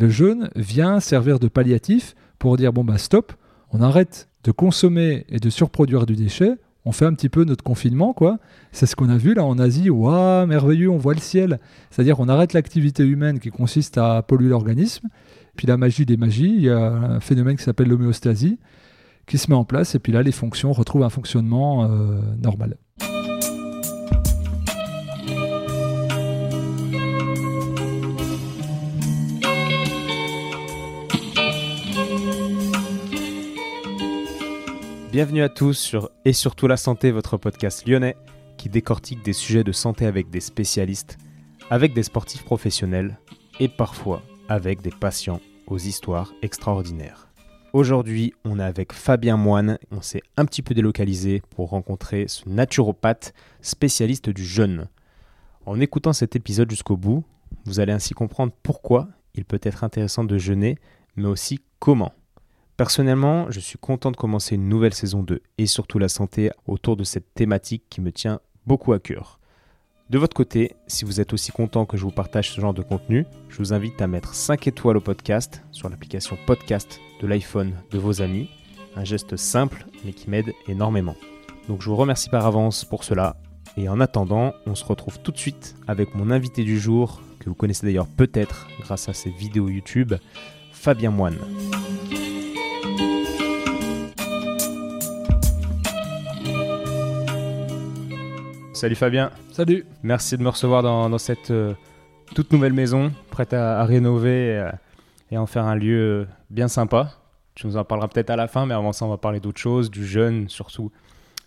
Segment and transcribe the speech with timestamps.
[0.00, 3.34] Le jeûne vient servir de palliatif pour dire bon bah stop,
[3.70, 7.62] on arrête de consommer et de surproduire du déchet, on fait un petit peu notre
[7.62, 8.38] confinement, quoi.
[8.72, 9.90] C'est ce qu'on a vu là en Asie.
[9.90, 11.60] Waouh, merveilleux, on voit le ciel.
[11.90, 15.08] C'est-à-dire qu'on arrête l'activité humaine qui consiste à polluer l'organisme.
[15.56, 18.58] Puis la magie des magies, il y a un phénomène qui s'appelle l'homéostasie
[19.26, 19.94] qui se met en place.
[19.94, 22.78] Et puis là, les fonctions retrouvent un fonctionnement euh, normal.
[35.12, 38.14] Bienvenue à tous sur Et surtout la santé, votre podcast lyonnais
[38.56, 41.18] qui décortique des sujets de santé avec des spécialistes,
[41.68, 43.18] avec des sportifs professionnels
[43.58, 47.26] et parfois avec des patients aux histoires extraordinaires.
[47.72, 49.78] Aujourd'hui, on est avec Fabien Moine.
[49.90, 54.86] On s'est un petit peu délocalisé pour rencontrer ce naturopathe spécialiste du jeûne.
[55.66, 57.24] En écoutant cet épisode jusqu'au bout,
[57.64, 60.78] vous allez ainsi comprendre pourquoi il peut être intéressant de jeûner,
[61.16, 62.12] mais aussi comment.
[62.80, 66.96] Personnellement, je suis content de commencer une nouvelle saison 2 et surtout la santé autour
[66.96, 69.38] de cette thématique qui me tient beaucoup à cœur.
[70.08, 72.80] De votre côté, si vous êtes aussi content que je vous partage ce genre de
[72.80, 77.74] contenu, je vous invite à mettre 5 étoiles au podcast sur l'application podcast de l'iPhone
[77.90, 78.48] de vos amis.
[78.96, 81.16] Un geste simple mais qui m'aide énormément.
[81.68, 83.36] Donc je vous remercie par avance pour cela.
[83.76, 87.50] Et en attendant, on se retrouve tout de suite avec mon invité du jour, que
[87.50, 90.14] vous connaissez d'ailleurs peut-être grâce à ses vidéos YouTube,
[90.72, 91.36] Fabien Moine.
[98.80, 99.30] Salut Fabien.
[99.52, 99.84] Salut.
[100.02, 101.74] Merci de me recevoir dans, cette euh,
[102.34, 104.70] toute nouvelle maison, prête à, rénover euh,
[105.30, 107.12] et, à en faire un lieu euh, bien sympa.
[107.54, 109.60] Tu nous en parleras peut-être à la fin, mais avant ça, on va parler d'autre
[109.60, 110.90] chose, du jeûne surtout.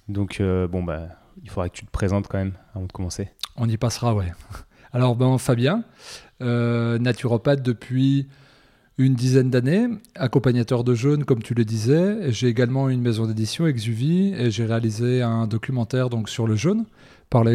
[0.09, 1.07] Donc, bon, bah,
[1.43, 3.31] il faudrait que tu te présentes quand même avant de commencer.
[3.55, 4.31] On y passera, ouais.
[4.93, 5.85] Alors, ben, Fabien,
[6.39, 8.27] naturopathe depuis
[8.99, 12.31] une dizaine d'années, accompagnateur de jeunes, comme tu le disais.
[12.31, 16.85] J'ai également une maison d'édition, Exuvie, et j'ai réalisé un documentaire donc, sur le jeûne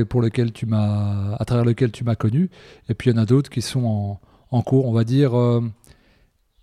[0.09, 2.51] pour lequel tu m'as, à travers lequel tu m'as connu.
[2.89, 4.19] Et puis il y en a d'autres qui sont
[4.51, 5.63] en, cours, on va dire euh,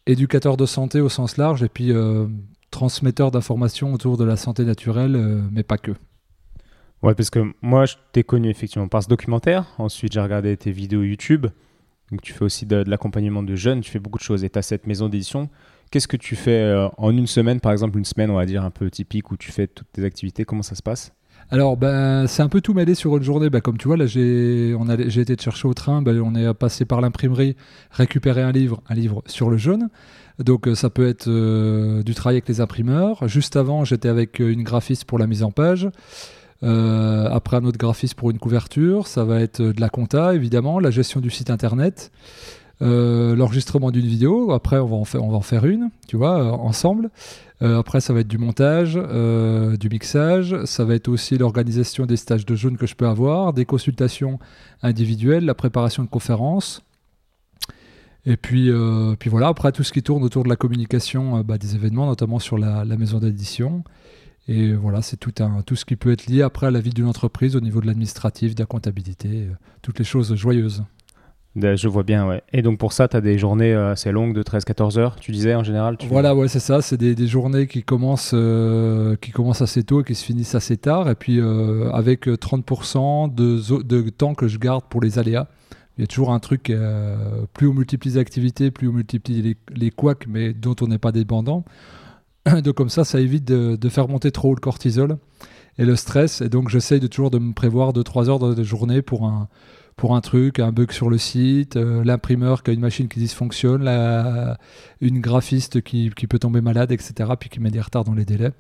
[0.06, 2.28] éducateur de santé au sens large, et puis euh,
[2.72, 5.92] transmetteur d'informations autour de la santé naturelle, euh, mais pas que.
[7.04, 9.66] Ouais, parce que moi, je t'ai connu effectivement par ce documentaire.
[9.78, 11.48] Ensuite, j'ai regardé tes vidéos YouTube.
[12.12, 13.82] Donc, tu fais aussi de, de l'accompagnement de jeunes.
[13.82, 14.44] Tu fais beaucoup de choses.
[14.44, 15.50] Et tu as cette maison d'édition.
[15.92, 18.72] Qu'est-ce que tu fais en une semaine, par exemple, une semaine, on va dire, un
[18.72, 20.46] peu typique, où tu fais toutes tes activités?
[20.46, 21.14] Comment ça se passe?
[21.52, 23.50] Alors, ben, c'est un peu tout mêlé sur une journée.
[23.50, 26.02] Ben, comme tu vois, là, j'ai, été te chercher au train.
[26.02, 27.56] Ben, on est passé par l'imprimerie,
[27.92, 29.90] récupérer un livre, un livre sur le jeûne.
[30.40, 33.28] Donc, euh, ça peut être euh, du travail avec les imprimeurs.
[33.28, 35.90] Juste avant, j'étais avec euh, une graphiste pour la mise en page.
[36.62, 39.08] après, un autre graphiste pour une couverture.
[39.08, 42.12] Ça va être de la compta, évidemment, la gestion du site internet.
[42.82, 44.52] L'enregistrement d'une vidéo.
[44.52, 47.10] Après, on va en faire, une, tu vois, ensemble.
[47.62, 50.56] Euh, après, ça va être du montage, euh, du mixage.
[50.66, 54.40] Ça va être aussi l'organisation des stages de jeunes que je peux avoir, des consultations
[54.82, 56.82] individuelles, la préparation de conférences.
[58.26, 61.58] Et puis, euh, puis voilà, après tout ce qui tourne autour de la communication bah,
[61.58, 63.84] des événements, notamment sur la, maison d'édition.
[64.48, 65.32] Et voilà, c'est tout,
[65.66, 67.88] tout ce qui peut être lié après à la vie d'une entreprise au niveau de
[67.88, 69.48] l'administratif, de la comptabilité,
[69.82, 70.84] toutes les choses joyeuses.
[71.56, 72.44] Je vois bien, ouais.
[72.52, 75.32] Et donc pour ça, tu as des journées euh, assez longues de 13-14 heures, tu
[75.32, 76.82] disais en général Voilà, ouais, c'est ça.
[76.82, 80.76] C'est des, journées qui commencent, euh, qui commencent assez tôt et qui se finissent assez
[80.76, 81.10] tard.
[81.10, 85.48] Et puis euh, avec 30% de, de, temps que je garde pour les aléas.
[85.98, 86.74] Il y a toujours un truc,
[87.54, 90.98] plus on multiplie les activités, plus on multiplie les, les couacs, mais dont on n'est
[90.98, 91.64] pas dépendant.
[92.64, 95.18] donc comme ça, ça évite de, de, faire monter trop le cortisol
[95.78, 96.42] et le stress.
[96.42, 99.48] Et donc j'essaye de toujours de me prévoir 2-3 heures de journée pour un
[99.96, 103.20] pour un truc, un bug sur le site, euh, l'imprimeur qui a une machine qui
[103.20, 104.58] dysfonctionne, la,
[105.00, 108.52] une graphiste qui, peut tomber malade, etc., puis qui met des retards dans les délais.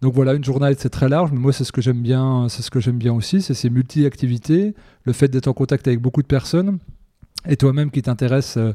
[0.00, 2.62] Donc voilà, une journée c'est très large, mais moi c'est ce que j'aime bien, c'est
[2.62, 6.22] ce que j'aime bien aussi, c'est ces multi-activités, le fait d'être en contact avec beaucoup
[6.22, 6.78] de personnes,
[7.48, 8.72] et toi-même qui t'intéresse euh,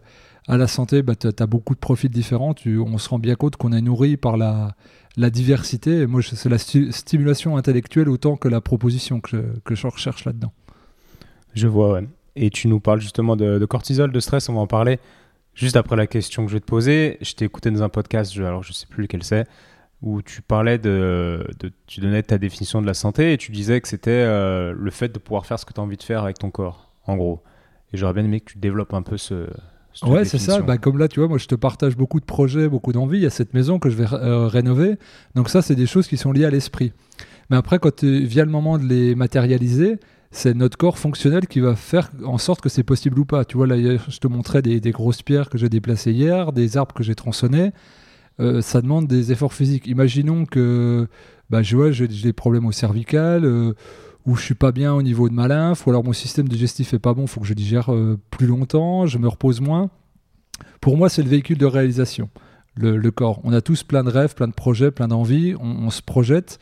[0.47, 3.57] à la santé, bah, tu as beaucoup de profils différents, on se rend bien compte
[3.57, 4.75] qu'on est nourri par la,
[5.17, 10.53] diversité, et moi c'est la stimulation intellectuelle autant que la proposition que je recherche là-dedans.
[11.53, 12.07] Je vois, ouais.
[12.35, 14.99] Et tu nous parles justement de, cortisol, de stress, on va en parler.
[15.55, 18.31] Juste après la question que je vais te poser, je t'ai écouté dans un podcast,
[18.31, 19.47] je, alors je sais plus lequel c'est,
[20.03, 21.47] où tu parlais de,
[21.87, 25.09] Tu donnais ta définition de la santé et tu disais que c'était euh, le fait
[25.09, 27.41] de pouvoir faire ce que tu as envie de faire avec ton corps, en gros.
[27.91, 29.47] Et j'aurais bien aimé que tu développes un peu ce.
[30.03, 30.61] Ouais, c'est ça.
[30.61, 33.17] Bah, comme là, tu vois, moi, je te partage beaucoup de projets, beaucoup d'envies.
[33.17, 34.97] Il y a cette maison que je vais euh, rénover.
[35.33, 36.93] Donc, ça, c'est des choses qui sont liées à l'esprit.
[37.49, 39.97] Mais après, quand vient le moment de les matérialiser,
[40.31, 43.45] c'est notre corps fonctionnel qui va faire en sorte que c'est possible ou pas.
[43.45, 46.93] Tu vois, là, je te montrais des, grosses pierres que j'ai déplacées hier, des arbres
[46.93, 47.71] que j'ai tronçonnés.
[48.39, 49.87] Euh, ça demande des efforts physiques.
[49.87, 51.07] Imaginons que
[51.49, 53.73] bah, j'ai des problèmes au cervical, euh,
[54.25, 56.93] ou je suis pas bien au niveau de ma lymphe, ou alors mon système digestif
[56.93, 59.89] est pas bon, il faut que je digère euh, plus longtemps, je me repose moins.
[60.81, 62.29] Pour moi, c'est le véhicule de réalisation,
[62.75, 63.39] le, corps.
[63.43, 66.59] On a tous plein de rêves, plein de projets, plein d'envies, on se projette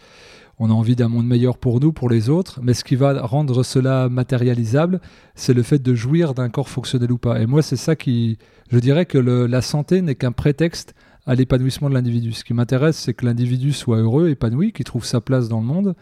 [0.58, 3.22] on a envie d'un monde meilleur pour nous, pour les autres, mais ce qui va
[3.26, 5.02] rendre cela matérialisable,
[5.36, 7.42] c'est le fait de jouir d'un corps fonctionnel ou pas.
[7.42, 8.38] Et moi, c'est ça qui...
[8.72, 12.32] Je dirais que la santé n'est qu'un prétexte à l'épanouissement de l'individu.
[12.32, 15.66] Ce qui m'intéresse, c'est que l'individu soit heureux, épanoui, qu'il trouve sa place dans le
[15.66, 15.96] monde.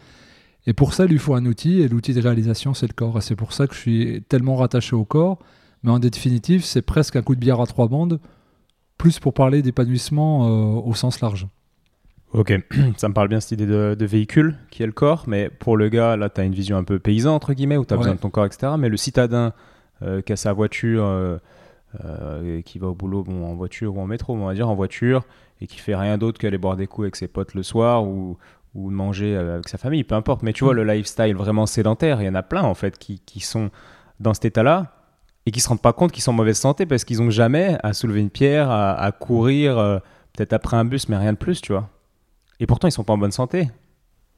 [0.67, 3.17] Et pour ça, il lui faut un outil, et l'outil de réalisation, c'est le corps.
[3.17, 5.39] Et c'est pour ça que je suis tellement rattaché au corps.
[5.83, 8.19] Mais en définitive, c'est presque un coup de bière à trois bandes,
[8.97, 11.47] plus pour parler d'épanouissement euh, au sens large.
[12.33, 12.51] Ok,
[12.97, 15.89] ça me parle bien cette idée de, véhicule qui est le corps, mais pour le
[15.89, 18.15] gars, là, tu as une vision un peu paysan, entre guillemets, où tu as besoin
[18.15, 18.73] de ton corps, etc.
[18.77, 19.53] Mais le citadin
[20.01, 21.37] euh, qui a sa voiture, euh,
[22.03, 24.73] euh, qui va au boulot bon, en voiture ou en métro, on va dire en
[24.73, 25.23] voiture,
[25.61, 28.37] et qui fait rien d'autre qu'aller boire des coups avec ses potes le soir ou,
[28.73, 30.41] ou manger avec sa famille, peu importe.
[30.41, 30.77] Mais tu vois, mm.
[30.77, 33.69] le lifestyle vraiment sédentaire, il y en a plein en fait qui, qui sont
[34.19, 34.95] dans cet état-là
[35.45, 37.77] et qui se rendent pas compte qu'ils sont en mauvaise santé parce qu'ils ont jamais
[37.83, 39.75] à soulever une pierre, à, à courir,
[40.35, 41.89] peut-être après un bus, mais rien de plus, tu vois.
[42.59, 43.69] Et pourtant, ils sont pas en bonne santé.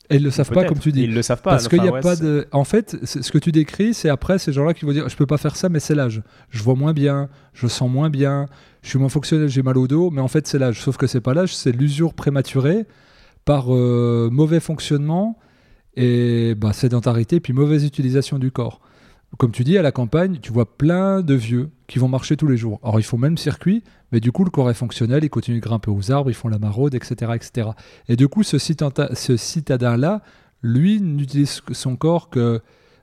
[0.10, 1.04] Et ils le savent pas, comme tu dis.
[1.04, 1.52] Ils le savent pas.
[1.52, 2.48] Parce qu'il n'y a pas de.
[2.52, 5.26] En fait, ce que tu décris, c'est après ces gens-là qui vont dire Je peux
[5.26, 6.22] pas faire ça, mais c'est l'âge.
[6.50, 8.46] Je vois moins bien, je sens moins bien,
[8.84, 10.82] je suis moins fonctionnel, j'ai mal au dos, mais en fait, c'est l'âge.
[10.82, 12.86] Sauf que c'est pas l'âge, c'est l'usure prématurée
[13.46, 15.40] par euh, mauvais fonctionnement
[15.96, 18.82] et bah, sédentarité, puis mauvaise utilisation du corps.
[19.38, 22.48] Comme tu dis, à la campagne, tu vois plein de vieux qui vont marcher tous
[22.48, 22.80] les jours.
[22.84, 25.64] Alors, ils font même circuit, mais du coup, le corps est fonctionnel, ils continuent de
[25.64, 27.34] grimper aux arbres, ils font la maraude, etc.
[27.36, 27.70] etc.
[28.08, 30.22] Et du coup, ce, citadin-là,
[30.62, 32.62] lui, n'utilise son corps que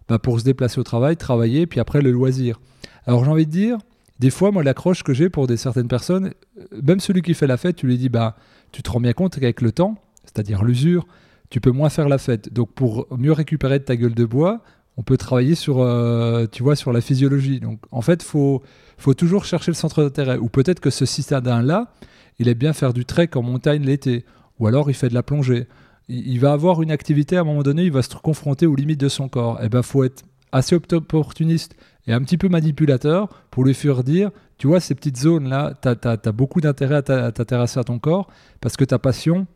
[0.09, 2.61] bah, pour se déplacer au travail, travailler, puis après le loisir.
[3.07, 3.79] Alors, j'ai envie de dire,
[4.19, 7.47] des fois, moi, l'accroche que j'ai pour des certaines personnes, euh, même celui qui fait
[7.47, 8.37] la fête, tu lui dis, bah,
[8.73, 11.07] tu te rends bien compte qu'avec le temps, c'est-à-dire l'usure,
[11.51, 12.53] tu peux moins faire la fête.
[12.53, 14.63] Donc, pour mieux récupérer ta gueule de bois,
[14.97, 17.61] on peut travailler sur, euh, tu vois, sur la physiologie.
[17.61, 18.63] Donc, en fait, faut,
[18.99, 20.37] faut toujours chercher le centre d'intérêt.
[20.39, 21.93] Ou peut-être que ce citadin-là,
[22.39, 24.25] il aime bien faire du trek en montagne l'été.
[24.59, 25.67] Ou alors, il fait de la plongée.
[26.09, 29.01] Il, va avoir une activité, à un moment donné, il va se confronter aux limites
[29.01, 29.61] de son corps.
[29.63, 31.75] Et eh ben, faut être assez opportuniste
[32.07, 35.89] et un petit peu manipulateur pour lui faire dire, tu vois, ces petites zones-là, tu
[35.89, 38.29] as, beaucoup d'intérêt à t'intéresser à ton corps
[38.61, 39.47] parce que ta passion,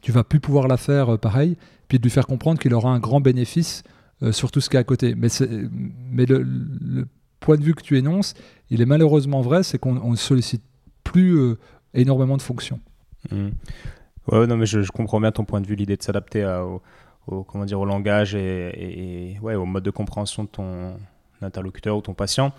[0.00, 1.56] tu vas plus pouvoir la faire euh, pareil,
[1.88, 3.82] puis de lui faire comprendre qu'il aura un grand bénéfice
[4.22, 5.14] euh, sur tout ce qui est à côté.
[5.14, 5.28] Mais,
[6.10, 7.06] mais le,
[7.40, 8.34] point de vue que tu énonces,
[8.70, 10.62] il est malheureusement vrai, c'est qu'on ne sollicite
[11.02, 11.58] plus euh,
[11.92, 12.80] énormément de fonctions.
[13.30, 13.48] Mmh.
[14.28, 16.44] Ouais, non, mais je, comprends bien ton point de vue, l'idée de s'adapter
[17.26, 20.96] au, comment dire, au langage et, ouais, au mode de compréhension de ton
[21.42, 22.52] interlocuteur ou ton patient.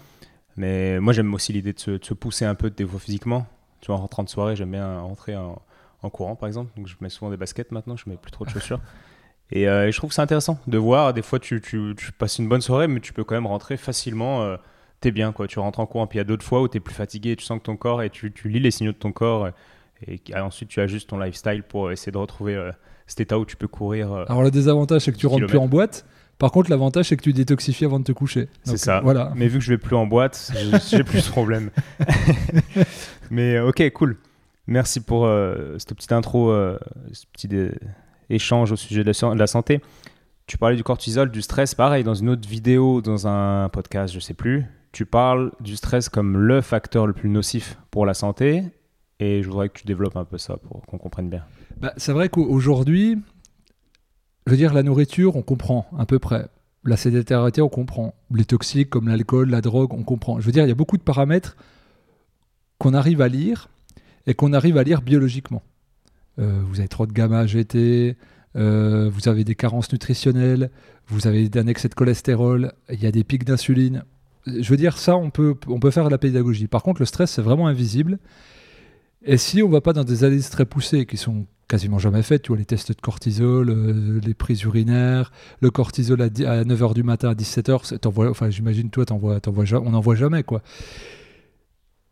[0.58, 3.48] Mais moi, j'aime aussi l'idée de, se, pousser un peu des fois physiquement.
[3.82, 5.60] Tu vois, en rentrant de soirée, j'aime bien rentrer en,
[6.04, 6.72] en, courant, par exemple.
[6.78, 8.80] Donc, je mets souvent des baskets maintenant, je mets plus trop de chaussures.
[9.54, 11.14] Euh, et, je trouve que c'est intéressant de voir.
[11.14, 14.44] Des fois, tu, tu, passes une bonne soirée, mais tu peux quand même rentrer facilement.
[14.44, 14.58] Euh,
[15.02, 15.48] t'es bien, quoi.
[15.48, 16.08] Tu rentres en courant.
[16.08, 18.02] Puis il y a d'autres fois où t'es plus fatigué, tu sens que ton corps
[18.02, 19.50] et tu, tu lis les signaux de ton corps.
[20.08, 22.72] Et, ensuite, tu ajustes ton lifestyle pour essayer de retrouver euh,
[23.08, 24.14] cet état où tu peux courir.
[24.14, 26.06] Alors, le désavantage, c'est que tu rentres plus en boîte.
[26.38, 28.50] Par contre, l'avantage, c'est que tu détoxifies avant de te coucher.
[28.64, 29.00] C'est ça.
[29.00, 29.32] Voilà.
[29.36, 30.52] Mais vu que je vais plus en boîte,
[30.90, 31.70] j'ai plus ce problème.
[33.32, 34.18] mais ok, cool.
[34.68, 35.30] Merci pour
[35.78, 36.52] cette petite intro,
[37.14, 37.48] ce petit
[38.30, 39.82] échange au sujet de la, santé.
[40.48, 44.20] Tu parlais du cortisol, du stress, pareil, dans une autre vidéo, dans un podcast, je
[44.20, 44.66] sais plus.
[44.92, 48.64] Tu parles du stress comme le facteur le plus nocif pour la santé.
[49.20, 51.44] Et je voudrais que tu développes un peu ça pour qu'on comprenne bien.
[51.78, 53.18] Bah, c'est vrai qu'aujourd'hui,
[54.46, 56.48] je veux dire, la nourriture, on comprend à peu près.
[56.84, 58.14] La sédentarité, on comprend.
[58.32, 60.40] Les toxiques comme l'alcool, la drogue, on comprend.
[60.40, 61.58] Je veux dire, il y a beaucoup de paramètres
[62.78, 63.70] qu'on arrive à lire
[64.28, 65.64] et qu'on arrive à lire biologiquement.
[66.40, 68.18] Euh, vous avez trop de gamma GT,
[68.56, 70.70] euh, vous avez des carences nutritionnelles,
[71.08, 74.04] vous avez un excès de cholestérol, il y a des pics d'insuline.
[74.46, 76.68] Je veux dire, ça, on peut, on peut faire de la pédagogie.
[76.68, 78.20] Par contre, le stress, c'est vraiment invisible.
[79.24, 82.22] Et si on ne va pas dans des analyses très poussées qui sont quasiment jamais
[82.22, 86.94] faites, tu vois, les tests de cortisol, euh, les prises urinaires, le cortisol à, 9h
[86.94, 90.62] du matin, à 17h, enfin, j'imagine, toi, on n'en voit jamais, quoi.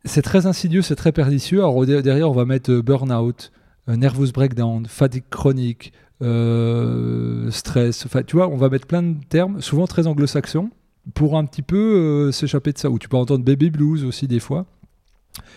[0.06, 1.60] C'est très insidieux, c'est très pernicieux.
[1.60, 3.52] Alors derrière, on va mettre burn-out,
[3.88, 8.06] nervous breakdown, fatigue chronique, euh, stress.
[8.06, 10.70] Enfin, tu vois, on va mettre plein de termes, souvent très anglo-saxons,
[11.14, 12.90] pour un petit peu euh, s'échapper de ça.
[12.90, 14.66] Ou tu peux entendre baby blues aussi des fois,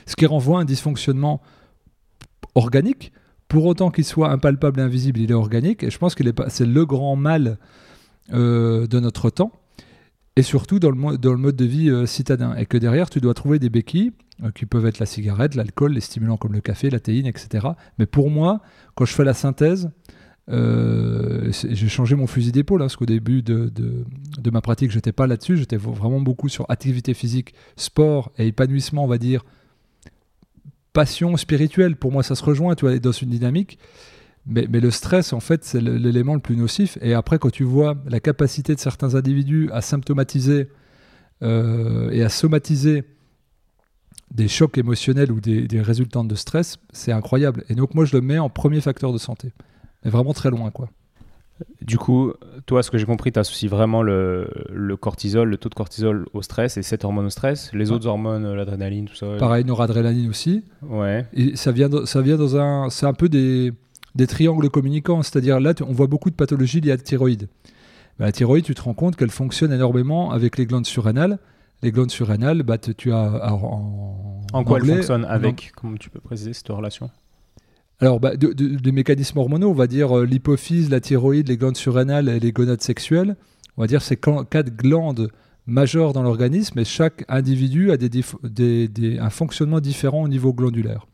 [0.07, 1.41] ce qui renvoie à un dysfonctionnement
[2.55, 3.13] organique.
[3.49, 5.85] Pour autant qu'il soit impalpable et invisible, il est organique.
[5.85, 7.59] Et je pense que c'est le grand mal
[8.33, 9.53] de notre temps
[10.35, 10.97] et surtout dans le
[11.37, 12.57] mode de vie citadin.
[12.57, 14.11] Et que derrière, tu dois trouver des béquilles
[14.55, 17.69] qui peuvent être la cigarette, l'alcool, les stimulants comme le café, la théine, etc.
[17.99, 18.61] Mais pour moi,
[18.95, 19.91] quand je fais la synthèse,
[20.49, 25.13] euh, j'ai changé mon fusil d'épaule, hein, parce qu'au début de, de, ma pratique, j'étais
[25.13, 29.45] pas là-dessus, j'étais vraiment beaucoup sur activité physique, sport et épanouissement, on va dire,
[30.93, 31.97] passion spirituelle.
[31.97, 33.79] Pour moi, ça se rejoint, tu vois, dans une dynamique.
[34.47, 36.99] Mais, mais le stress, en fait, c'est l'élément le plus nocif.
[37.03, 40.69] Et après, quand tu vois la capacité de certains individus à symptomatiser
[41.43, 43.03] euh, et à somatiser
[44.31, 47.65] des chocs émotionnels ou des, des résultants de stress, c'est incroyable.
[47.69, 49.53] Et donc, moi, je le mets en premier facteur de santé
[50.11, 50.89] vraiment très loin, quoi.
[51.81, 52.35] Du coup,
[52.67, 56.27] toi, ce que j'ai compris, tu associes vraiment le, le, cortisol, le taux de cortisol
[56.35, 57.71] au stress et cette hormone au stress.
[57.73, 59.27] Les autres hormones, l'adrénaline, tout ça.
[59.39, 60.65] Pareil, noradrénaline aussi.
[60.83, 61.27] Ouais.
[61.33, 62.91] Et ça vient, ça vient dans un.
[62.91, 63.73] C'est un peu des,
[64.15, 65.23] des triangles communicants.
[65.23, 67.49] C'est-à-dire là, on voit beaucoup de pathologies liées à la thyroïde.
[68.19, 71.39] Bah, la thyroïde, tu te rends compte qu'elle fonctionne énormément avec les glandes surrénales.
[71.83, 74.43] Les glandes surrénales, bah, tu as en.
[74.53, 77.11] En, quoi elles fonctionnent avec Comment tu peux préciser cette relation?
[78.01, 82.29] Alors, bah, des mécanismes hormonaux, on va dire euh, l'hypophyse, la thyroïde, les glandes surrénales
[82.29, 83.37] et les gonades sexuelles.
[83.77, 85.31] On va dire c'est quatre glandes
[85.67, 91.07] majeures dans l'organisme et chaque individu a des, un fonctionnement différent au niveau glandulaire,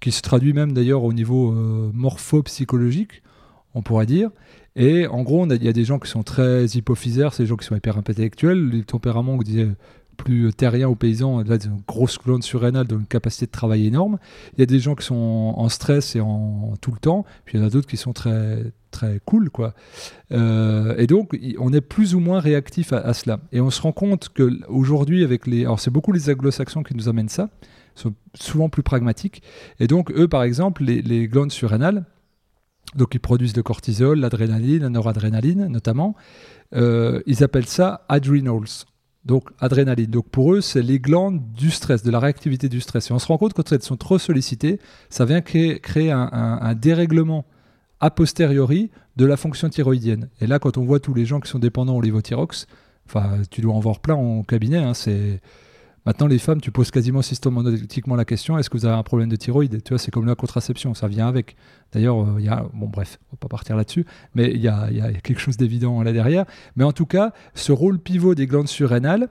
[0.00, 3.22] qui se traduit même d'ailleurs au niveau euh, morpho-psychologique,
[3.74, 4.30] on pourrait dire.
[4.76, 7.56] Et en gros, il y a des gens qui sont très hypophysaires, c'est des gens
[7.56, 9.68] qui sont hyper intellectuels, les tempéraments, vous disait
[10.18, 14.18] plus terrien ou paysan, là, une grosse glande surrénale, donc une capacité de travail énorme.
[14.54, 17.56] Il y a des gens qui sont en stress et en tout le temps, puis
[17.56, 19.74] il y en a d'autres qui sont très très cool quoi.
[20.32, 23.40] Euh, et donc on est plus ou moins réactif à, cela.
[23.52, 26.94] Et on se rend compte que aujourd'hui avec les, alors c'est beaucoup les anglo-saxons qui
[26.94, 27.48] nous amènent ça,
[27.94, 29.42] sont souvent plus pragmatiques.
[29.78, 32.04] Et donc eux par exemple les, les glandes surrénales,
[32.96, 36.16] donc ils produisent le cortisol, l'adrénaline, la noradrénaline notamment.
[36.74, 38.84] Euh, ils appellent ça adrenals.
[39.28, 40.10] Donc, adrénaline.
[40.10, 43.10] Donc, pour eux, c'est les glandes du stress, de la réactivité du stress.
[43.10, 44.80] Et on se rend compte que quand elles sont trop sollicitées,
[45.10, 47.44] ça vient créer, un, dérèglement
[48.00, 50.30] a posteriori de la fonction thyroïdienne.
[50.40, 52.66] Et là, quand on voit tous les gens qui sont dépendants au lévothyrox,
[53.06, 55.42] enfin, tu dois en voir plein en cabinet, hein, c'est
[56.08, 59.28] Maintenant, les femmes, tu poses quasiment systématiquement la question est-ce que vous avez un problème
[59.28, 59.82] de thyroïde?
[59.84, 61.54] Tu vois, c'est comme la contraception, ça vient avec.
[61.92, 62.64] D'ailleurs, euh, il y a.
[62.72, 64.88] Bon, bref, on va pas partir là-dessus, mais il y a,
[65.22, 66.46] quelque chose d'évident là derrière.
[66.76, 69.28] Mais en tout cas, ce rôle pivot des glandes surrénales,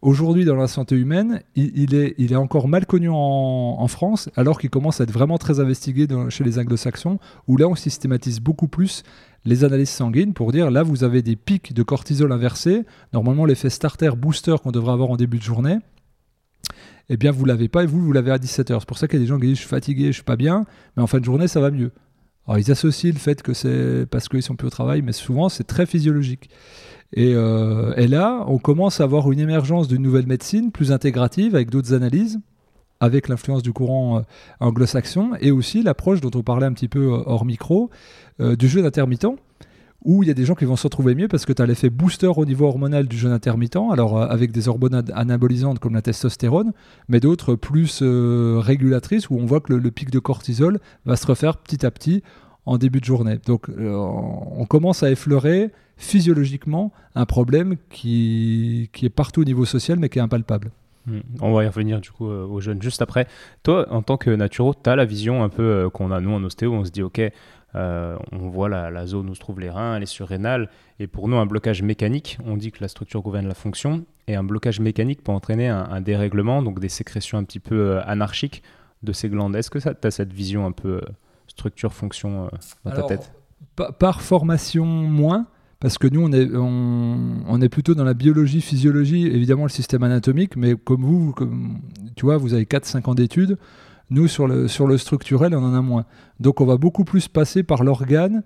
[0.00, 5.02] aujourd'hui dans la santé humaine, il, est, encore mal connu en, France, alors qu'il commence
[5.02, 9.02] à être vraiment très investigué chez les anglo-saxons, où là on systématise beaucoup plus
[9.44, 13.68] les analyses sanguines pour dire là vous avez des pics de cortisol inversés, normalement l'effet
[13.68, 15.80] starter booster qu'on devrait avoir en début de journée,
[17.08, 18.80] eh bien vous l'avez pas et vous, vous l'avez à 17h.
[18.80, 20.22] C'est pour ça qu'il y a des gens qui disent je suis fatigué, je suis
[20.22, 20.64] pas bien,
[20.96, 21.92] mais en fin de journée ça va mieux.
[22.46, 25.48] Alors ils associent le fait que c'est parce qu'ils sont plus au travail, mais souvent
[25.48, 26.50] c'est très physiologique.
[27.16, 31.70] Et, euh, là, on commence à avoir une émergence d'une nouvelle médecine plus intégrative avec
[31.70, 32.40] d'autres analyses,
[32.98, 34.22] avec l'influence du courant euh,
[34.58, 37.90] anglo-saxon et aussi l'approche dont on parlait un petit peu euh, hors micro
[38.40, 39.26] du jeûne intermittent
[40.04, 41.66] où il y a des gens qui vont se retrouver mieux parce que tu as
[41.66, 45.94] l'effet booster au niveau hormonal du jeûne intermittent, alors euh, avec des hormones anabolisantes comme
[45.94, 46.72] la testostérone,
[47.08, 51.26] mais d'autres plus euh, régulatrices où on voit que le, pic de cortisol va se
[51.26, 52.22] refaire petit à petit
[52.66, 53.38] en début de journée.
[53.46, 59.64] Donc euh, on commence à effleurer physiologiquement un problème qui, qui est partout au niveau
[59.64, 60.70] social mais qui est impalpable.
[61.06, 61.20] Hmm.
[61.40, 63.26] On va y revenir du coup aux jeunes juste après.
[63.62, 66.42] Toi, en tant que naturo, tu as la vision un peu qu'on a nous en
[66.44, 67.20] ostéo, on se dit ok,
[67.76, 70.68] euh, on voit la, zone où se trouvent les reins, les surrénales.
[71.00, 74.04] Et pour nous, un blocage mécanique, on dit que la structure gouverne la fonction.
[74.28, 78.02] Et un blocage mécanique peut entraîner un, dérèglement, donc des sécrétions un petit peu euh,
[78.06, 78.62] anarchiques
[79.02, 79.56] de ces glandes.
[79.56, 81.00] Est-ce que tu as cette vision un peu euh,
[81.48, 82.50] structure-fonction
[82.84, 83.32] dans ta tête?
[83.98, 85.46] Par formation, moins.
[85.80, 90.02] Parce que nous, on est, on, est plutôt dans la biologie, physiologie, évidemment le système
[90.02, 91.34] anatomique, mais comme vous,
[92.16, 93.58] tu vois, vous avez 4-5 ans d'études,
[94.10, 96.04] nous, sur le, sur le structurel, on en a moins.
[96.40, 98.42] Donc, on va beaucoup plus passer par l'organe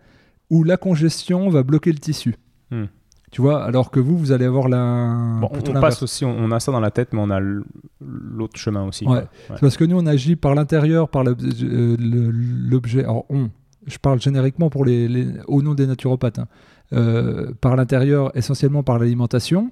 [0.51, 2.37] où la congestion va bloquer le tissu.
[2.71, 2.87] Hmm.
[3.31, 5.41] Tu vois, alors que vous, vous allez avoir la.
[5.43, 9.07] on passe aussi, on, a ça dans la tête, mais on a l'autre chemin aussi.
[9.07, 9.25] Ouais.
[9.61, 13.05] Parce que nous, on agit par l'intérieur, par euh, l'objet.
[13.05, 13.51] Alors, on,
[13.87, 16.39] je parle génériquement pour les, au nom des naturopathes.
[16.39, 16.49] Hein.
[16.95, 19.71] Euh, par l'intérieur, essentiellement par l'alimentation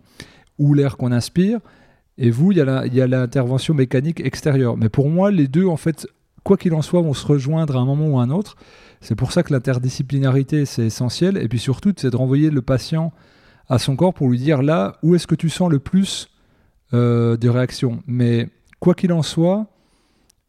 [0.59, 1.61] ou l'air qu'on inspire,
[2.19, 2.61] et vous, il y
[3.01, 4.77] a l'intervention mécanique extérieure.
[4.77, 6.07] Mais pour moi, les deux, en fait,
[6.45, 8.57] quoi qu'il en soit, vont se rejoindre à un moment ou à un autre.
[9.01, 11.37] C'est pour ça que l'interdisciplinarité, c'est essentiel.
[11.37, 13.13] Et puis surtout, c'est de renvoyer le patient
[13.69, 16.31] à son corps pour lui dire là, où est-ce que tu sens le plus
[16.95, 18.03] euh, de réactions.
[18.07, 18.49] Mais
[18.81, 19.67] quoi qu'il en soit,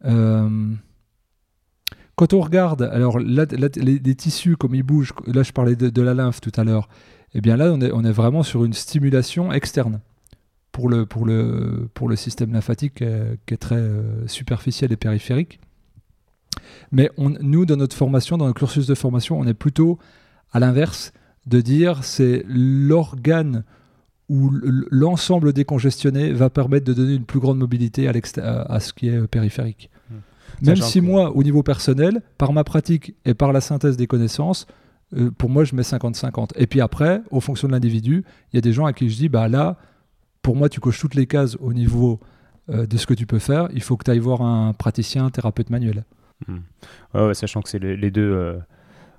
[0.04, 0.72] euh,
[2.14, 6.40] quand on regarde, alors les, tissus, comme ils bougent, là je parlais de, la lymphe
[6.40, 6.88] tout à l'heure,
[7.34, 10.00] eh bien là on est vraiment sur une stimulation externe
[10.78, 14.96] pour le, pour le, pour le système lymphatique euh, qui est très euh, superficiel et
[14.96, 15.58] périphérique.
[16.92, 19.98] Mais on, nous, dans notre formation, dans le cursus de formation, on est plutôt
[20.52, 21.12] à l'inverse
[21.46, 23.64] de dire c'est l'organe
[24.28, 24.52] où
[24.92, 29.26] l'ensemble décongestionné va permettre de donner une plus grande mobilité à, ce qui est euh,
[29.26, 29.90] périphérique.
[30.08, 30.64] Hmm.
[30.64, 34.68] Même si moi, au niveau personnel, par ma pratique et par la synthèse des connaissances,
[35.16, 36.50] euh, pour moi, je mets 50-50.
[36.54, 39.16] Et puis après, au fonction de l'individu, il y a des gens à qui je
[39.16, 39.76] dis, bah là,
[40.48, 42.20] pour moi, tu coches toutes les cases au niveau
[42.70, 43.68] euh, de ce que tu peux faire.
[43.74, 46.06] Il faut que tu ailles voir un praticien, un thérapeute manuel.
[46.46, 46.60] Hmm.
[47.12, 48.56] Ouais, ouais, sachant que c'est les, les deux euh,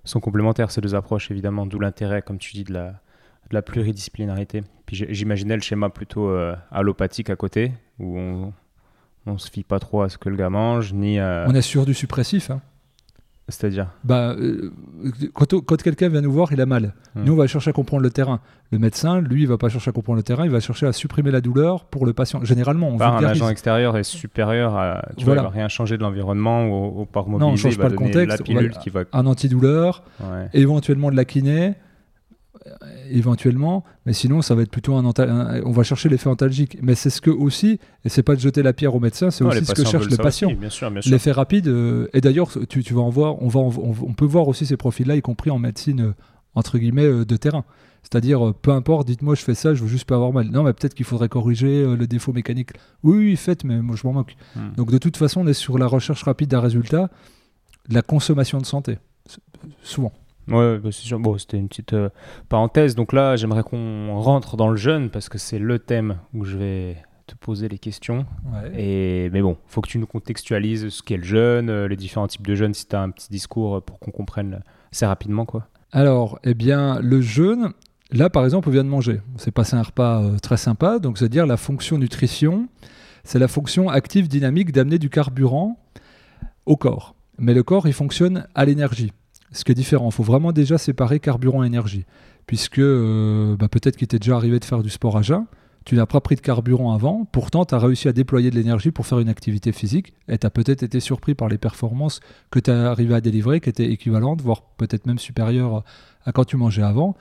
[0.06, 2.88] sont complémentaires, ces deux approches, évidemment, d'où l'intérêt, comme tu dis, de la,
[3.50, 4.64] de la pluridisciplinarité.
[4.88, 8.52] Puis j'imaginais le schéma plutôt euh, allopathique à côté, où on,
[9.28, 11.46] on se fie pas trop à ce que le gars mange, ni à...
[11.48, 12.50] On est sur du suppressif.
[12.50, 12.60] hein.
[13.50, 14.72] C'est-à-dire Bah, euh,
[15.34, 16.94] quand on- quand quelqu'un vient nous voir, il a mal.
[17.16, 18.40] Nous, on va chercher à comprendre le terrain.
[18.72, 20.94] Le médecin, lui, il va pas chercher à comprendre le terrain, il va chercher à
[20.94, 22.44] supprimer la douleur pour le patient.
[22.44, 25.02] Généralement, on Par un agent extérieur est supérieur à...
[25.18, 25.42] Tu Voilà.
[25.42, 27.84] vois, il va rien changer de l'environnement ou, ou par on mobiliser, change il va
[27.86, 28.78] pas le contexte, la pilule voilà.
[28.84, 29.02] qui va...
[29.14, 30.48] Un antidouleur, Ouais.
[30.54, 31.74] éventuellement de la kiné,
[33.10, 35.04] éventuellement, mais sinon ça va être plutôt un,
[35.66, 36.78] on va chercher l'effet antalgique.
[36.82, 39.44] Mais c'est ce que aussi, et c'est pas de jeter la pierre au médecin, c'est
[39.44, 40.50] aussi ce que cherche le patient.
[41.06, 44.14] L'effet rapide, euh, et d'ailleurs tu, tu vas en voir, on, va en- on, on
[44.14, 46.14] peut voir aussi ces profils-là, y compris en médecine euh,
[46.56, 47.64] entre guillemets euh, de terrain.
[48.04, 50.48] C'est-à-dire, euh, peu importe, dites-moi, je fais ça, je veux juste pas avoir mal.
[50.50, 52.70] Non, mais peut-être qu'il faudrait corriger euh, le défaut mécanique.
[53.04, 54.36] Oui, oui, faites, mais moi je m'en moque.
[54.56, 54.72] Hmm.
[54.78, 57.10] Donc de toute façon, on est sur la recherche rapide d'un résultat,
[57.90, 58.98] de la consommation de santé,
[59.84, 60.14] souvent.
[60.50, 61.20] Ouais, bah, c'est sûr.
[61.20, 62.10] Bon, c'était une petite euh,
[62.50, 62.96] parenthèse.
[62.96, 66.58] Donc là, j'aimerais qu'on rentre dans le jeûne parce que c'est le thème où je
[66.58, 66.98] vais
[67.30, 68.26] te poser les questions.
[68.76, 72.28] Et, mais bon, faut que tu nous contextualises ce qu'est le jeûne, euh, les différents
[72.28, 75.46] types de jeûne, si tu as un petit discours euh, pour qu'on comprenne assez rapidement.
[75.46, 75.68] quoi.
[75.92, 77.70] Alors, eh bien, le jeûne,
[78.12, 79.22] là par exemple, on vient de manger.
[79.36, 82.68] On s'est passé un repas euh, très sympa, donc c'est-à-dire la fonction nutrition,
[83.24, 85.80] c'est la fonction active dynamique d'amener du carburant
[86.66, 87.16] au corps.
[87.38, 89.14] Mais le corps, il fonctionne à l'énergie,
[89.52, 90.10] ce qui est différent.
[90.10, 92.06] Il faut vraiment déjà séparer carburant et énergie,
[92.46, 95.46] puisque euh, bah, peut-être qu'il t'est déjà arrivé de faire du sport à jeun,
[95.86, 98.92] tu n'as pas pris de carburant avant, pourtant tu as réussi à déployer de l'énergie
[98.92, 102.20] pour faire une activité physique, et tu as peut-être été surpris par les performances
[102.52, 105.84] que tu as arrivé à délivrer, qui étaient équivalentes, voire peut-être même supérieures
[106.26, 107.16] à quand tu mangeais avant.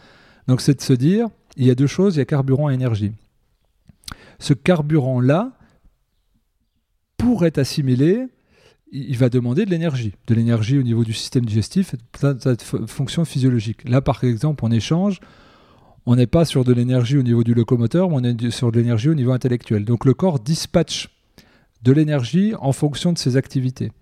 [0.48, 2.74] Donc c'est de se dire, il y a deux choses, il y a carburant et
[2.74, 3.12] énergie.
[4.38, 5.52] Ce carburant-là,
[7.16, 8.26] pour être assimilé,
[8.92, 12.86] il va demander de l'énergie, de l'énergie au niveau du système digestif, plein de de
[12.86, 13.88] fonctions physiologiques.
[13.88, 15.20] Là, par exemple, en échange,
[16.06, 18.78] on n'est pas sur de l'énergie au niveau du locomoteur, mais on est sur de
[18.78, 19.84] l'énergie au niveau intellectuel.
[19.84, 21.10] Donc le corps dispatche
[21.82, 23.92] de l'énergie en fonction de ses activités.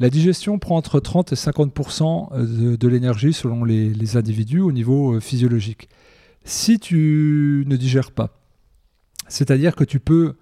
[0.00, 4.72] La digestion prend entre 30 et 50 de, de l'énergie selon les, les individus au
[4.72, 5.88] niveau euh, physiologique.
[6.44, 8.40] Si tu ne digères pas,
[9.28, 10.34] c'est-à-dire que tu peux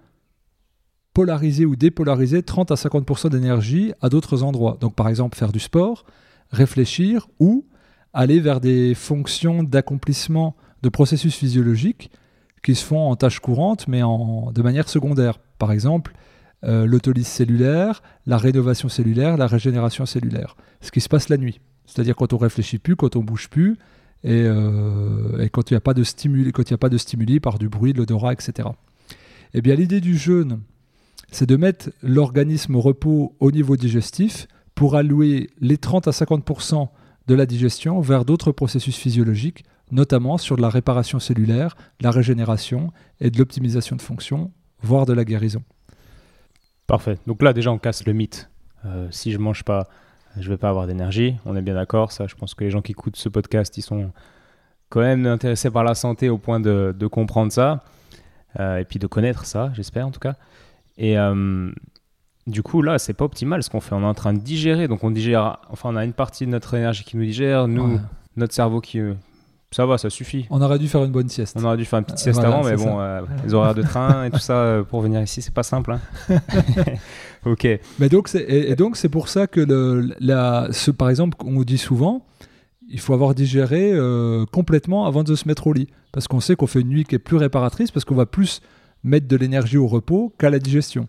[1.13, 4.77] polariser ou dépolariser 30 à 50% d'énergie à d'autres endroits.
[4.79, 6.05] Donc par exemple faire du sport,
[6.51, 7.65] réfléchir ou
[8.13, 12.11] aller vers des fonctions d'accomplissement de processus physiologiques
[12.63, 15.39] qui se font en tâches courantes mais en, de manière secondaire.
[15.59, 16.13] Par exemple,
[16.63, 20.55] euh, l'autolyse cellulaire, la rénovation cellulaire, la régénération cellulaire.
[20.81, 21.59] Ce qui se passe la nuit.
[21.85, 23.77] C'est-à-dire quand on réfléchit plus, quand on bouge plus,
[24.23, 27.67] et, euh, quand il n'y a pas de stimuli, a pas de stimuli par du
[27.67, 28.69] bruit, de l'odorat, etc.
[29.53, 30.61] Eh bien, l'idée du jeûne,
[31.35, 36.89] c'est de mettre l'organisme au repos au niveau digestif pour allouer les 30 à 50%
[37.27, 43.29] de la digestion vers d'autres processus physiologiques, notamment sur la réparation cellulaire, la régénération et
[43.29, 45.63] de l'optimisation de fonction, voire de la guérison.
[46.87, 47.17] Parfait.
[47.27, 48.49] Donc là, déjà, on casse le mythe.
[48.85, 49.87] Euh, si je mange pas,
[50.37, 51.35] je vais pas avoir d'énergie.
[51.45, 52.11] On est bien d'accord.
[52.11, 54.11] Ça, je pense que les gens qui écoutent ce podcast, ils sont
[54.89, 57.83] quand même intéressés par la santé au point de, de comprendre ça.
[58.59, 60.35] Euh, et puis de connaître ça, j'espère en tout cas.
[60.97, 61.71] Et euh,
[62.47, 63.95] du coup, là, c'est pas optimal ce qu'on fait.
[63.95, 64.87] On est en train de digérer.
[64.87, 65.57] Donc on digère.
[65.69, 67.67] Enfin, on a une partie de notre énergie qui nous digère.
[67.67, 67.99] Nous, Ouais.
[68.37, 68.99] notre cerveau qui.
[68.99, 69.13] euh,
[69.71, 70.45] ça va, ça suffit.
[70.51, 71.57] On aurait dû faire une bonne sieste.
[71.59, 73.81] On aurait dû faire une petite sieste voilà, avant, mais bon, euh, les horaires de
[73.81, 75.93] train et tout ça euh, pour venir ici, c'est pas simple.
[75.93, 75.99] hein.
[77.45, 77.67] ok.
[77.99, 81.37] Mais donc, c'est, et, et donc c'est pour ça que le, la, ce, par exemple,
[81.43, 82.25] on dit souvent,
[82.87, 86.55] il faut avoir digéré euh, complètement avant de se mettre au lit, parce qu'on sait
[86.55, 88.61] qu'on fait une nuit qui est plus réparatrice, parce qu'on va plus
[89.03, 91.07] mettre de l'énergie au repos qu'à la digestion.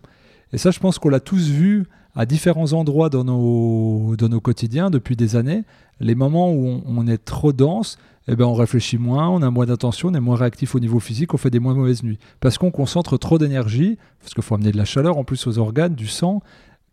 [0.53, 4.39] Et ça, je pense qu'on l'a tous vu à différents endroits dans nos, dans nos
[4.39, 5.63] quotidiens depuis des années.
[5.99, 9.65] Les moments où on, est trop dense, eh ben on réfléchit moins, on a moins
[9.65, 12.19] d'attention, on est moins réactif au niveau physique, on fait des moins mauvaises nuits.
[12.39, 15.57] Parce qu'on concentre trop d'énergie, parce qu'il faut amener de la chaleur en plus aux
[15.57, 16.41] organes, du sang,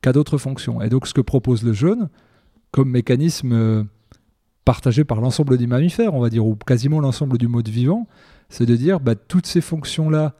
[0.01, 0.83] qu'à d'autres fonctions.
[0.83, 2.09] Et donc ce que propose le jeûne,
[2.73, 3.85] comme mécanisme euh,
[4.65, 8.09] partagé par l'ensemble des mammifères, on va dire, ou quasiment l'ensemble du mode vivant,
[8.49, 10.35] c'est de dire bah, toutes ces fonctions-là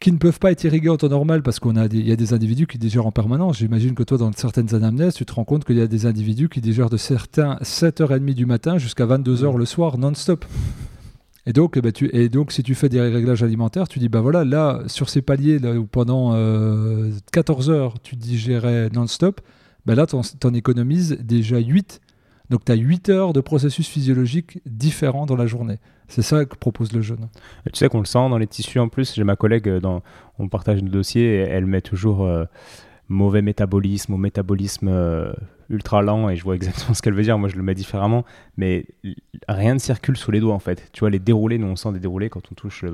[0.00, 2.66] qui ne peuvent pas être irriguées en temps normal parce qu'il y a des individus
[2.66, 3.58] qui digèrent en permanence.
[3.58, 6.48] J'imagine que toi, dans certaines anamnèses, tu te rends compte qu'il y a des individus
[6.48, 10.44] qui digèrent de certains 7h30 du matin jusqu'à 22h le soir non-stop.
[11.46, 14.20] Et donc, eh ben, et donc, si tu fais des réglages alimentaires, tu dis, bah
[14.20, 16.32] voilà, là, sur ces paliers, là, pendant
[17.32, 19.40] 14 euh, heures, tu digérais non-stop,
[19.86, 22.00] ben là, tu en, économises déjà 8.
[22.50, 25.78] Donc, tu as 8 heures de processus physiologiques différents dans la journée.
[26.08, 27.28] C'est ça que propose le jeûne.
[27.66, 29.14] Tu sais qu'on le sent dans les tissus en plus.
[29.14, 30.02] J'ai ma collègue, euh, dans,
[30.38, 32.44] on partage le dossier, et elle met toujours euh,
[33.08, 34.88] mauvais métabolisme ou métabolisme
[35.70, 37.38] ultra lent et je vois exactement ce qu'elle veut dire.
[37.38, 38.24] Moi, je le mets différemment,
[38.56, 38.86] mais
[39.48, 40.88] rien ne circule sous les doigts en fait.
[40.92, 42.84] Tu vois, les déroulés, nous on sent des déroulés quand on touche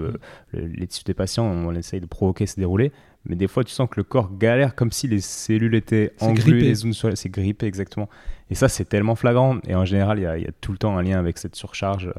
[0.53, 2.92] les tissus des patients, on essaye de provoquer ces déroulés,
[3.27, 6.61] mais des fois tu sens que le corps galère comme si les cellules étaient engluées,
[6.61, 8.09] les sur c'est grippé exactement.
[8.50, 9.59] Et ça, c'est tellement flagrant.
[9.66, 12.12] Et en général, il y, a tout le temps un lien avec cette surcharge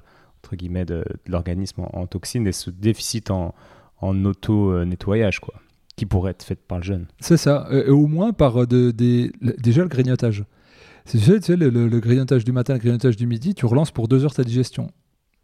[0.46, 3.56] entre guillemets de, l'organisme en, toxines et ce déficit en,
[4.00, 5.56] en auto-nettoyage quoi
[5.96, 7.06] qui pourrait être faite par le jeune.
[7.20, 10.44] C'est ça, au moins par euh, de, déjà le grignotage.
[11.10, 14.44] Tu le, grignotage du matin, le grignotage du midi, tu relances pour deux heures ta
[14.44, 14.92] digestion.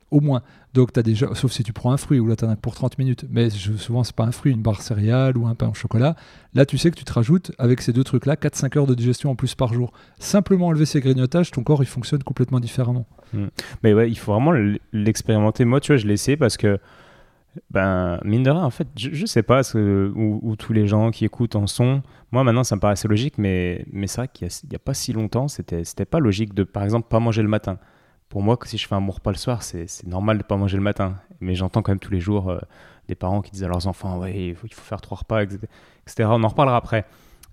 [0.10, 0.42] Au moins.
[0.74, 2.98] Donc, tu déjà, sauf si tu prends un fruit, ou là, tu as pour 30
[2.98, 3.26] minutes.
[3.30, 6.18] Mais souvent, c'est pas un fruit, une barre céréale ou un pain au chocolat.
[6.54, 9.30] Là, tu sais que tu te rajoutes, avec ces deux trucs-là, 4-5 heures de digestion
[9.30, 9.94] en plus par jour.
[10.20, 13.06] Simplement enlever ces grignotages, ton corps, il fonctionne complètement différemment.
[13.34, 13.48] Hmm.
[13.84, 14.54] Mais ouais, il faut vraiment
[14.94, 15.66] l'expérimenter.
[15.66, 16.80] Moi, tu vois, je l'ai essayé parce que
[17.70, 21.56] ben, mine de rien, en fait, je, sais pas où, tous les gens qui écoutent
[21.56, 22.02] en sont.
[22.32, 24.94] Moi, maintenant, ça me paraît assez logique, mais, mais c'est vrai qu'il n'y a, pas
[24.94, 27.78] si longtemps, c'était, pas logique de, par exemple, pas manger le matin.
[28.30, 30.78] Pour moi, si je fais un bon repas le soir, c'est, normal de pas manger
[30.78, 31.16] le matin.
[31.42, 32.60] Mais j'entends quand même tous les jours euh,
[33.10, 35.44] des parents qui disent à leurs enfants, ouais, il faut, il faut faire trois repas,
[35.44, 35.66] etc.
[36.20, 37.06] On en reparlera après.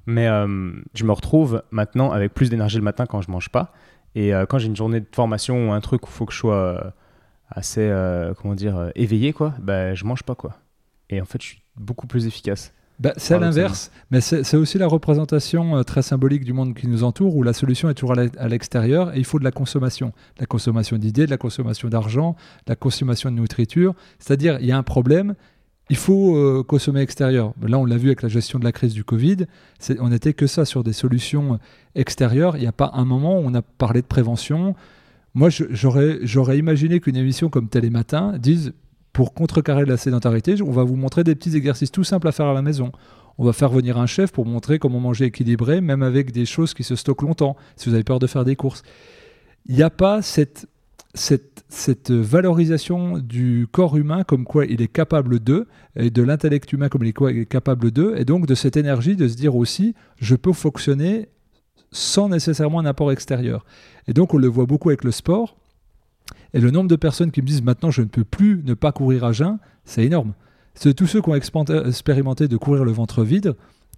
[0.07, 3.73] Mais euh, je me retrouve maintenant avec plus d'énergie le matin quand je mange pas.
[4.19, 6.33] Et euh, quand j'ai une journée de formation ou un truc où il faut que
[6.33, 6.93] je sois
[7.51, 10.59] assez, euh, comment dire, euh, éveillé, quoi, bah, je mange pas, quoi.
[11.11, 12.73] Et en fait, je suis beaucoup plus efficace.
[13.01, 16.89] Bah, c'est à l'inverse, mais c'est aussi la représentation euh, très symbolique du monde qui
[16.89, 20.13] nous entoure, où la solution est toujours à l'extérieur et il faut de la consommation.
[20.41, 22.35] La consommation d'idées, de la consommation d'argent,
[22.67, 23.95] de la consommation de nourriture.
[24.19, 25.37] C'est-à-dire, il y a un problème,
[25.91, 27.55] il faut consommer extérieur.
[27.63, 29.47] Là, on l'a vu avec la gestion de la crise du Covid,
[30.01, 31.59] on n'était que ça sur des solutions
[31.95, 32.57] extérieures.
[32.57, 34.75] Il n'y a pas un moment où on a parlé de prévention,
[35.35, 38.73] moi, j'aurais imaginé qu'une émission comme Télématin dise
[39.13, 42.47] pour contrecarrer la sédentarité, on va vous montrer des petits exercices tout simples à faire
[42.47, 42.93] à la maison.
[43.37, 46.75] On va faire venir un chef pour montrer comment manger équilibré, même avec des choses
[46.75, 48.83] qui se stockent longtemps, si vous avez peur de faire des courses.
[49.67, 50.67] Il n'y a pas cette,
[51.19, 56.89] cette, valorisation du corps humain comme quoi il est capable de, et de l'intellect humain
[56.89, 60.35] comme il est capable de, et donc de cette énergie de se dire aussi, je
[60.35, 61.29] peux fonctionner
[61.91, 63.65] sans nécessairement un apport extérieur.
[64.07, 65.57] Et donc on le voit beaucoup avec le sport.
[66.55, 68.93] Et le nombre de personnes qui me disent maintenant je ne peux plus ne pas
[68.93, 70.35] courir à jeun, c'est énorme.
[70.75, 73.57] C'est tous ceux qui ont expérimenté de courir le ventre vide,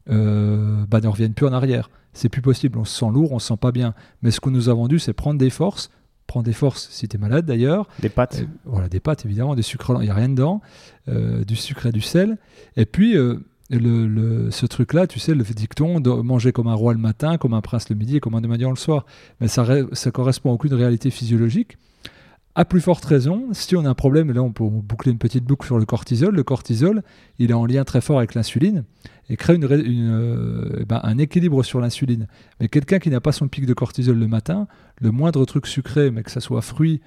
[0.08, 1.90] euh, bah, ne reviennent plus en arrière.
[2.12, 3.94] C'est plus possible, on se sent lourd, on se sent pas bien.
[4.22, 5.90] Mais ce qu'on nous a vendu, c'est prendre des forces,
[6.30, 7.88] prendre des forces si tu es malade d'ailleurs.
[7.98, 8.44] Des pâtes.
[8.64, 10.60] voilà, des pâtes évidemment, des sucres, il n'y a rien dedans,
[11.08, 12.38] euh, du sucre et du sel.
[12.76, 13.40] Et puis, euh,
[13.70, 17.54] le, ce truc-là, tu sais, le dicton de manger comme un roi le matin, comme
[17.54, 19.06] un prince le midi et comme un démaniant le soir.
[19.40, 21.76] Mais ça ne correspond à aucune réalité physiologique.
[22.56, 25.18] À plus forte raison, si on a un problème, et là on peut boucler une
[25.18, 27.02] petite boucle sur le cortisol, le cortisol,
[27.38, 28.84] il est en lien très fort avec l'insuline
[29.30, 32.26] et crée une, euh, eh ben, un équilibre sur l'insuline.
[32.58, 34.66] Mais quelqu'un qui n'a pas son pic de cortisol le matin,
[35.00, 37.00] le moindre truc sucré, mais que ça soit fruit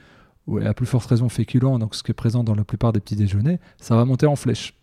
[0.47, 2.99] ou à plus forte raison féculent, donc ce qui est présent dans la plupart des
[2.99, 4.73] petits déjeuners, ça va monter en flèche.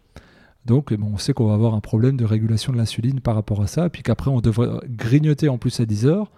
[0.66, 3.66] Donc on sait qu'on va avoir un problème de régulation de l'insuline par rapport à
[3.66, 6.30] ça, puis qu'après on devrait grignoter en plus à 10 heures.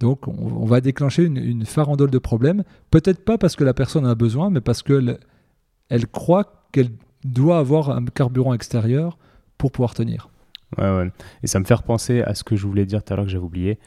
[0.00, 4.10] Donc on, va déclencher une, farandole de problèmes, peut-être pas parce que la personne en
[4.10, 5.18] a besoin, mais parce qu'elle
[5.88, 6.90] elle croit qu'elle
[7.24, 9.18] doit avoir un carburant extérieur
[9.56, 10.28] pour pouvoir tenir.
[10.76, 11.10] Ouais, ouais.
[11.42, 13.30] Et ça me fait repenser à ce que je voulais dire tout à l'heure que
[13.30, 13.78] j'avais oublié.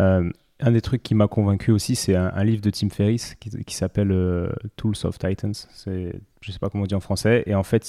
[0.00, 0.28] Euh,
[0.60, 4.12] un des trucs qui m'a convaincu aussi, c'est un, livre de Tim Ferriss qui, s'appelle
[4.12, 5.54] euh, Tools of Titans.
[5.86, 7.42] Je sais pas comment on dit en français.
[7.46, 7.84] Et en fait,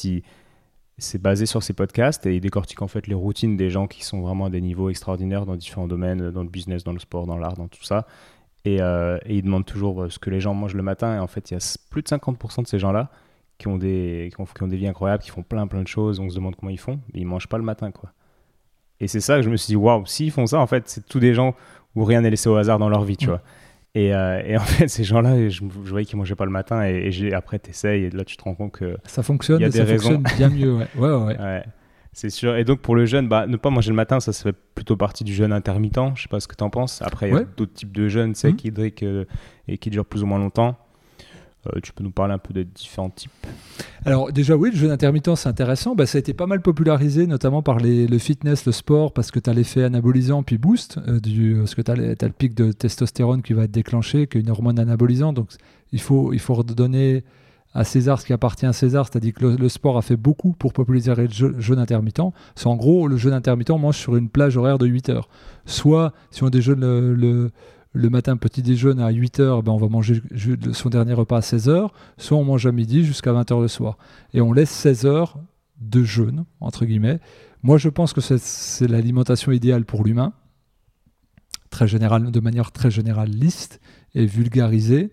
[0.98, 4.04] c'est basé sur ces podcasts et il décortique en fait les routines des gens qui
[4.04, 7.28] sont vraiment à des niveaux extraordinaires dans différents domaines, dans le business, dans le sport,
[7.28, 8.08] dans l'art, dans tout ça.
[8.66, 11.16] Et, euh, il demande toujours euh, ce que les gens mangent le matin.
[11.16, 13.12] Et en fait, il y a plus de 50% de ces gens-là
[13.60, 16.20] qui ont, des, qui ont, des vies incroyables, qui font plein plein de choses.
[16.20, 17.92] On se demande comment ils font, mais ils mangent pas le matin.
[17.92, 18.12] quoi.
[19.00, 21.06] Et c'est ça que je me suis dit, waouh, s'ils font ça, en fait, c'est
[21.06, 21.56] tous des gens
[21.96, 23.30] où rien n'est laissé au hasard dans leur vie, tu mm.
[23.30, 23.42] vois.
[23.98, 26.86] Euh, et, en fait, ces gens-là, je, voyais qu'ils mangeaient pas le matin.
[26.86, 28.98] Et, et après, tu essayes et là, tu te rends compte que.
[29.06, 30.76] Ça fonctionne, y a des ça fonctionne bien mieux.
[30.76, 31.64] Ouais, ouais, ouais.
[32.16, 32.56] C'est sûr.
[32.56, 34.96] Et donc pour le jeûne, bah, ne pas manger le matin, ça, ça fait plutôt
[34.96, 36.16] partie du jeûne intermittent.
[36.16, 37.02] Je sais pas ce que tu en penses.
[37.02, 38.68] Après, il y a d'autres types de jeûnes sec, mmh.
[38.68, 39.26] hydrique euh,
[39.68, 40.78] et qui durent plus ou moins longtemps.
[41.68, 43.32] Euh, tu peux nous parler un peu des différents types
[44.06, 45.96] Alors déjà oui, le jeûne intermittent c'est intéressant.
[45.96, 49.40] Bah, ça a été pas mal popularisé notamment par le fitness, le sport, parce que
[49.40, 52.72] tu as l'effet anabolisant puis boost, euh, du, parce que tu as, le pic de
[52.72, 55.36] testostérone qui va être déclenché, qui est une hormone anabolisante.
[55.36, 55.50] Donc
[55.92, 57.24] il faut, il faut redonner
[57.74, 60.72] à César ce qui appartient à César, c'est-à-dire que le, sport a fait beaucoup pour
[60.72, 62.22] populariser le jeûne intermittent.
[62.56, 65.28] C'est en gros, le jeûne intermittent mange sur une plage horaire de 8 heures.
[65.66, 67.52] Soit, si on déjeune le le
[68.10, 70.22] matin, petit déjeuner à 8h, ben on va manger
[70.74, 73.98] son dernier repas à 16h, soit on mange à midi jusqu'à 20h le soir.
[74.34, 75.40] Et on laisse 16 heures
[75.80, 77.20] de jeûne, entre guillemets.
[77.64, 80.34] Moi, je pense que c'est l'alimentation idéale pour l'humain,
[81.82, 83.82] de manière très généraliste
[84.14, 85.12] et vulgarisée,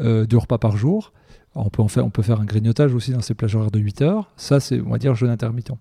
[0.00, 1.12] euh, deux repas par jour.
[1.54, 4.30] on peut, faire, un grignotage aussi dans ces plages horaires de 8 heures.
[4.36, 5.72] Ça, c'est, on va dire, jeûne intermittent.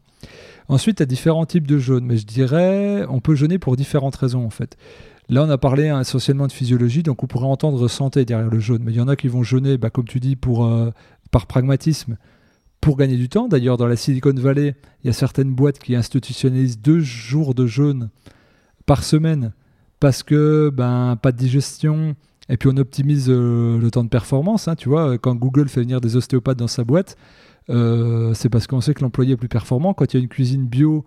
[0.67, 3.75] Ensuite, il y a différents types de jeûne, mais je dirais, on peut jeûner pour
[3.75, 4.77] différentes raisons, en fait.
[5.29, 8.59] Là, on a parlé hein, essentiellement de physiologie, donc on pourrait entendre santé derrière le
[8.59, 8.83] jeûne.
[8.83, 10.91] Mais il y en a qui vont jeûner, bah, comme tu dis, euh,
[11.31, 12.17] par pragmatisme,
[12.79, 13.47] pour gagner du temps.
[13.47, 17.65] D'ailleurs, dans la Silicon Valley, il y a certaines boîtes qui institutionnalisent deux jours de
[17.65, 18.09] jeûne
[18.85, 19.53] par semaine
[19.99, 22.15] parce que ben, pas de digestion.
[22.47, 24.67] Et puis on optimise euh, le temps de performance.
[24.67, 27.17] Hein, tu vois, quand Google fait venir des ostéopathes dans sa boîte,
[27.71, 29.95] euh, c'est parce qu'on sait que l'employé est plus performant.
[29.95, 31.05] Quand il y a une cuisine bio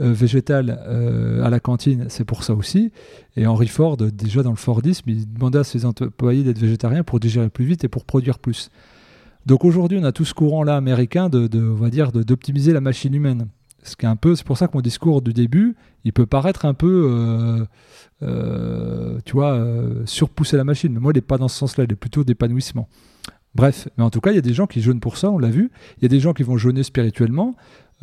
[0.00, 2.90] euh, végétal euh, à la cantine, c'est pour ça aussi.
[3.36, 7.20] Et Henry Ford, déjà dans le Fordisme, il demandait à ses employés d'être végétariens pour
[7.20, 8.70] digérer plus vite et pour produire plus.
[9.46, 13.14] Donc aujourd'hui, on a tout ce courant-là américain de, on va dire, d'optimiser la machine
[13.14, 13.46] humaine.
[13.84, 16.26] Ce qui est un peu, c'est pour ça que mon discours du début, il peut
[16.26, 17.66] paraître un peu,
[18.22, 19.64] euh, tu vois,
[20.06, 20.92] surpousser la machine.
[20.92, 22.88] Mais moi, il n'est pas dans ce sens-là, il est plutôt d'épanouissement.
[23.54, 25.38] Bref, mais en tout cas, il y a des gens qui jeûnent pour ça, on
[25.38, 25.70] l'a vu.
[25.98, 27.54] Il y a des gens qui vont jeûner spirituellement.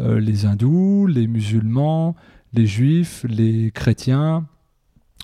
[0.02, 2.16] Euh, les hindous, les musulmans,
[2.54, 4.48] les juifs, les chrétiens,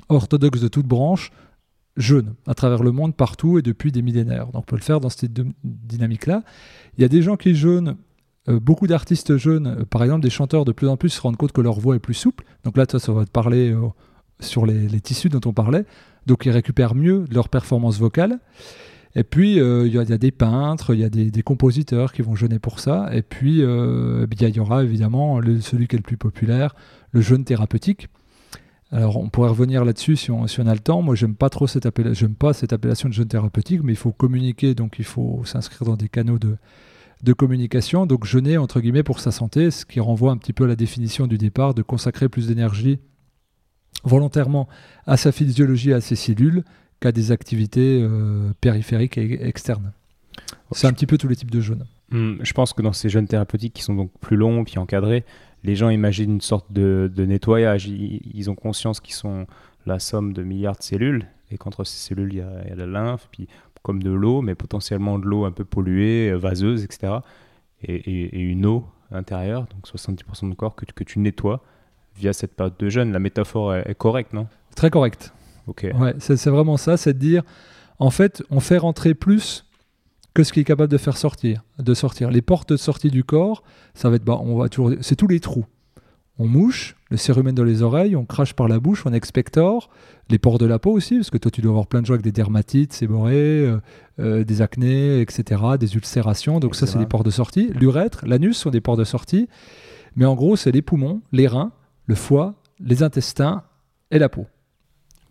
[0.10, 1.32] orthodoxes de toutes branches,
[1.96, 4.48] jeûnent à travers le monde, partout et depuis des millénaires.
[4.48, 5.32] Donc on peut le faire dans cette
[5.64, 6.44] dynamique-là.
[6.98, 7.98] Il y a des gens qui jeûnent,
[8.50, 11.38] euh, beaucoup d'artistes jeûnent, euh, par exemple des chanteurs de plus en plus se rendent
[11.38, 12.46] compte que leur voix est plus souple.
[12.64, 13.76] Donc là, ça, va te parler
[14.40, 15.86] sur les, les, tissus dont on parlait.
[16.28, 18.40] Donc ils récupèrent mieux leur performance vocale.
[19.18, 22.36] Et puis, euh, il y, a des peintres, il y a des, compositeurs qui vont
[22.36, 23.10] jeûner pour ça.
[23.12, 26.76] Et puis, euh, il y aura évidemment celui qui est le plus populaire,
[27.14, 28.10] le jeûne thérapeutique.
[28.92, 31.02] Alors, on pourrait revenir là-dessus si on, a le temps.
[31.02, 31.90] Moi, j'aime pas trop cette
[32.38, 35.98] pas cette appellation de jeûne thérapeutique, mais il faut communiquer, donc il faut s'inscrire dans
[35.98, 36.56] des canaux de,
[37.24, 38.06] de communication.
[38.06, 40.76] Donc, jeûner entre guillemets pour sa santé, ce qui renvoie un petit peu à la
[40.76, 43.00] définition du départ de consacrer plus d'énergie
[44.04, 44.68] volontairement
[45.08, 46.64] à sa physiologie, à ses cellules,
[47.00, 49.92] qu'à des activités euh, périphériques et externes.
[50.72, 51.86] C'est un petit peu tous les types de jeûnes.
[52.10, 55.26] Hmm, je pense que dans ces jeûnes thérapeutiques qui sont donc plus longs puis encadrés,
[55.64, 57.88] les gens imaginent une sorte de, nettoyage.
[57.88, 59.48] Ils, ont conscience qu'ils sont
[59.86, 63.28] la somme de milliards de cellules et qu'entre ces cellules, il y, a, la lymphe,
[63.32, 63.48] puis
[63.84, 67.14] comme de l'eau, mais potentiellement de l'eau un peu polluée, euh, vaseuse, etc.
[67.84, 71.62] Et, une eau intérieure, donc 70% de corps que, que tu nettoies
[72.16, 73.12] via cette période de jeûne.
[73.12, 74.48] La métaphore est, est correcte, non?
[74.76, 75.34] Très correcte.
[75.84, 77.44] Ouais, c'est vraiment ça, c'est de dire,
[78.00, 79.66] en fait, on fait rentrer plus
[80.34, 82.30] que ce qui est capable de faire sortir, de sortir.
[82.30, 83.64] Les portes de sortie du corps,
[83.96, 85.66] ça va être, bah, on va toujours, c'est tous les trous.
[86.38, 89.90] On mouche, le cérumen dans les oreilles, on crache par la bouche, on expectore,
[90.30, 92.14] les pores de la peau aussi, parce que toi tu dois avoir plein de gens
[92.14, 93.80] avec des dermatites séborrhées, euh,
[94.20, 97.72] euh, des acnés, etc., des ulcérations, donc ça c'est des portes de sortie.
[97.74, 99.50] L'urètre, l'anus sont des portes de sortie,
[100.16, 101.72] mais en gros c'est les poumons, les reins,
[102.06, 103.64] le foie, les intestins
[104.12, 104.46] et la peau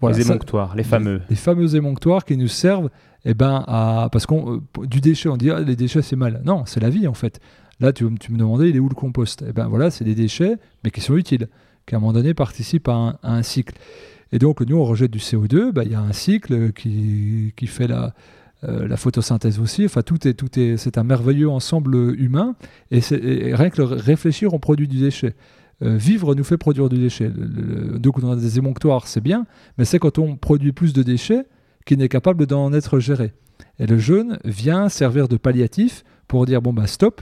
[0.02, 1.20] les émonctoires, les fameux.
[1.28, 2.90] Les, fameux émonctoires qui nous servent,
[3.24, 6.42] eh ben, à, parce qu'on euh, du déchet, on dit ah, les déchets c'est mal.
[6.44, 7.40] Non, c'est la vie en fait.
[7.80, 9.44] Là, tu, tu, me demandais, il est où le compost?
[9.46, 11.48] Eh ben voilà, c'est des déchets, mais qui sont utiles,
[11.86, 13.74] qui à un moment donné participent à un, cycle.
[14.32, 17.66] Et donc, nous, on rejette du CO2, ben, il y a un cycle qui, qui
[17.66, 18.14] fait la,
[18.64, 19.84] euh, la photosynthèse aussi.
[19.84, 22.54] Enfin, tout est, tout est, c'est un merveilleux ensemble humain.
[22.90, 25.34] Et, et rien que le réfléchir, on produit du déchet.
[25.82, 27.30] Euh, vivre nous fait produire du déchet.
[27.30, 31.44] donc on a des émonctoires, c'est bien, mais c'est quand on produit plus de déchets
[31.84, 33.34] qu'il n'est capable d'en être géré.
[33.78, 37.20] Et le jeûne vient servir de palliatif pour dire bon bah stop,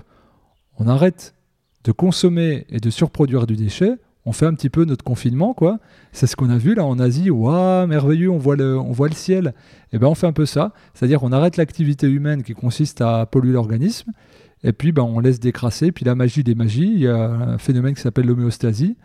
[0.78, 1.34] on arrête
[1.82, 5.80] de consommer et de surproduire du déchet, on fait un petit peu notre confinement, quoi.
[6.12, 7.28] C'est ce qu'on a vu là en Asie.
[7.28, 9.48] Waouh, merveilleux, on voit le, on voit le ciel.
[9.92, 13.00] Et eh ben on fait un peu ça, c'est-à-dire qu'on arrête l'activité humaine qui consiste
[13.00, 14.12] à polluer l'organisme
[14.64, 15.92] et puis, ben, on laisse décrasser.
[15.92, 18.96] Puis la magie des magies, il y a un phénomène qui s'appelle l'homéostasie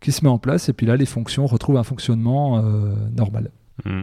[0.00, 0.68] qui se met en place.
[0.68, 3.50] Et puis là, les fonctions retrouvent un fonctionnement euh, normal.
[3.84, 4.02] Hmm.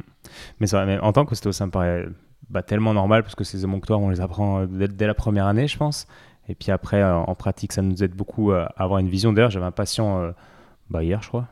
[0.59, 2.07] Mais, ça, mais en tant qu'ostéo, ça me paraît
[2.49, 5.77] bah, tellement normal parce que ces émonctoires, on les apprend dès, la première année, je
[5.77, 6.07] pense.
[6.49, 9.33] Et puis après, en pratique, ça nous aide beaucoup à avoir une vision.
[9.33, 10.31] D'ailleurs, j'avais un patient
[10.89, 11.49] bah, hier, je crois,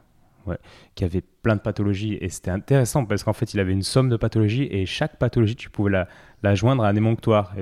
[0.96, 2.18] qui avait plein de pathologies.
[2.22, 5.58] Et c'était intéressant parce qu'en fait, il avait une somme de pathologies et chaque pathologie,
[5.58, 6.08] tu pouvais la,
[6.46, 7.54] la joindre à un émonctoire.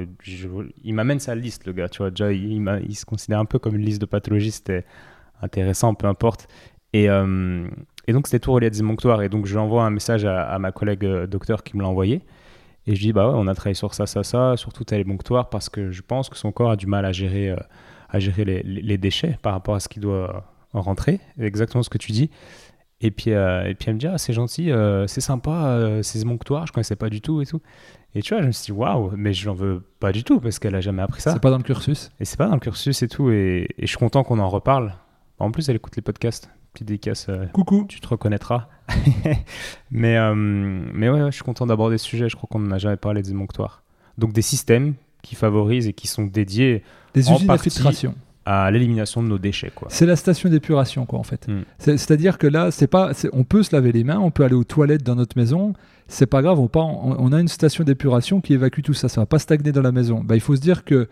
[0.84, 1.90] Il m'amène sa liste, le gars.
[1.90, 2.52] Tu vois, déjà, il,
[2.88, 4.52] il, se considère un peu comme une liste de pathologies.
[4.52, 4.86] C'était
[5.42, 6.48] intéressant, peu importe.
[6.92, 7.68] Et, euh,
[8.08, 9.22] et donc, c'était tout relié à des émonctoires.
[9.24, 11.88] Et donc, je lui envoie un message à, ma collègue euh, docteur qui me l'a
[11.88, 12.22] envoyé.
[12.86, 14.98] Et je dis, bah ouais, on a travaillé sur ça, ça, ça, sur tout à
[14.98, 17.58] émonctoire parce que je pense que son corps a du mal à gérer, euh,
[18.10, 21.22] à gérer les, déchets par rapport à ce qu'il doit rentrer.
[21.40, 22.30] Exactement ce que tu dis.
[23.02, 24.72] Et puis, et puis elle me dit, ah, c'est gentil,
[25.08, 27.62] c'est sympa, ces émonctoires, je connaissais pas du tout et tout.
[28.16, 30.40] Et tu vois, je me suis dit, waouh, mais je n'en veux pas du tout
[30.40, 31.34] parce qu'elle a jamais appris ça.
[31.34, 32.12] C'est pas dans le cursus.
[32.20, 33.32] Et c'est pas dans le cursus et tout.
[33.32, 34.94] Et, et je suis content qu'on en reparle.
[35.40, 36.50] En plus, elle écoute les podcasts.
[36.74, 37.28] Petite dédicace.
[37.30, 37.86] Euh, Coucou.
[37.88, 38.68] Tu te reconnaîtras.
[39.92, 42.30] mais, euh, mais ouais, je suis content d'aborder ce sujet.
[42.30, 43.84] Je crois qu'on n'en a jamais parlé des émonctoires.
[44.18, 49.24] Donc des systèmes qui favorisent et qui sont dédiés des usines à filtration à l'élimination
[49.24, 49.72] de nos déchets.
[49.90, 51.48] C'est la station d'épuration, quoi, en fait.
[51.48, 51.62] Hmm.
[51.78, 54.64] C'est-à-dire que là, c'est pas, on peut se laver les mains, on peut aller aux
[54.64, 55.74] toilettes dans notre maison,
[56.08, 59.26] c'est pas grave, on, on, a une station d'épuration qui évacue tout ça, ça va
[59.26, 60.22] pas stagner dans la maison.
[60.24, 61.08] Bah, il faut se dire que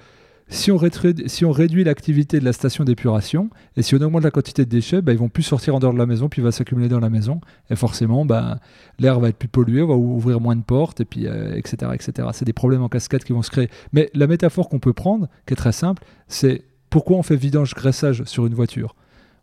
[0.52, 4.24] si on, réduit, si on réduit l'activité de la station d'épuration et si on augmente
[4.24, 6.42] la quantité de déchets, bah, ils vont plus sortir en dehors de la maison, puis
[6.42, 7.40] il va s'accumuler dans la maison.
[7.70, 8.60] Et forcément, bah,
[9.00, 11.78] l'air va être plus pollué, on va ouvrir moins de portes, et puis, etc.
[11.84, 12.28] Euh, etc.
[12.34, 13.70] C'est des problèmes en cascade qui vont se créer.
[13.94, 18.26] Mais la métaphore qu'on peut prendre, qui est très simple, c'est pourquoi on fait vidange-graissage
[18.26, 18.96] sur une voiture?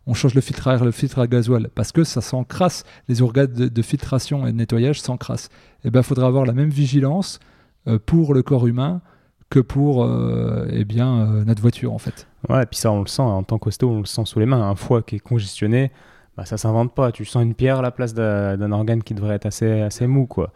[0.05, 3.21] On change le filtre à air, le filtre à gasoil, parce que ça s'encrasse, les
[3.21, 5.49] organes de, filtration et de nettoyage s'encrassent.
[5.83, 7.39] Et eh bien, il faudra avoir la même vigilance
[7.87, 9.01] euh, pour le corps humain
[9.49, 12.27] que pour euh, eh bien, euh, notre voiture, en fait.
[12.47, 14.45] Ouais, et puis ça, on le sent, en tant qu'hosto, on le sent sous les
[14.45, 14.61] mains.
[14.69, 15.91] Un foie qui est congestionné,
[16.37, 17.11] bah, ça s'invente pas.
[17.11, 20.27] Tu sens une pierre à la place d'un organe qui devrait être assez, assez mou,
[20.27, 20.53] quoi.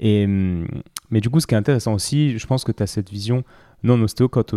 [0.00, 0.68] Et, hum,
[1.08, 3.42] mais du coup, ce qui est intéressant aussi, je pense que tu as cette vision
[3.82, 4.54] non ostéo quand,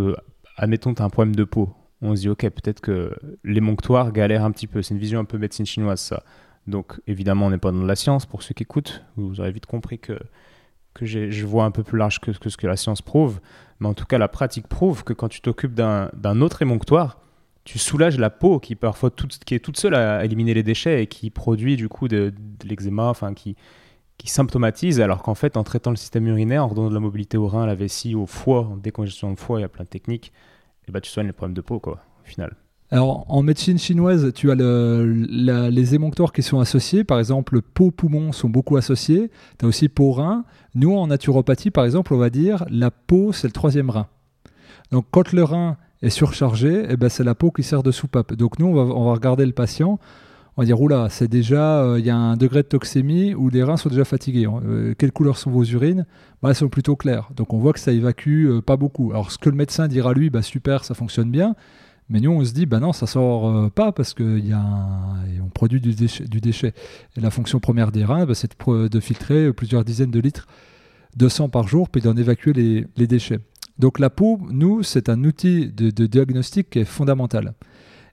[0.60, 4.43] admettons, tu as un problème de peau on se dit, ok, peut-être que l'émonctoire galère
[4.43, 4.82] un petit peu.
[4.82, 6.24] C'est une vision un peu médecine chinoise, ça.
[6.67, 8.26] Donc, évidemment, on n'est pas dans la science.
[8.26, 10.17] Pour ceux qui écoutent, vous aurez vite compris que,
[11.02, 13.39] je vois un peu plus large que, ce que la science prouve.
[13.80, 17.19] Mais en tout cas, la pratique prouve que quand tu t'occupes d'un autre émonctoire,
[17.65, 19.12] tu soulages la peau qui, parfois,
[19.45, 23.04] qui est toute seule à éliminer les déchets et qui produit du coup de, l'eczéma,
[23.04, 23.56] enfin, qui,
[24.19, 27.38] qui symptomatise, alors qu'en fait, en traitant le système urinaire, en redonnant de la mobilité
[27.38, 29.86] au rein, à la vessie, au foie, en décongestion de foie, il y a plein
[29.86, 30.32] de techniques
[30.91, 32.55] bah, tu soignes les problèmes de peau, quoi, au final.
[32.91, 37.03] Alors, en médecine chinoise, tu as les émonctoires qui sont associés.
[37.03, 39.29] Par exemple, peau-poumon sont beaucoup associés.
[39.60, 40.43] Tu as aussi peau-rein.
[40.73, 44.08] Nous, en naturopathie, par exemple, on va dire la peau, c'est le troisième rein.
[44.91, 48.34] Donc, quand le rein est surchargé, eh ben, c'est la peau qui sert de soupape.
[48.34, 49.99] Donc, nous, on va regarder le patient.
[50.60, 53.48] On va dire, oula, c'est déjà, euh, il y a un degré de toxémie où
[53.48, 54.45] les reins sont déjà fatigués.
[54.45, 56.06] Euh, quelle couleur sont vos urines?
[56.41, 57.30] Bah, Elles sont plutôt claires.
[57.34, 59.12] Donc on voit que ça évacue euh, pas beaucoup.
[59.12, 61.56] Alors ce que le médecin dira lui, bah, super, ça fonctionne bien.
[62.10, 66.26] Mais nous, on se dit, bah non, ça sort pas parce on produit du déchet,
[66.26, 66.74] du déchet.
[67.15, 70.45] Et la fonction première des reins, bah, c'est de, filtrer plusieurs dizaines de litres
[71.15, 73.39] de sang par jour, puis d'en évacuer les, déchets.
[73.78, 77.54] Donc la peau, nous, c'est un outil de diagnostic qui est fondamental.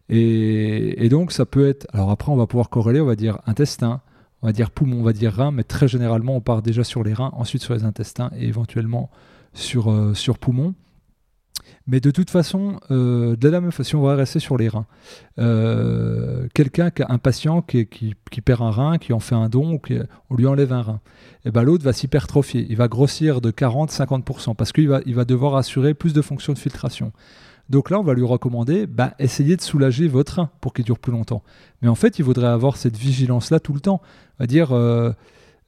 [0.08, 1.86] Et, donc, ça peut être.
[1.92, 4.00] Alors, après, on va pouvoir corréler, on va dire intestin,
[4.42, 7.02] on va dire poumon, on va dire rein, mais très généralement, on part déjà sur
[7.02, 9.10] les reins, ensuite sur les intestins et éventuellement
[9.52, 10.74] sur, euh, sur poumon.
[11.88, 14.86] Mais de toute façon, euh, de la même façon, on va rester sur les reins.
[15.38, 19.80] Euh, quelqu'un, un patient qui, qui, perd un rein, qui en fait un don, ou
[20.30, 21.00] on lui enlève un rein,
[21.44, 22.66] et eh ben l'autre va s'hypertrophier.
[22.68, 26.52] Il va grossir de 40-50% parce qu'il va, il va devoir assurer plus de fonctions
[26.52, 27.12] de filtration.
[27.68, 30.98] Donc là, on va lui recommander, bah, essayez de soulager votre rein pour qu'il dure
[30.98, 31.42] plus longtemps.
[31.82, 34.00] Mais en fait, il faudrait avoir cette vigilance-là tout le temps.
[34.38, 35.12] On va dire, euh,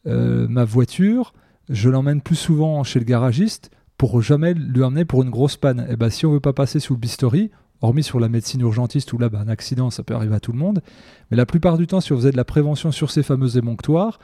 [0.07, 1.33] euh, ma voiture,
[1.69, 5.87] je l'emmène plus souvent chez le garagiste pour jamais lui emmener pour une grosse panne.
[5.91, 9.13] Et bah, si on veut pas passer sous le bistouri, hormis sur la médecine urgentiste
[9.13, 10.83] où là, bah, un accident, ça peut arriver à tout le monde.
[11.31, 14.21] Mais la plupart du temps, si on faisait de la prévention sur ces fameux émonctoires,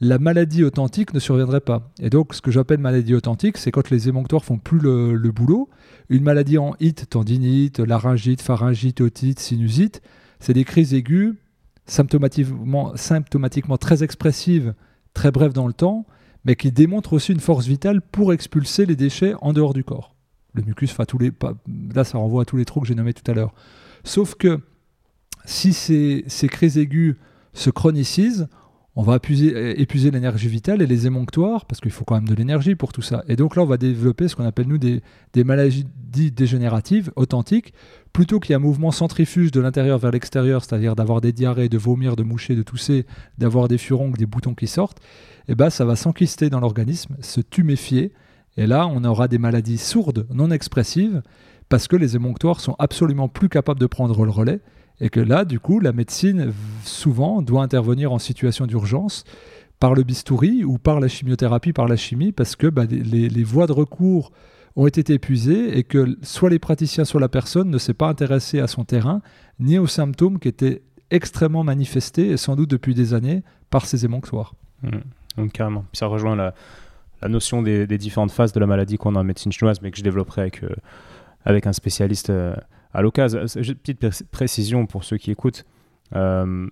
[0.00, 1.92] la maladie authentique ne surviendrait pas.
[2.00, 5.68] Et donc, ce que j'appelle maladie authentique, c'est quand les émonctoires font plus le, boulot.
[6.08, 10.00] Une maladie en HIT, tendinite, laryngite, pharyngite, otite, sinusite,
[10.38, 11.34] c'est des crises aiguës,
[11.86, 12.94] symptomatiquement,
[13.78, 14.74] très expressives,
[15.12, 16.06] très brèves dans le temps,
[16.46, 20.14] mais qui démontrent aussi une force vitale pour expulser les déchets en dehors du corps.
[20.54, 21.30] Le mucus, tous les,
[21.94, 23.52] là ça renvoie à tous les trous que j'ai nommés tout à l'heure.
[24.02, 24.60] Sauf que
[25.44, 27.16] si ces, ces crises aiguës
[27.52, 28.48] se chronicisent,
[28.96, 32.74] on va épuiser, l'énergie vitale et les émonctoires, parce qu'il faut quand même de l'énergie
[32.74, 33.22] pour tout ça.
[33.28, 35.02] Et donc là, on va développer ce qu'on appelle, nous, des,
[35.44, 35.86] maladies
[36.32, 37.72] dégénératives, authentiques,
[38.12, 41.68] plutôt qu'il y ait un mouvement centrifuge de l'intérieur vers l'extérieur, c'est-à-dire d'avoir des diarrhées,
[41.68, 43.06] de vomir, de moucher, de tousser,
[43.38, 44.98] d'avoir des furoncles, des boutons qui sortent,
[45.46, 48.12] eh ben ça va s'enquister dans l'organisme, se tuméfier,
[48.56, 51.22] et là, on aura des maladies sourdes, non expressives,
[51.68, 54.60] parce que les émonctoires sont absolument plus capables de prendre le relais
[55.00, 56.52] et que là, du coup, la médecine
[56.84, 59.24] souvent doit intervenir en situation d'urgence
[59.78, 63.66] par le bistouri ou par la chimiothérapie, par la chimie, parce que bah, les, voies
[63.66, 64.30] de recours
[64.76, 68.60] ont été épuisées et que soit les praticiens, soit la personne ne s'est pas intéressé
[68.60, 69.22] à son terrain,
[69.58, 74.04] ni aux symptômes qui étaient extrêmement manifestés, et sans doute depuis des années, par ces
[74.04, 74.54] émonctoires.
[74.82, 74.90] Mmh.
[75.38, 75.84] Donc carrément.
[75.92, 76.54] Ça rejoint la,
[77.28, 80.02] notion des, différentes phases de la maladie qu'on a en médecine chinoise, mais que je
[80.02, 82.54] développerai avec, euh, un spécialiste euh,
[82.92, 83.40] à l'occasion.
[83.44, 85.64] Petite précision pour ceux qui écoutent.
[86.14, 86.68] Euh,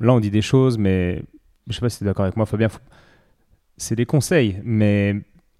[0.00, 1.22] là, on dit des choses, mais
[1.68, 2.68] je sais pas si tu es d'accord avec moi, Fabien.
[3.76, 5.16] C'est des conseils, mais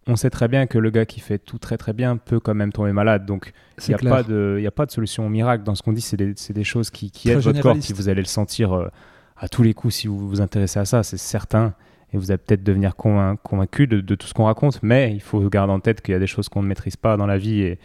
[0.06, 2.54] on sait très bien que le gars qui fait tout très très bien peut quand
[2.54, 3.24] même tomber malade.
[3.24, 3.52] Donc
[3.86, 6.00] il n'y a, pas de, a pas de solution miracle dans ce qu'on dit.
[6.00, 8.88] C'est des, des, choses qui, qui aident votre corps, si vous allez le sentir euh,
[9.36, 11.74] à tous les coups si vous vous intéressez à ça, c'est certain.
[12.12, 15.40] Et vous allez peut-être devenir convaincu de, de, tout ce qu'on raconte, mais il faut
[15.48, 17.62] garder en tête qu'il y a des choses qu'on ne maîtrise pas dans la vie
[17.62, 17.78] et,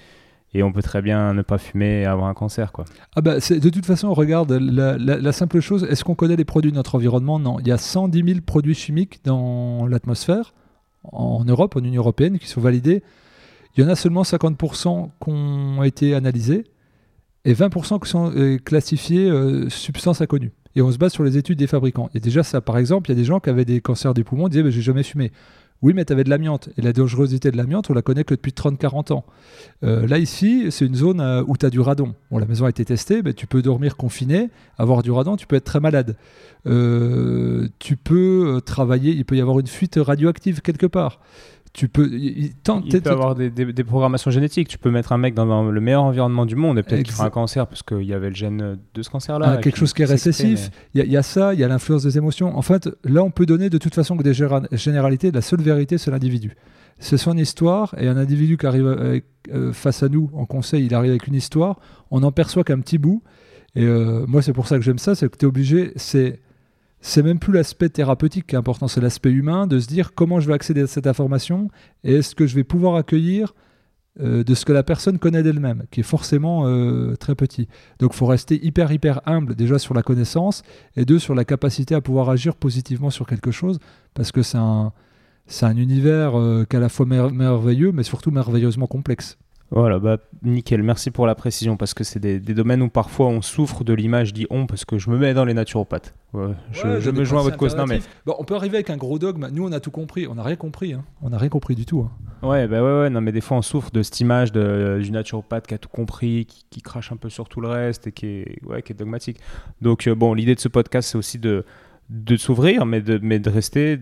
[0.58, 2.72] et on peut très bien ne pas fumer et avoir un cancer.
[2.72, 2.86] Quoi.
[3.16, 6.76] Ah bah de toute façon, regarde, la, simple chose, est-ce qu'on connaît les produits de
[6.76, 7.38] notre environnement?
[7.38, 7.60] Non.
[7.60, 10.56] Il y a 110 000 produits chimiques dans l'atmosphère,
[11.04, 13.04] en Europe, en Union Européenne, qui sont validés.
[13.76, 16.64] Il y en a seulement 50% qui ont été analysés
[17.46, 20.54] et 20% qui sont euh, classifiés euh, substances inconnues.
[20.76, 22.10] Et on se base sur les études des fabricants.
[22.16, 24.24] Et déjà, ça, par exemple, il y a des gens qui avaient des cancers du
[24.24, 25.32] poumon, disaient, j'ai jamais fumé.
[25.82, 26.70] Oui, mais tu avais de l'amiante.
[26.78, 29.26] Et la dangerosité de l'amiante, on la connaît que depuis 30-40 ans.
[29.84, 32.16] Euh, là, ici, c'est une zone euh, où tu as du radon.
[32.32, 35.46] Bon, la maison a été testée, mais tu peux dormir confiné, avoir du radon, tu
[35.46, 36.16] peux être très malade.
[36.66, 41.20] Euh, tu peux travailler, il peut y avoir une fuite radioactive quelque part
[41.78, 42.10] tu peux.
[42.12, 44.68] Il, peut avoir des, programmations génétiques.
[44.68, 47.28] Tu peux mettre un mec dans, le meilleur environnement du monde et peut-être qu'il fera
[47.28, 49.46] un cancer parce qu'il y avait le gène de ce cancer-là.
[49.48, 50.72] Ah, quelque chose qui est récessif.
[50.96, 52.58] Il y, a ça, il y a l'influence des émotions.
[52.58, 55.32] En fait, là, on peut donner de toute façon que des généralités.
[55.32, 56.56] La seule vérité, c'est l'individu.
[56.98, 60.96] C'est son histoire et un individu qui arrive euh, face à nous en conseil, il
[60.96, 61.80] arrive avec une histoire.
[62.10, 63.22] On n'en perçoit qu'un petit bout.
[63.76, 65.92] Et euh, moi, c'est pour ça que j'aime ça, c'est que tu es obligé.
[65.96, 66.40] C'est
[67.08, 70.42] c'est même plus l'aspect thérapeutique qui est important, c'est l'aspect humain de se dire comment
[70.42, 71.70] je vais accéder à cette information
[72.04, 73.54] et est-ce que je vais pouvoir accueillir
[74.20, 77.70] euh, de ce que la personne connaît d'elle-même, qui est forcément euh, très petit.
[78.00, 80.64] Donc il faut rester hyper hyper humble déjà sur la connaissance
[80.98, 83.80] et deux sur la capacité à pouvoir agir positivement sur quelque chose
[84.14, 84.92] parce que c'est un,
[85.78, 89.38] univers euh, qui la fois merveilleux mais surtout merveilleusement complexe.
[89.70, 93.42] Voilà, bah, nickel, merci pour la précision, parce que c'est des, domaines où parfois on
[93.42, 96.14] souffre de l'image, dit on, parce que je me mets dans les naturopathes.
[96.34, 97.76] je, me joins à votre cause.
[97.76, 98.00] Non, mais...
[98.26, 100.56] on peut arriver avec un gros dogme, nous on a tout compris, on n'a rien
[100.56, 101.04] compris, hein.
[101.22, 102.00] on n'a rien compris du tout.
[102.00, 102.48] Hein.
[102.48, 105.12] Ouais, bah ouais, ouais, non, mais des fois on souffre de cette image de, du
[105.12, 108.28] naturopathe qui a tout compris, qui, crache un peu sur tout le reste et qui
[108.28, 109.40] est, ouais, qui est dogmatique.
[109.82, 111.66] Donc, euh, bon, l'idée de ce podcast, c'est aussi de,
[112.10, 114.00] de s'ouvrir, mais de, mais de rester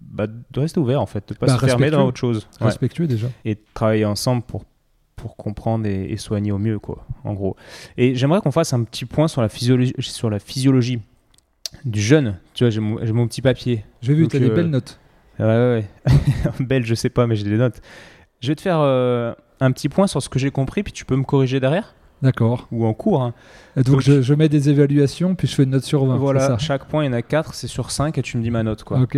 [0.00, 2.48] bah, de rester ouvert en fait, de pas bah, se fermer dans autre chose.
[2.60, 3.28] Respectueux déjà.
[3.44, 4.64] Et de travailler ensemble pour
[5.20, 7.56] pour comprendre et, soigner au mieux, quoi, en gros.
[7.98, 11.00] Et j'aimerais qu'on fasse un petit point sur la physiologie, sur la physiologie
[11.84, 12.38] du jeune.
[12.54, 13.84] Tu vois, j'ai mon, petit papier.
[14.00, 14.98] J'ai vu, tu as des euh, belles notes.
[15.38, 15.84] Ouais, ouais.
[16.60, 17.80] Belles, je sais pas, mais j'ai des notes.
[18.40, 21.04] Je vais te faire euh, un petit point sur ce que j'ai compris, puis tu
[21.04, 22.68] peux me corriger derrière D'accord.
[22.70, 23.22] Ou en cours.
[23.22, 23.32] Hein.
[23.76, 26.16] Donc, je, mets des évaluations, puis je fais une note sur 20.
[26.16, 28.50] Voilà, chaque point, il y en a 4, c'est sur 5, et tu me dis
[28.50, 28.84] ma note.
[28.84, 29.00] Quoi.
[29.00, 29.16] Ok.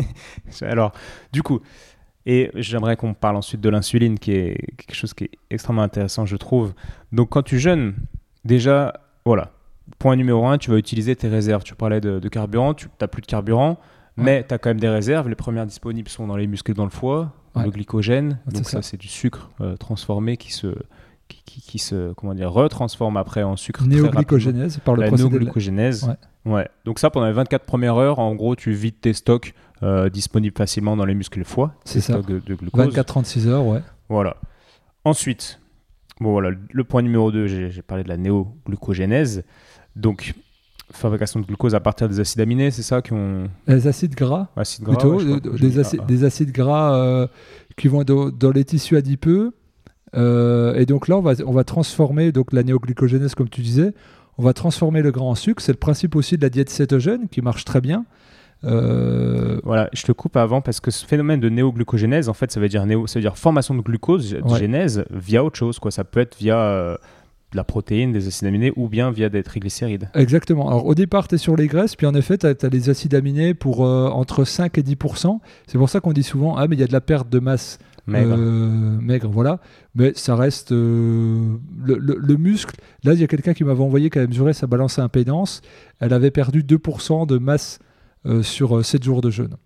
[0.62, 0.92] Alors,
[1.32, 1.60] du coup,
[2.26, 6.26] et j'aimerais qu'on parle ensuite de l'insuline, qui est quelque chose qui est extrêmement intéressant,
[6.26, 6.74] je trouve.
[7.12, 7.94] Donc, quand tu jeûnes,
[8.44, 9.52] déjà, voilà,
[9.98, 11.62] point numéro un, tu vas utiliser tes réserves.
[11.62, 13.78] Tu parlais de, carburant, tu n'as plus de carburant,
[14.16, 15.28] mais tu as quand même des réserves.
[15.28, 18.38] Les premières disponibles sont dans les muscles et dans le foie, le glycogène.
[18.46, 20.74] donc, ça, c'est du sucre euh, transformé qui se.
[21.46, 26.12] Qui, qui, se comment dire retransforme après en sucre néoglycogénèse par le la néoglycogénèse
[26.44, 26.52] ouais.
[26.52, 26.68] ouais.
[26.84, 30.56] donc ça pendant les 24 premières heures en gros tu vides tes stocks euh, disponible
[30.56, 31.74] facilement dans les muscles foie.
[31.84, 32.20] C'est ça.
[32.20, 33.80] De, 24-36 heures, ouais.
[34.08, 34.36] Voilà.
[35.04, 35.60] Ensuite,
[36.20, 39.44] bon, voilà, le point numéro 2, j'ai parlé de la néoglucogénèse.
[39.96, 40.34] Donc,
[40.92, 43.48] fabrication de glucose à partir des acides aminés, c'est ça qui ont...
[43.66, 47.26] Les acides gras, acides gras plutôt, des, acides, gras euh,
[47.76, 49.52] qui vont dans, les tissus adipeux.
[50.14, 53.94] Euh, et donc là, on va, on va transformer donc, la néoglycogénèse, comme tu disais,
[54.38, 55.62] on va transformer le gras en sucre.
[55.62, 58.04] C'est le principe aussi de la diète cétogène qui marche très bien.
[58.64, 62.60] Euh, voilà, je te coupe avant parce que ce phénomène de néoglucogénèse, en fait, ça
[62.60, 65.78] veut dire, néo, ça veut dire formation de glucose, de génèse, via autre chose.
[65.78, 65.90] Quoi.
[65.90, 66.96] Ça peut être via euh,
[67.52, 70.10] de la protéine, des acides aminés ou bien via des triglycérides.
[70.14, 70.68] Exactement.
[70.68, 73.14] Alors au départ, tu es sur les graisses, puis en effet, tu as, les acides
[73.14, 75.38] aminés pour euh, entre 5 et 10%.
[75.66, 77.38] C'est pour ça qu'on dit souvent Ah, mais il y a de la perte de
[77.38, 77.78] masse.
[78.06, 78.36] Maigre.
[78.36, 79.60] maigre, voilà.
[79.94, 82.74] Mais ça reste le, le, muscle.
[83.04, 85.60] Là, il y a quelqu'un qui m'avait envoyé, qui avait mesuré sa balance à impédance.
[86.00, 87.78] Elle avait perdu 2% de masse
[88.42, 89.56] sur 7 euh, jours de jeûne,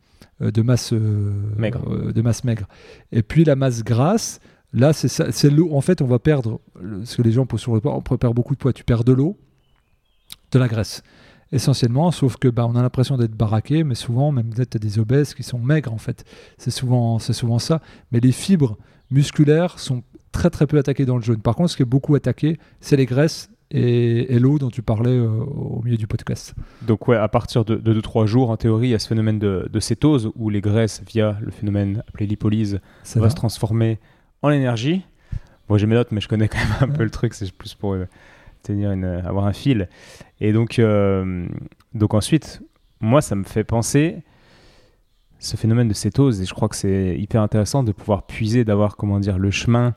[0.43, 2.13] euh, de, masse, maigre.
[2.13, 2.67] de masse maigre.
[3.13, 4.41] Et puis la masse grasse,
[4.77, 5.73] Là, c'est l'eau.
[5.73, 6.61] En fait, on va perdre,
[7.05, 8.73] ce que les gens posent sur le poids, on perd beaucoup de poids.
[8.73, 9.39] Tu perds de l'eau,
[10.51, 11.05] de la graisse,
[11.53, 15.33] essentiellement, sauf que bah, on a l'impression d'être baraqué, mais souvent, même peut-être des obèses
[15.33, 16.25] qui sont maigres, en fait.
[16.59, 17.81] C'est souvent, c'est souvent ça.
[18.11, 18.77] Mais les fibres
[19.13, 20.03] musculaires sont
[20.33, 21.41] très très peu attaquées dans le jeûne.
[21.41, 25.17] Par contre, ce qui est beaucoup attaqué, c'est les graisses et, l'eau dont tu parlais
[25.17, 26.55] euh, au milieu du podcast.
[26.83, 29.81] Donc ouais, à partir de 2-3 jours, en théorie, il y a ce phénomène de,
[29.81, 32.81] cétose où les graisses, via le phénomène appelé lipolyse,
[33.17, 33.99] vont se transformer
[34.43, 35.03] en énergie.
[35.69, 37.75] Bon, j'ai mes notes, mais je connais quand même un peu le truc, c'est plus
[37.75, 38.07] pour euh,
[38.63, 39.89] tenir une, avoir un fil.
[40.41, 41.47] Et donc, euh,
[41.95, 42.63] donc ensuite,
[43.01, 44.23] moi, ça me fait penser
[45.41, 48.97] ce phénomène de cétose, et je crois que c'est hyper intéressant de pouvoir puiser, d'avoir,
[48.97, 49.95] comment dire, le chemin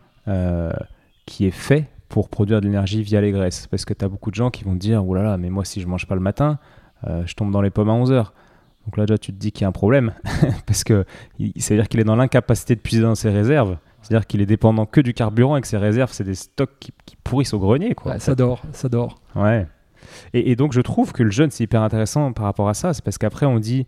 [1.26, 3.68] qui est fait pour produire de l'énergie via les graisses.
[3.68, 5.50] Parce que tu as beaucoup de gens qui vont te dire, oh là là, mais
[5.50, 6.60] moi si je mange pas le matin,
[7.06, 8.28] euh, je tombe dans les pommes à 11h.
[8.86, 10.14] Donc là déjà tu te dis qu'il y a un problème,
[10.66, 11.06] parce que
[11.58, 13.78] ça veut dire qu'il est dans l'incapacité de puiser dans ses réserves.
[14.02, 16.94] C'est-à-dire qu'il est dépendant que du carburant et que ses réserves, c'est des stocks qui,
[17.24, 17.94] pourrissent au grenier.
[17.94, 19.20] Quoi, ça dort, ça dort.
[19.36, 19.68] Ouais.
[20.34, 22.94] Et, donc je trouve que le jeûne, c'est hyper intéressant par rapport à ça.
[22.94, 23.86] C'est parce qu'après on dit,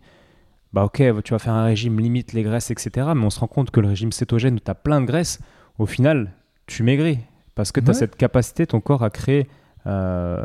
[0.74, 3.08] bah ok, tu vas faire un régime limite les graisses, etc.
[3.16, 5.40] Mais on se rend compte que le régime cétogène où tu as plein de graisses,
[5.78, 6.32] au final,
[6.66, 7.18] tu maigris.
[7.60, 9.46] Parce que tu as cette capacité, ton corps, à créer.
[9.86, 10.42] Euh,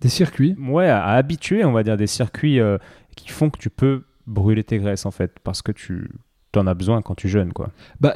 [0.00, 2.78] des circuits Ouais, à, habituer, on va dire, des circuits euh,
[3.16, 6.08] qui font que tu peux brûler tes graisses, en fait, parce que tu
[6.56, 7.70] en as besoin quand tu jeûnes, quoi.
[8.00, 8.14] Bah,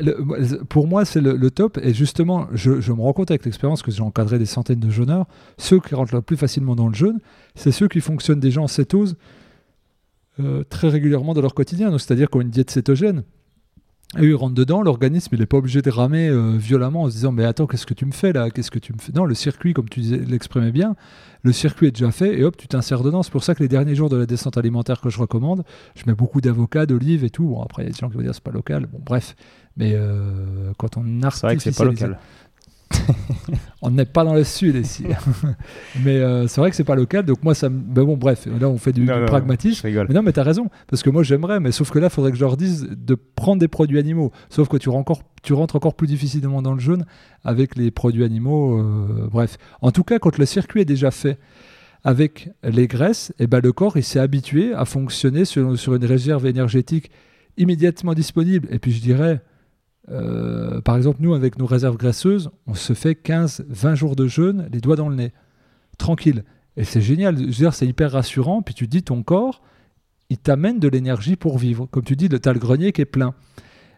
[0.70, 1.78] pour moi, c'est le, top.
[1.82, 5.26] Et justement, je, me rends compte avec l'expérience que j'ai encadré des centaines de jeûneurs,
[5.58, 7.20] ceux qui rentrent le plus facilement dans le jeûne,
[7.54, 9.16] c'est ceux qui fonctionnent déjà en cétose
[10.40, 11.90] euh, très régulièrement dans leur quotidien.
[11.98, 13.24] C'est-à-dire qu'on a une diète cétogène.
[14.18, 17.14] Et ils rentrent dedans, l'organisme il n'est pas obligé de ramer euh, violemment en se
[17.14, 18.50] disant mais attends qu'est-ce que tu me fais là?
[18.50, 19.10] Qu'est-ce que tu me fais?
[19.12, 20.96] Non, le circuit comme tu l'exprimais bien,
[21.42, 23.22] le circuit est déjà fait et hop tu t'insères dedans.
[23.22, 26.02] C'est pour ça que les derniers jours de la descente alimentaire que je recommande, je
[26.06, 27.44] mets beaucoup d'avocats, d'olives et tout.
[27.44, 29.34] Bon après il y a des gens qui vont dire c'est pas local, bon bref,
[29.78, 31.32] mais euh, quand on artificialise...
[31.32, 32.18] C'est vrai que c'est pas local.
[33.82, 35.04] on n'est pas dans le sud ici.
[36.04, 37.24] mais euh, c'est vrai que c'est pas local.
[37.24, 39.88] Donc moi, ça ben bon, bref, là, on fait du, pragmatisme.
[39.88, 40.68] mais non, mais tu as raison.
[40.88, 43.14] Parce que moi, j'aimerais, mais sauf que là, il faudrait que je leur dise de
[43.14, 44.32] prendre des produits animaux.
[44.50, 47.04] Sauf que tu, encore, tu rentres encore plus difficilement dans le jaune
[47.44, 48.78] avec les produits animaux.
[48.78, 49.58] Euh, bref.
[49.80, 51.38] En tout cas, quand le circuit est déjà fait,
[52.04, 55.94] avec les graisses, et eh ben, le corps il s'est habitué à fonctionner sur, sur,
[55.94, 57.12] une réserve énergétique
[57.56, 58.66] immédiatement disponible.
[58.72, 59.40] Et puis je dirais,
[60.10, 64.68] euh, par exemple, nous, avec nos réserves graisseuses, on se fait 15-20 jours de jeûne,
[64.72, 65.32] les doigts dans le nez,
[65.98, 66.44] tranquille.
[66.76, 67.36] Et c'est génial,
[67.72, 68.62] c'est hyper rassurant.
[68.62, 69.62] Puis tu dis, ton corps,
[70.30, 71.86] il t'amène de l'énergie pour vivre.
[71.90, 73.34] Comme tu dis, tu as le grenier qui est plein.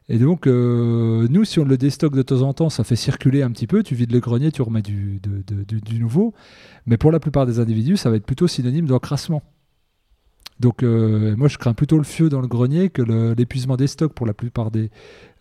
[0.09, 3.43] Et donc, euh, nous, si on le déstocke de temps en temps, ça fait circuler
[3.43, 3.83] un petit peu.
[3.83, 6.35] Tu vides le grenier, tu remets du, du nouveau.
[6.85, 9.43] Mais pour la plupart des individus, ça va être plutôt synonyme d'encrassement.
[10.61, 13.03] Donc euh, moi je crains plutôt le feu dans le grenier que
[13.35, 14.91] l'épuisement des stocks pour la plupart des,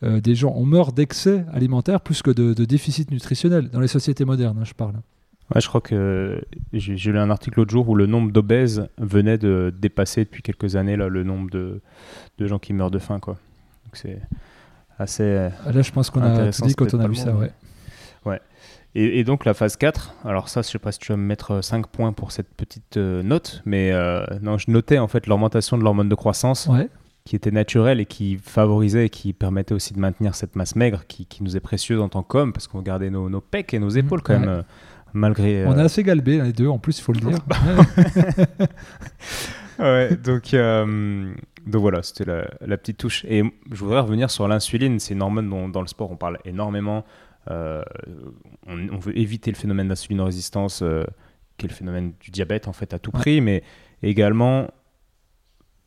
[0.03, 0.53] euh, des gens.
[0.55, 4.73] On meurt d'excès alimentaire plus que de, déficit nutritionnel dans les sociétés modernes, hein, je
[4.73, 4.95] parle.
[5.53, 6.41] Ouais, je crois que
[6.71, 10.75] j'ai lu un article l'autre jour où le nombre d'obèses venait de dépasser depuis quelques
[10.75, 11.81] années là, le nombre de,
[12.39, 13.19] de gens qui meurent de faim.
[13.19, 13.33] Quoi.
[13.85, 14.19] Donc c'est
[14.97, 15.49] assez.
[15.65, 17.35] Ah, là je pense qu'on a tout dit quand on a vu ça.
[17.35, 17.51] Ouais.
[18.25, 18.41] ouais.
[18.95, 21.63] Et, donc la phase 4, alors ça, je sais pas si tu vas me mettre
[21.63, 25.79] 5 points pour cette petite euh, note, mais euh, non, je notais en fait l'augmentation
[25.79, 26.69] de l'hormone de croissance
[27.25, 31.05] qui était naturelle et qui favorisait et qui permettait aussi de maintenir cette masse maigre
[31.07, 33.79] qui, qui nous est précieuse en tant qu'homme parce qu'on gardait nos, nos, pecs et
[33.79, 34.49] nos épaules quand même.
[34.49, 34.61] Euh,
[35.13, 37.39] malgré, On est assez galbé les deux, en plus, il faut le dire.
[39.79, 40.53] ouais, donc,
[41.65, 43.25] donc voilà, c'était la, la, petite touche.
[43.25, 44.99] Et je voudrais revenir sur l'insuline.
[44.99, 47.05] C'est une hormone dont dans le sport on parle énormément.
[47.51, 47.83] Euh,
[48.67, 51.03] on, veut éviter le phénomène d'insulinorésistance, euh,
[51.57, 53.63] qui est le phénomène du diabète en fait à tout prix, mais
[54.01, 54.67] également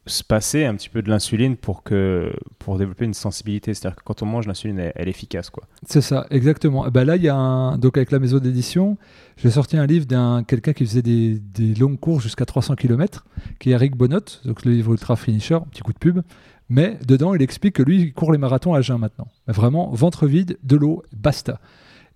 [0.06, 3.74] se passer un petit peu de l'insuline pour que pour développer une sensibilité.
[3.74, 5.64] C'est-à-dire que quand on mange l'insuline elle, est efficace quoi.
[5.84, 6.88] C'est ça exactement.
[6.88, 8.96] Ben là il y a un donc avec la maison d'édition
[9.36, 13.26] j'ai sorti un livre d'un quelqu'un qui faisait des, des longues courses jusqu'à 300 km
[13.58, 16.20] qui est Eric Bonnot donc le livre Ultra Finisher petit coup de pub
[16.68, 19.28] mais dedans, il explique que lui, il court les marathons à jeun maintenant.
[19.46, 21.60] vraiment, ventre vide, de l'eau, basta.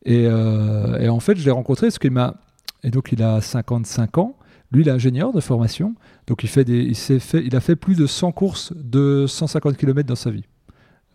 [0.08, 2.36] Euh, et, en fait, je l'ai rencontré, ce qu'il m'a.
[2.82, 4.36] Et donc, il a 55 ans.
[4.72, 5.94] Lui, il est ingénieur de formation.
[6.26, 9.76] Donc, il, fait des, il, fait, il a fait plus de 100 courses de 150
[9.76, 10.44] km dans sa vie.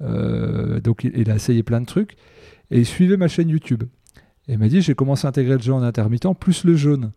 [0.02, 2.16] Euh, donc, il, a essayé plein de trucs.
[2.72, 3.84] Et il suivait ma chaîne YouTube.
[4.48, 7.12] Et il m'a dit j'ai commencé à intégrer le jeûne intermittent plus le jaune.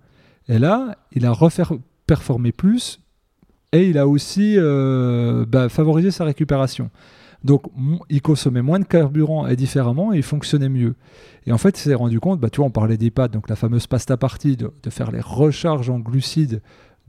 [0.49, 1.63] Et là, il a refait
[2.07, 3.01] performer plus,
[3.73, 6.91] et il a aussi euh, bah, favorisé sa récupération.
[7.45, 7.63] Donc
[8.09, 10.97] il consommait moins de carburant et différemment et il fonctionnait mieux.
[11.47, 13.49] Et en fait, il s'est rendu compte, bah, tu vois, on parlait des pâtes, donc
[13.49, 16.63] la fameuse pasta partie, de, faire les recharges en glucides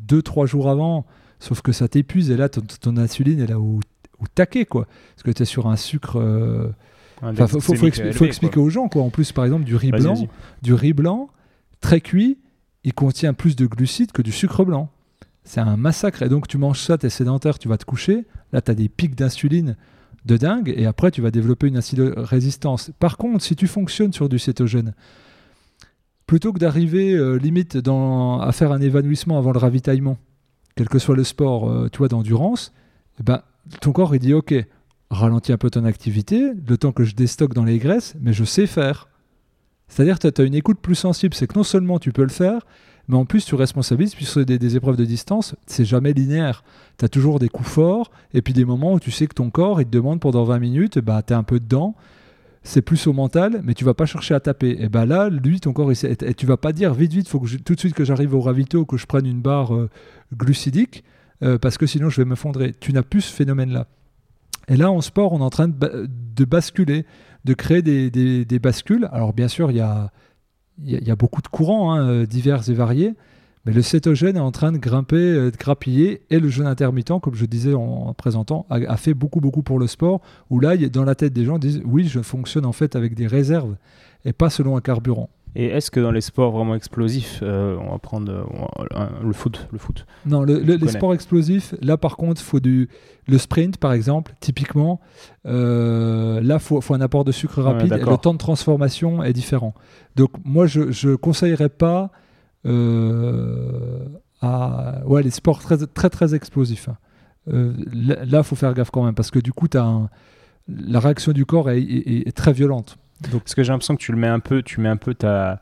[0.08, 1.06] 2-3 jours avant,
[1.40, 3.80] sauf que ça t'épuise et là, ton, insuline est là au,
[4.36, 4.86] taquet, quoi.
[5.16, 6.20] Parce que tu es sur un sucre.
[6.20, 6.70] Euh,
[7.22, 8.64] Enfin, index faut, faut, faut glycémique expli- élevé, faut expliquer quoi.
[8.64, 9.02] aux gens quoi.
[9.02, 10.16] En plus, par exemple, du riz blanc,
[10.62, 11.30] du riz blanc
[11.82, 12.38] très cuit,
[12.86, 14.90] il contient plus de glucides que du sucre blanc.
[15.44, 16.22] C'est un massacre.
[16.22, 18.26] Et donc, tu manges ça, tu es sédentaire, tu vas te coucher.
[18.52, 19.76] Là, tu as des pics d'insuline
[20.26, 20.74] de dingue.
[20.76, 22.92] Et après, tu vas développer une insulino-résistance.
[23.00, 24.94] Par contre, si tu fonctionnes sur du cétogène,
[26.28, 30.18] plutôt que d'arriver euh, limite à faire un évanouissement avant le ravitaillement,
[30.76, 32.72] quel que soit le sport, euh, d'endurance,
[33.20, 33.42] eh ben,
[33.82, 34.54] ton corps, il dit OK,
[35.10, 38.44] ralentis un peu ton activité, le temps que je déstocke dans les graisses, mais je
[38.44, 39.10] sais faire.
[39.88, 41.34] C'est-à-dire que tu as une écoute plus sensible.
[41.34, 42.66] C'est que non seulement tu peux le faire,
[43.10, 46.64] mais en plus tu responsabilises, puisque des, des épreuves de distance, c'est jamais linéaire.
[46.98, 49.50] Tu as toujours des coups forts, et puis des moments où tu sais que ton
[49.50, 51.96] corps, il te demande pendant 20 minutes, bah, tu es un peu dedans,
[52.62, 54.78] c'est plus au mental, mais tu vas pas chercher à taper.
[54.80, 57.54] Et ben là, lui, ton corps, et tu vas pas dire vite, vite, faut que
[57.58, 59.90] tout de suite que j'arrive au ravito, que je prenne une barre euh,
[60.36, 61.04] glucidique,
[61.42, 62.74] euh, parce que sinon je vais me fondrer.
[62.80, 63.88] Tu n'as plus ce phénomène-là.
[64.68, 67.06] Et là, en sport, on est en train de, ba- de basculer,
[67.46, 69.10] de créer des bascules.
[69.12, 70.12] Alors, bien sûr, il y a,
[70.86, 73.14] il y a- beaucoup de courants hein, euh, divers et variés,
[73.66, 77.20] mais le cétogène est en train de grimper, euh, de grappiller, et le jeûne intermittent,
[77.22, 80.78] comme je disais en, en présentant, a, fait beaucoup, beaucoup pour le sport, où là,
[80.78, 83.76] dans la tête des gens, ils disent oui, je fonctionne en fait avec des réserves,
[84.26, 85.30] et pas selon un carburant.
[85.56, 89.34] Et est-ce que dans les sports vraiment explosifs, euh, on va prendre euh, un- le
[89.34, 90.06] foot, le foot?
[90.28, 92.88] Non, le- le- les sports explosifs, là par contre, faut du
[93.28, 95.00] le sprint par exemple, typiquement,
[95.48, 97.94] euh, là faut, faut un apport de sucre Ouais, rapide.
[97.94, 99.74] et le temps de transformation est différent.
[100.16, 102.12] Donc moi je je conseillerais pas
[102.66, 104.00] euh,
[104.42, 106.90] à ouais les sports très très très explosifs.
[106.90, 106.98] hein.
[107.52, 107.74] Euh,
[108.26, 110.10] là, faut faire gaffe quand même parce que du coup un-
[110.68, 112.98] la réaction du corps est, est- est très violente.
[113.32, 115.14] Donc Parce que j'ai l'impression que tu le mets un peu, tu mets un peu
[115.14, 115.62] ta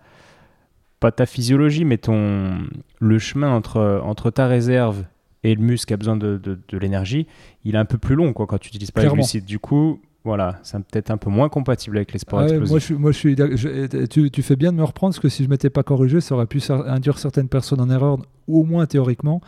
[1.00, 2.58] pas ta physiologie, mais ton
[3.00, 5.06] le chemin entre entre ta réserve
[5.44, 7.28] et le muscle qui a besoin de, de, de l'énergie,
[7.64, 9.46] il est un peu plus long quoi quand tu n'utilises pas les glucides.
[9.46, 12.70] Du coup, voilà, c'est peut-être un peu moins compatible avec les sports Ouais, explosifs.
[12.72, 15.20] moi, je, suis- moi, je suis, je- tu, tu fais bien de me reprendre parce
[15.22, 18.64] que si je m'étais pas corrigé, ça aurait pu induire certaines personnes en erreur, au
[18.64, 19.40] moins théoriquement.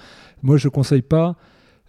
[0.44, 1.36] Moi, je conseille pas.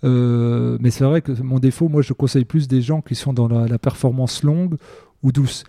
[0.05, 3.33] euh, mais c'est vrai que mon défaut, moi, je conseille plus des gens qui sont
[3.35, 4.77] dans la, la performance longue
[5.23, 5.65] ou douce.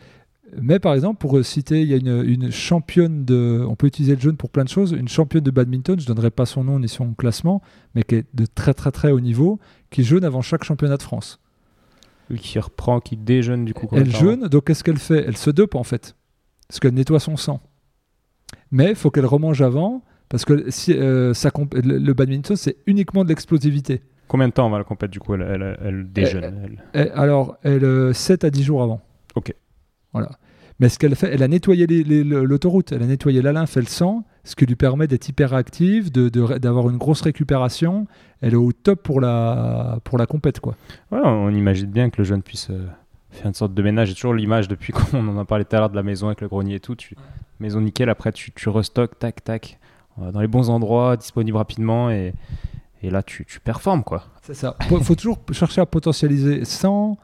[0.59, 3.63] Mais par exemple, pour euh, citer, il y a une, une championne de.
[3.67, 4.91] On peut utiliser le jeûne pour plein de choses.
[4.91, 7.61] Une championne de badminton, je ne donnerai pas son nom ni son classement,
[7.95, 11.03] mais qui est de très très très haut niveau, qui jeûne avant chaque championnat de
[11.03, 11.39] France.
[12.37, 13.87] Qui reprend, qui déjeune du coup.
[13.91, 15.23] Elle temps jeûne, donc qu'est-ce qu'elle fait?
[15.27, 16.15] Elle se dope en fait,
[16.67, 17.61] parce qu'elle nettoie son sang.
[18.71, 22.77] Mais il faut qu'elle remange avant, parce que si, euh, ça comp- le, badminton, c'est
[22.87, 24.01] uniquement de l'explosivité.
[24.29, 26.77] Combien de temps va la compète du coup Elle, elle, elle déjeune.
[26.93, 27.05] elle?
[27.07, 29.01] Et alors, elle, euh, 7 à 10 jours avant.
[29.35, 29.53] Ok.
[30.13, 30.29] Voilà.
[30.79, 33.85] Mais ce qu'elle fait, elle a nettoyé l'autoroute, elle a nettoyé la lymphe et le
[33.85, 38.07] sang, ce qui lui permet d'être hyperactive, de- de- d'avoir une grosse récupération.
[38.41, 40.75] Elle est au top pour la, pour la compète, quoi.
[41.11, 42.87] Ouais, on imagine bien que le jeune puisse euh,
[43.29, 44.07] faire une sorte de ménage.
[44.07, 46.41] J'ai toujours l'image depuis qu'on en a parlé tout à l'heure de la maison avec
[46.41, 46.95] le grenier et tout.
[46.95, 47.15] Tu,
[47.59, 49.77] maison nickel, après tu, tu restockes, tac, tac,
[50.19, 52.33] euh, dans les bons endroits, disponible rapidement et,
[53.03, 54.23] et là tu, tu performes quoi.
[54.41, 54.75] C'est ça.
[54.89, 57.17] Il faut toujours chercher à potentialiser sans.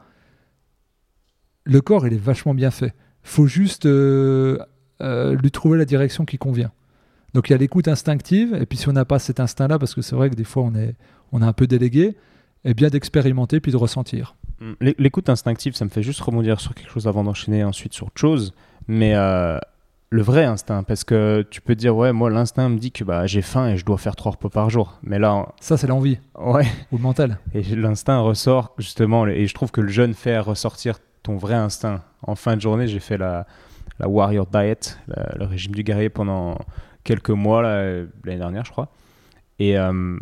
[1.68, 2.94] Le corps, il est vachement bien fait.
[3.22, 4.58] faut juste euh,
[5.02, 6.72] euh, lui trouver la direction qui convient.
[7.34, 9.94] Donc il y a l'écoute instinctive, et puis si on n'a pas cet instinct-là, parce
[9.94, 10.94] que c'est vrai que des fois on est,
[11.32, 12.16] on est un peu délégué,
[12.64, 14.34] et bien d'expérimenter puis de ressentir.
[14.80, 18.06] L'é- L'écoute instinctive, ça me fait juste rebondir sur quelque chose avant d'enchaîner ensuite sur
[18.06, 18.52] autre chose.
[18.88, 19.58] Mais euh,
[20.10, 23.26] le vrai instinct, parce que tu peux dire, ouais, moi l'instinct me dit que bah,
[23.26, 24.98] j'ai faim et je dois faire trois repas par jour.
[25.02, 27.38] Mais là, Ça, c'est l'envie, ouais, ou le mental.
[27.54, 30.98] Et l'instinct ressort justement, et je trouve que le jeûne fait ressortir
[31.28, 32.02] ton vrai instinct.
[32.22, 33.46] En fin de journée, j'ai fait la,
[33.98, 36.58] la Warrior Diet, la- le régime du guerrier pendant
[37.04, 38.88] quelques mois, l'année dernière, je crois.
[39.58, 40.16] Et euh,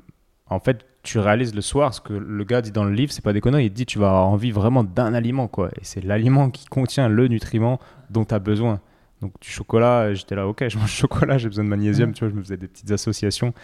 [0.50, 3.22] en fait, tu réalises le soir, ce que le gars dit dans le livre, c'est
[3.22, 5.68] pas conneries, il dit tu vas avoir envie vraiment d'un aliment, quoi.
[5.76, 7.78] Et c'est l'aliment qui contient le nutriment
[8.10, 8.80] dont tu as besoin.
[9.20, 12.30] Donc du chocolat, j'étais là, ok, je mange chocolat, j'ai besoin de magnésium, tu vois,
[12.30, 13.54] je me faisais des petites associations.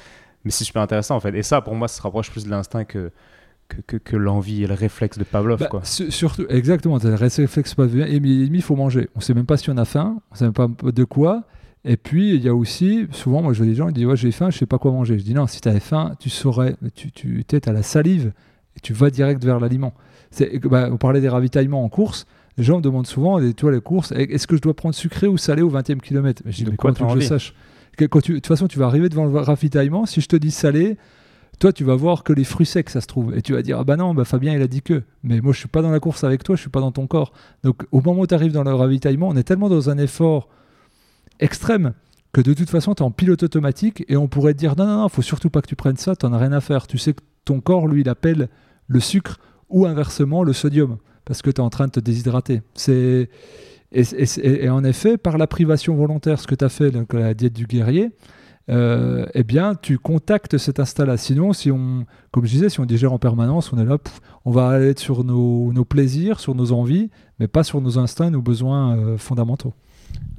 [0.44, 1.34] Mais c'est super intéressant en fait.
[1.34, 3.10] Et ça, pour moi, ça se rapproche plus de l'instinct que,
[3.74, 5.80] que, que, que l'envie et le réflexe de Pavlov, Bah, quoi.
[5.84, 9.08] su- surtout, exactement, tu as le réflexe bien, et il faut manger.
[9.16, 11.44] On sait même pas si on a faim, on sait même pas de quoi.
[11.84, 14.16] Et puis, il y a aussi, souvent, moi je vois des gens, ils disent Ouais,
[14.16, 15.18] j'ai faim, je sais pas quoi manger.
[15.18, 18.32] Je dis Non, si tu avais faim, tu saurais, tu, tu as la salive
[18.76, 19.92] et tu vas direct vers l'aliment.
[20.64, 22.26] Bah, on parlait des ravitaillements en course.
[22.56, 25.26] Les gens me demandent souvent, et toi, les courses, est-ce que je dois prendre sucré
[25.26, 26.42] ou salé au 20e kilomètre?
[26.46, 27.54] Je dis Mais quoi comment tu veux que je sache?
[27.98, 30.06] Quand tu- De toute façon, tu vas arriver devant le ravitaillement.
[30.06, 30.96] Si je te dis salé,
[31.62, 33.36] toi, tu vas voir que les fruits secs, ça se trouve.
[33.36, 35.04] Et tu vas dire, ah bah non, bah Fabien, il a dit que.
[35.22, 37.06] Mais moi, je suis pas dans la course avec toi, je suis pas dans ton
[37.06, 37.32] corps.
[37.62, 40.48] Donc, au moment où tu arrives dans le ravitaillement, on est tellement dans un effort
[41.38, 41.92] extrême
[42.32, 44.86] que de toute façon, tu es en pilote automatique et on pourrait te dire, non,
[44.86, 46.88] non, non, faut surtout pas que tu prennes ça, tu as rien à faire.
[46.88, 48.48] Tu sais que ton corps, lui, il appelle
[48.88, 49.38] le sucre
[49.68, 50.98] ou inversement le sodium.
[51.24, 52.62] parce que tu es en train de te déshydrater.
[52.74, 53.28] C'est
[53.92, 57.52] et, en effet, par la privation volontaire, ce que tu as fait, donc la diète
[57.52, 58.10] du guerrier,
[58.70, 61.16] euh, eh bien, tu contactes cet instant-là.
[61.16, 63.98] Sinon, si on, comme je disais, si on digère en permanence, on est là,
[64.44, 68.30] on va aller sur nos, nos, plaisirs, sur nos envies, mais pas sur nos instincts,
[68.30, 69.74] nos besoins euh, fondamentaux.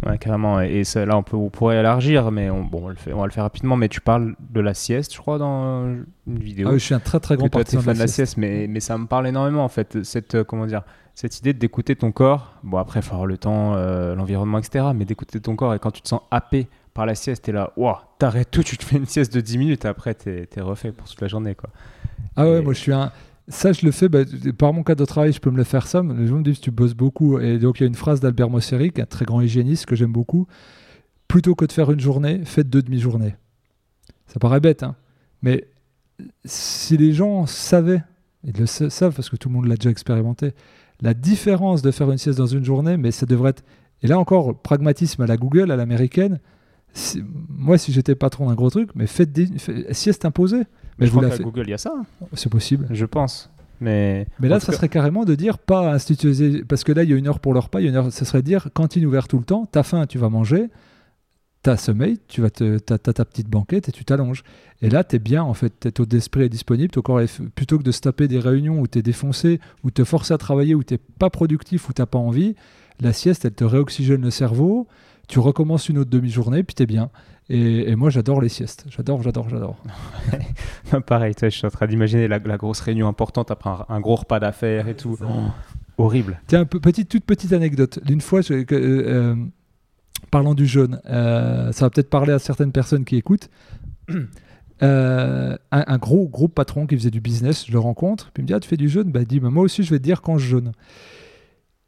[0.06, 0.62] Ouais, carrément.
[0.62, 3.26] Et là, on, peut, on pourrait élargir, mais on, bon, on, le fait, on va
[3.26, 3.76] le faire rapidement.
[3.76, 5.86] Mais tu parles de la sieste, je crois, dans
[6.28, 6.70] une vidéo.
[6.70, 8.38] Ah je suis un très très grand partisan de, la, sieste.
[8.38, 10.04] mais, mais ça me parle énormément, en fait.
[10.04, 10.84] Cette, euh, comment dire,
[11.16, 12.54] cette idée d'écouter ton corps.
[12.64, 13.76] Bon, après, il faut avoir le temps,
[14.16, 14.86] l'environnement, etc.
[14.96, 17.74] Mais d'écouter ton corps et quand tu te sens happé par la sieste, t'es là,
[17.76, 20.92] waouh, t'arrêtes tout, tu te fais une sieste de 10 minutes, après t'es es refait
[20.92, 21.56] pour toute la journée.
[21.56, 21.70] quoi.
[22.36, 23.12] Ah ouais, moi je suis un.
[23.50, 24.20] Ça, je le fais, bah,
[24.58, 26.02] par mon cadre de travail, je peux me le faire ça.
[26.02, 27.40] Les gens me disent, tu bosses beaucoup.
[27.40, 30.14] Et donc, il y a une phrase d'Albert Mosseri, un très grand hygiéniste que j'aime
[30.14, 30.48] beaucoup.
[31.28, 33.36] Plutôt que de faire une journée, faites deux demi-journées.
[34.28, 34.96] Ça paraît bête, hein.
[35.42, 35.68] Mais
[36.46, 38.02] si les gens savaient,
[38.46, 40.54] ils le savent parce que tout le monde l'a déjà expérimenté,
[41.02, 43.64] la différence de faire une sieste dans une journée, mais ça devrait être.
[44.04, 46.40] Et là encore, pragmatisme à la Google, à l'américaine,
[47.50, 49.48] moi, si j'étais patron d'un gros truc, mais faites des
[49.92, 50.64] sieste imposée.
[51.00, 51.94] Mais je, vous crois qu'à Google, il y a ça.
[52.34, 52.88] C'est possible.
[52.92, 53.50] Je pense.
[53.82, 57.14] Mais, mais là, ça serait carrément de dire pas instituer, parce que là, il y
[57.14, 59.06] a une heure pour leur repas, il y a une heure, ça serait dire cantine
[59.06, 60.70] ouverte tout le temps, t'as faim, tu vas manger,
[61.64, 64.44] t'as sommeil, tu vas te, t'as, ta petite banquette et tu t'allonges.
[64.82, 67.22] Et là, t'es bien, en fait, taux d'esprit est disponible, ton corps
[67.56, 70.76] plutôt que de se taper des réunions où t'es défoncé, où te forcer à travailler,
[70.76, 72.56] où t'es pas productif, où t'as pas envie,
[73.02, 74.88] la sieste, elle te réoxygène le cerveau,
[75.28, 77.10] tu recommences une autre demi-journée, puis t'es bien.
[77.50, 78.86] Et, moi, j'adore les siestes.
[78.90, 79.78] J'adore, j'adore, j'adore.
[81.06, 84.88] Pareil, je suis en train d'imaginer la, grosse réunion importante après un, gros repas d'affaires
[84.88, 85.18] et tout.
[85.98, 86.40] horrible.
[86.48, 88.00] Tiens, petite, toute petite anecdote.
[88.04, 89.36] D'une fois, euh, euh,
[90.32, 93.50] parlant du jeûne, euh, ça va peut-être parler à certaines personnes qui écoutent.
[94.82, 98.48] un, un, gros, gros patron qui faisait du business, je le rencontre, puis il me
[98.48, 99.12] dit Ah, tu fais du jeûne?
[99.12, 100.72] Bah, Il dit bah, Moi aussi, je vais te dire quand je jeûne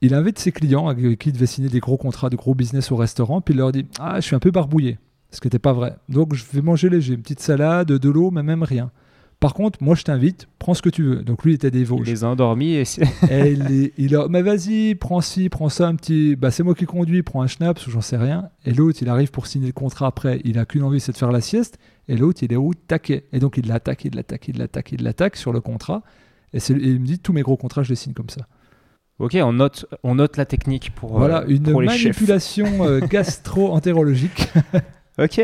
[0.02, 2.92] il invite ses clients avec qui il devait signer des gros contrats de gros business
[2.92, 4.98] au restaurant, puis il leur dit Ah, je suis un peu barbouillé,
[5.32, 5.96] ce qui n'était pas vrai.
[6.10, 8.92] Donc je vais manger léger, une petite salade, de l'eau, mais même rien.
[9.40, 11.16] Par contre, moi je t'invite, prends ce que tu veux.
[11.18, 12.08] Donc lui il était des Vosges.
[12.08, 12.84] Il les a endormis et,
[13.30, 16.36] et il, a, mais vas-y, prends ci, prends ça, un petit.
[16.36, 18.50] Bah c'est moi qui conduis, prends un schnaps ou j'en sais rien.
[18.66, 21.18] Et l'autre il arrive pour signer le contrat après, il a qu'une envie, c'est de
[21.18, 21.78] faire la sieste.
[22.08, 23.26] Et l'autre il est où taquet.
[23.34, 26.04] Et donc il l'attaque, il l'attaque, il l'attaque, il l'attaque sur le contrat.
[26.54, 28.48] Et, et, il me dit tous mes gros contrats je les signe comme ça.
[29.20, 31.18] Ok, on note, on note la technique pour.
[31.18, 34.50] Voilà, euh, une manipulation euh, gastro-entérologique.
[35.18, 35.42] ok.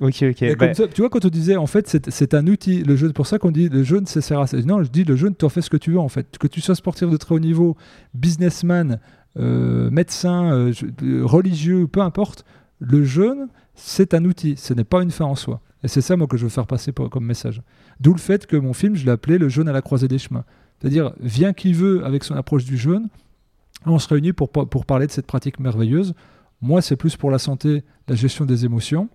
[0.00, 0.56] Ok, ok.
[0.56, 3.38] Bah tu vois, quand on disait, en fait, c'est un outil, le jeûne, pour ça
[3.38, 4.56] qu'on dit le jeûne, c'est sert à ça.
[4.58, 6.38] Non, je dis le jeûne, tu en fais ce que tu veux, en fait.
[6.38, 7.76] Que tu sois sportif de très haut niveau,
[8.14, 9.00] businessman,
[9.38, 10.70] euh, médecin,
[11.22, 12.44] religieux, peu importe,
[12.78, 15.60] le jeûne, c'est un outil, ce n'est pas une fin en soi.
[15.82, 17.62] Et c'est ça, moi, que je veux faire passer comme message.
[18.00, 20.18] D'où le fait que mon film, je l'ai appelé Le jeûne à la croisée des
[20.18, 20.44] chemins.
[20.80, 23.08] C'est-à-dire, vient qui veut avec son approche du jeûne,
[23.86, 26.14] on se réunit pour, pour parler de cette pratique merveilleuse.
[26.60, 29.08] Moi, c'est plus pour la santé, la gestion des émotions.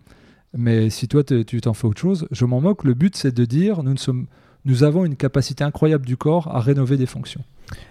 [0.56, 2.84] Mais si toi, tu t'en fais autre chose, je m'en moque.
[2.84, 3.96] Le but, c'est de dire, nous,
[4.66, 7.44] nous avons une capacité incroyable du corps à rénover des fonctions.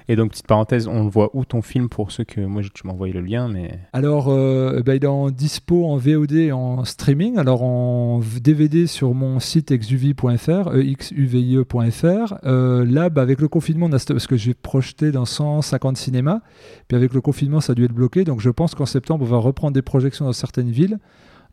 [0.08, 2.86] Et donc, petite parenthèse, on le voit où ton film pour ceux que moi, tu
[2.88, 3.78] envoyé le lien, mais.
[3.92, 7.38] Alors, euh, ben, il est en dispo en VOD en streaming.
[7.38, 12.34] Alors, en DVD sur mon site exuvie.fr, exuvie.fr.
[12.44, 16.40] Euh, là, bah, avec le confinement, parce que j'ai projeté dans 150 cinémas,
[16.88, 18.24] puis avec le confinement, ça a dû être bloqué.
[18.24, 20.98] Donc, je pense qu'en septembre, on va reprendre des projections dans certaines villes.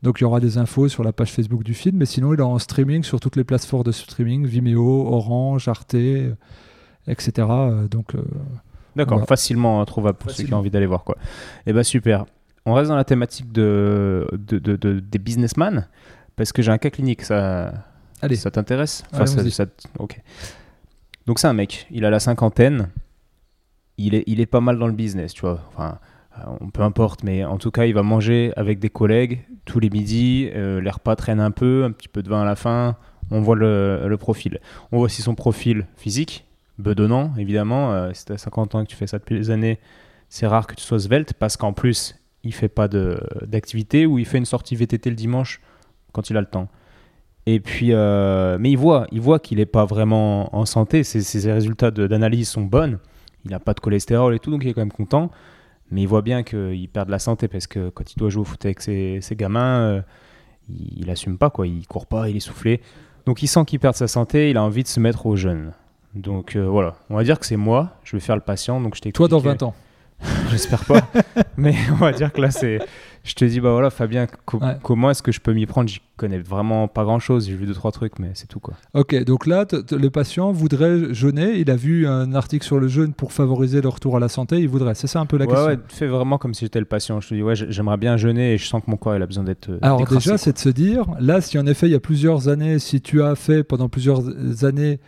[0.01, 2.39] Donc il y aura des infos sur la page Facebook du film, mais sinon il
[2.39, 5.95] est en streaming sur toutes les plateformes de streaming, Vimeo, Orange, Arte,
[7.09, 7.47] etc.
[7.49, 8.21] Euh, donc, euh,
[8.95, 11.03] D'accord, facilement trouvable pour ceux qui ont envie d'aller voir.
[11.03, 11.15] Quoi.
[11.65, 12.25] Et eh ben super.
[12.65, 15.87] On reste dans la thématique de, de, de, des businessmen,
[16.35, 17.73] parce que j'ai un cas clinique, ça,
[18.21, 18.35] Allez.
[18.35, 19.03] ça t'intéresse?
[19.97, 20.19] Ok.
[21.25, 22.89] Donc c'est un mec, il a la cinquantaine,
[23.97, 25.61] il est, il est pas mal dans le business, tu vois.
[25.69, 25.99] Enfin,
[26.37, 29.89] euh, peu importe, mais en tout cas, il va manger avec des collègues tous les
[29.89, 32.97] midis, euh, les repas traînent un peu, un petit peu de vin à la fin,
[33.31, 34.59] on voit le, le profil.
[34.91, 36.45] On voit aussi son profil physique,
[36.79, 37.91] bedonnant, évidemment.
[37.91, 39.79] Euh, si tu as 50 ans que tu fais ça depuis des années,
[40.29, 44.25] c'est rare que tu sois svelte parce qu'en plus, il fait pas d'activité ou il
[44.25, 45.61] fait une sortie VTT le dimanche
[46.13, 46.69] quand il a le temps.
[47.45, 51.03] Et puis, euh, mais il voit, il voit qu'il n'est pas vraiment en santé.
[51.03, 52.99] Ses, ses résultats d'analyse sont bonnes.
[53.45, 55.31] Il n'a pas de cholestérol et tout, donc il est quand même content.
[55.91, 58.41] Mais il voit bien qu'il perd de la santé parce que quand il doit jouer
[58.41, 60.01] au foot avec ses, gamins, euh,
[60.69, 61.65] il, il, assume pas quoi.
[61.65, 62.81] Il court pas, il est soufflé.
[63.25, 64.51] Donc il sent qu'il perd sa santé.
[64.51, 65.73] Il a envie de se mettre au jeûne.
[66.15, 68.81] Donc euh, voilà, on va dire que c'est moi, je vais faire le patient.
[68.81, 69.75] Donc je Toi dans 20 ans
[70.51, 71.01] j'espère pas.
[71.57, 72.79] Mais on va dire que là, c'est.
[73.23, 74.27] Je te dis, bah voilà, Fabien,
[74.81, 75.89] comment est-ce que je peux m'y prendre?
[75.89, 77.47] J'y connais vraiment pas grand chose.
[77.47, 78.75] J'ai vu deux, trois trucs, mais c'est tout quoi.
[78.93, 81.59] Ok, donc là, le patient voudrait jeûner.
[81.59, 84.59] Il a vu un article sur le jeûne pour favoriser le retour à la santé.
[84.59, 84.95] Il voudrait.
[84.95, 85.67] C'est ça un peu la question.
[85.67, 87.19] Ouais, fais vraiment comme si j'étais le patient.
[87.19, 89.27] Je te dis, ouais, j'aimerais bien jeûner et je sens que mon corps il a
[89.27, 89.69] besoin d'être.
[89.69, 92.47] Euh, Alors, déjà, c'est de se dire, là, si en effet, il y a plusieurs
[92.47, 94.23] années, si tu as fait pendant plusieurs
[94.63, 94.99] années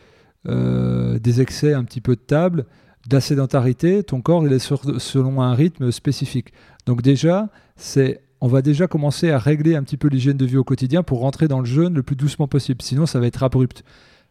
[0.47, 2.65] euh, des excès un petit peu de table,
[3.07, 6.53] de la sédentarité, ton corps il est selon un rythme spécifique.
[6.85, 10.57] Donc déjà, c'est on va déjà commencer à régler un petit peu l'hygiène de vie
[10.57, 12.81] au quotidien pour rentrer dans le jeûne le plus doucement possible.
[12.81, 13.83] Sinon, ça va être abrupt.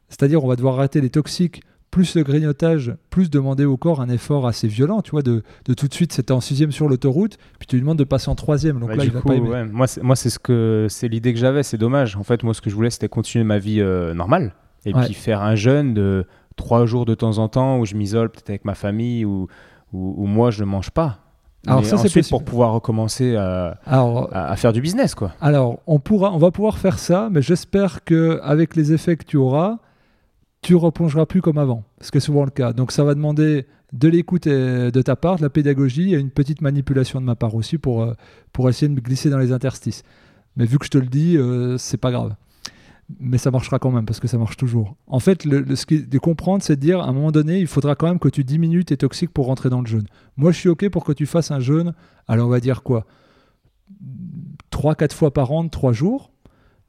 [0.08, 4.08] C'est-à-dire, on va devoir arrêter les toxiques, plus le grignotage, plus demander au corps un
[4.08, 7.68] effort assez violent, tu vois, de, tout de suite, c'était en sixième sur l'autoroute, puis
[7.68, 8.80] tu lui demandes de passer en troisième.
[8.80, 9.66] Donc bah, là, il va pas aimer.
[9.70, 11.62] Moi, c'est ce que c'est l'idée que j'avais.
[11.62, 12.16] C'est dommage.
[12.16, 14.54] En fait, moi, ce que je voulais, c'était continuer ma vie euh, normale
[14.86, 16.26] et puis faire un jeûne de
[16.56, 19.48] trois jours de temps en temps où je m'isole peut-être avec ma famille ou
[19.92, 21.18] où, moi je ne mange pas.
[21.66, 25.32] Alors ça, c'est pour pouvoir recommencer à, à, faire du business, quoi.
[25.42, 29.24] Alors, on pourra, on va pouvoir faire ça, mais j'espère que avec les effets que
[29.24, 29.76] tu auras,
[30.62, 32.72] tu replongeras plus comme avant, ce qui est souvent le cas.
[32.72, 36.62] Donc, ça va demander de l'écoute de ta part, de la pédagogie et une petite
[36.62, 38.14] manipulation de ma part aussi pour, euh,
[38.52, 40.02] pour essayer de me glisser dans les interstices.
[40.56, 42.34] Mais vu que je te le dis, euh, c'est pas grave
[43.18, 44.96] mais ça marchera quand même parce que ça marche toujours.
[45.06, 47.66] En fait, le, ce qui de comprendre, c'est de dire à un moment donné, il
[47.66, 50.06] faudra quand même que tu diminues tes toxiques pour rentrer dans le jeûne.
[50.36, 51.94] Moi, je suis OK pour que tu fasses un jeûne,
[52.28, 53.06] alors on va dire quoi?
[54.72, 56.30] 3-4 fois par an, 3 jours.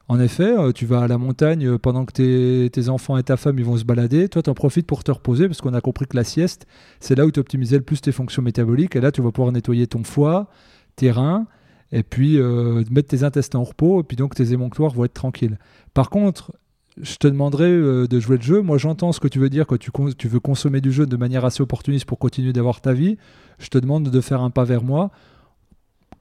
[0.07, 3.37] En effet, euh, tu vas à la montagne euh, pendant que tes, enfants et ta
[3.37, 4.27] femme ils vont se balader.
[4.27, 6.67] Toi, tu en profites pour te reposer parce qu'on a compris que la sieste,
[6.99, 8.95] c'est là où tu optimisais le plus tes fonctions métaboliques.
[8.97, 10.49] Et là, tu vas pouvoir nettoyer ton foie,
[10.97, 11.47] tes reins,
[11.91, 14.01] et puis euh, mettre tes intestins au repos.
[14.01, 15.57] Et puis donc, tes émonctoires vont être tranquilles.
[15.93, 16.51] Par contre,
[17.01, 18.61] je te demanderai euh, de jouer le jeu.
[18.61, 21.17] Moi, j'entends ce que tu veux dire, que tu, tu, veux consommer du jeu de
[21.17, 23.17] manière assez opportuniste pour continuer d'avoir ta vie.
[23.59, 25.11] Je te demande de faire un pas vers moi.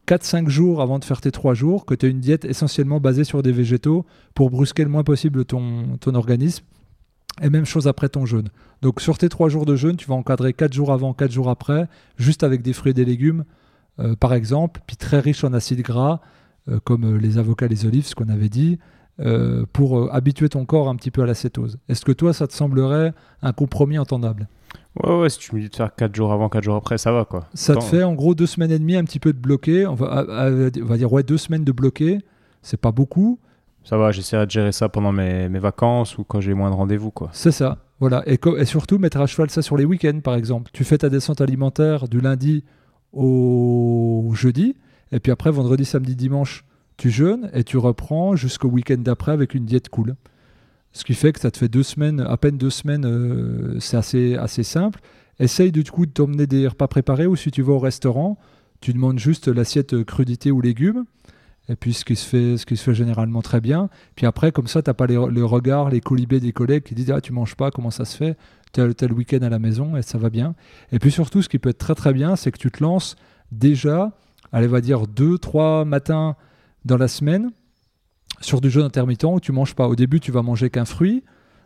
[0.08, 3.22] 4-5 jours avant de faire tes 3 jours, que tu as une diète essentiellement basée
[3.22, 6.64] sur des végétaux pour brusquer le moins possible ton, ton organisme.
[7.42, 8.48] Et même chose après ton jeûne.
[8.82, 11.48] Donc sur tes 3 jours de jeûne, tu vas encadrer 4 jours avant, 4 jours
[11.48, 13.44] après, juste avec des fruits et des légumes,
[14.00, 16.20] euh, par exemple, puis très riche en acides gras,
[16.68, 18.78] euh, comme les avocats, les olives, ce qu'on avait dit,
[19.20, 21.78] euh, pour euh, habituer ton corps un petit peu à la cétose.
[21.88, 24.48] Est-ce que toi, ça te semblerait un compromis entendable?
[25.02, 27.12] Ouais, ouais, si tu me dis de faire 4 jours avant, 4 jours après, ça
[27.12, 27.46] va quoi.
[27.54, 29.86] Ça te fait en gros 2 semaines et demie un petit peu de bloqué.
[29.86, 32.18] On va, on va dire, ouais, 2 semaines de bloqué.
[32.62, 33.38] C'est pas beaucoup.
[33.84, 36.74] Ça va, j'essaierai de gérer ça pendant mes, mes vacances ou quand j'ai moins de
[36.74, 37.30] rendez-vous quoi.
[37.32, 38.22] C'est ça, voilà.
[38.26, 40.70] Et, et, surtout, mettre à cheval ça sur les week-ends par exemple.
[40.72, 42.64] Tu fais ta descente alimentaire du lundi
[43.12, 44.76] au jeudi.
[45.12, 46.64] Et puis après, vendredi, samedi, dimanche,
[46.96, 50.16] tu jeûnes et tu reprends jusqu'au week-end d'après avec une diète cool.
[50.92, 53.96] Ce qui fait que ça te fait deux semaines, à peine deux semaines, euh, c'est
[53.96, 55.00] assez, assez simple.
[55.38, 58.38] Essaye du coup de t'emmener des repas préparés ou si tu vas au restaurant,
[58.80, 61.04] tu demandes juste l'assiette crudité ou légumes.
[61.68, 63.88] Et puis ce qui se fait, ce qui se fait généralement très bien.
[64.16, 67.12] Puis après, comme ça, tu n'as pas le regard, les colibés des collègues qui disent
[67.12, 68.36] Ah, tu manges pas, comment ça se fait?
[68.72, 70.54] Tel, tel week-end à la maison et ça va bien.
[70.92, 73.16] Et puis surtout, ce qui peut être très très bien, c'est que tu te lances
[73.50, 74.12] déjà,
[74.52, 76.36] allez, va dire deux, trois matins
[76.84, 77.50] dans la semaine
[78.40, 79.88] sur du jeûne intermittent où tu manges pas.
[79.88, 81.24] Au début, tu vas manger qu'un fruit,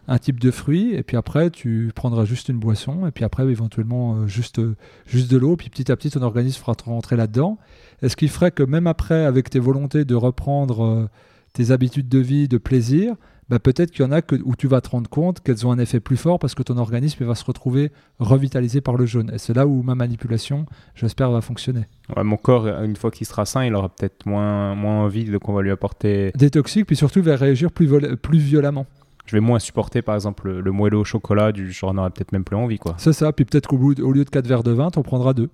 [0.09, 3.45] un type de fruit, et puis après, tu prendras juste une boisson, et puis après,
[3.45, 4.61] éventuellement, euh, juste,
[5.07, 7.59] juste de l'eau, puis petit à petit, ton organisme fera rentrer là-dedans.
[8.03, 11.09] est ce qui ferait que même après, avec tes volontés de reprendre euh,
[11.55, 13.15] tes habitudes de vie, de plaisir,
[13.49, 15.71] bah, peut-être qu'il y en a que, où tu vas te rendre compte qu'elles ont
[15.71, 19.31] un effet plus fort parce que ton organisme va se retrouver revitalisé par le jaune.
[19.35, 21.85] Et c'est là où ma manipulation, j'espère, va fonctionner.
[22.17, 25.53] mon corps, une fois qu'il sera sain, il aura peut-être moins, moins envie de qu'on
[25.53, 26.33] va lui apporter.
[26.35, 28.87] Des toxiques, puis surtout, il va réagir plus, plus violemment.
[29.27, 32.45] Je vais moins supporter, par exemple, le, moelleux au chocolat, du genre, n'aurai peut-être même
[32.45, 32.79] plus envie.
[32.79, 32.95] quoi.
[32.99, 35.33] C'est ça, puis peut-être qu'au au lieu de 4 verres de vin, tu en prendras
[35.33, 35.49] 2.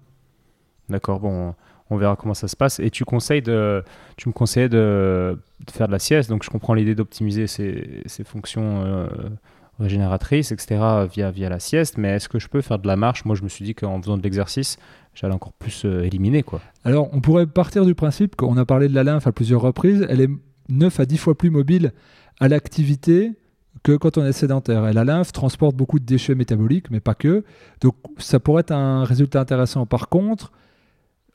[0.88, 1.55] D'accord, bon
[1.91, 2.78] on verra comment ça se passe.
[2.80, 3.84] Et tu, conseilles de,
[4.16, 5.38] tu me conseillais de,
[5.70, 9.09] faire de la sieste, donc je comprends l'idée d'optimiser ces, fonctions euh,
[9.78, 10.80] régénératrices, etc.,
[11.12, 13.24] via, la sieste, mais est-ce que je peux faire de la marche?
[13.24, 14.78] Moi, je me suis dit qu'en faisant de l'exercice,
[15.14, 16.43] j'allais encore plus euh, éliminer.
[16.43, 16.61] Quoi.
[16.84, 20.07] Alors, on pourrait partir du principe qu'on a parlé de la lymphe à plusieurs reprises,
[20.09, 20.30] elle est
[20.68, 21.93] 9 à 10 fois plus mobile
[22.38, 23.32] à l'activité
[23.82, 24.86] que quand on est sédentaire.
[24.88, 27.45] Et la lymphe transporte beaucoup de déchets métaboliques, mais pas que.
[27.80, 29.86] Donc ça pourrait être un résultat intéressant.
[29.86, 30.53] Par contre,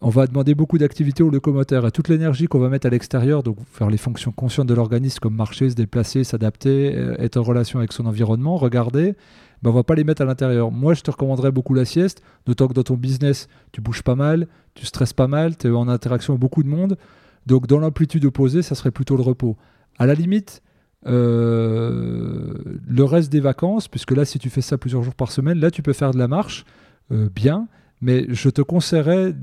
[0.01, 3.43] on va demander beaucoup d'activité au locomoteur et toute l'énergie qu'on va mettre à l'extérieur,
[3.43, 7.43] donc faire les fonctions conscientes de l'organisme comme marcher, se déplacer, s'adapter, euh, être en
[7.43, 9.15] relation avec son environnement, regarder,
[9.63, 10.71] ben on va pas les mettre à l'intérieur.
[10.71, 14.15] Moi, je te recommanderais beaucoup la sieste, d'autant que dans ton business, tu bouges pas
[14.15, 16.97] mal, tu stresses pas mal, tu es en interaction avec beaucoup de monde.
[17.45, 19.55] Donc dans l'amplitude opposée, ça serait plutôt le repos.
[19.97, 20.61] À la limite,
[21.07, 22.53] euh,
[22.87, 25.71] le reste des vacances, puisque là, si tu fais ça plusieurs jours par semaine, là,
[25.71, 26.65] tu peux faire de la marche,
[27.11, 27.67] euh, bien,
[28.01, 29.33] Mais je te conseillerais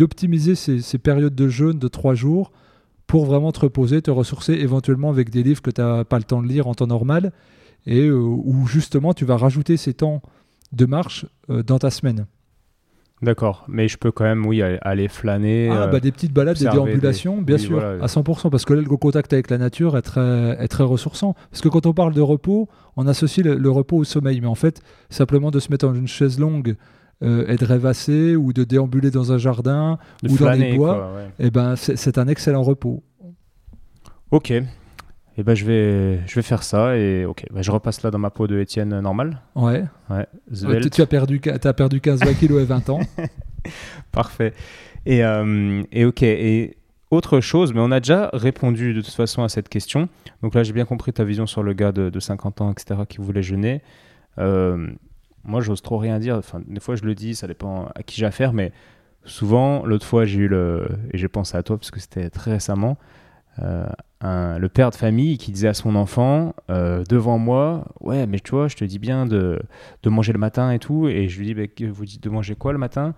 [0.00, 2.52] d'optimiser ces, ces périodes de jeûne de trois jours
[3.06, 6.24] pour vraiment te reposer, te ressourcer éventuellement avec des livres que tu n'as pas le
[6.24, 7.32] temps de lire en temps normal
[7.86, 10.22] et euh, où justement tu vas rajouter ces temps
[10.72, 12.26] de marche euh, dans ta semaine.
[13.22, 15.68] D'accord, mais je peux quand même, oui, aller, flâner.
[15.70, 18.02] Ah, euh, bah, des petites balades, des déambulations, des- bien oui, sûr, voilà.
[18.02, 21.34] à 100%, parce que là, le contact avec la nature est très, est très ressourçant.
[21.50, 24.46] Parce que quand on parle de repos, on associe le, le repos au sommeil, mais
[24.46, 24.80] en fait,
[25.10, 26.76] simplement de se mettre dans une chaise longue
[27.22, 30.94] euh, et de rêvasser, ou de déambuler dans un jardin, de ou dans les bois.
[30.94, 31.28] quoi, ouais.
[31.38, 33.02] eh ben, c'est un excellent repos.
[34.30, 34.50] Ok.
[35.36, 38.18] Et ben je vais, je vais faire ça et ok, bah, je repasse là dans
[38.18, 39.40] ma peau de Étienne normale.
[39.54, 39.84] Ouais.
[40.10, 40.90] Ouais, Tu, svelte.
[40.90, 43.00] tu as perdu, t'as perdu 15-20 kilos et 20 ans.
[44.12, 44.52] Parfait.
[45.06, 46.76] Et, euh, et ok, et
[47.10, 50.08] autre chose, mais on a déjà répondu de toute façon à cette question.
[50.42, 53.00] Donc là, j'ai bien compris ta vision sur le gars de, de 50 ans, etc.,
[53.08, 53.82] qui voulait jeûner.
[54.38, 54.88] Euh,
[55.44, 56.36] moi, j'ose trop rien dire.
[56.36, 58.72] Enfin, des fois, je le dis, ça dépend à qui j'ai affaire, mais
[59.24, 60.88] souvent, l'autre fois, j'ai eu le.
[61.12, 62.98] Et j'ai pensé à toi, parce que c'était très récemment.
[64.24, 68.38] euh, le père de famille qui disait à son enfant euh, devant moi ouais mais
[68.38, 69.60] tu vois je te dis bien de,
[70.02, 71.62] de manger le matin et tout et je lui dis bah,
[71.92, 73.14] vous dites de manger quoi le matin?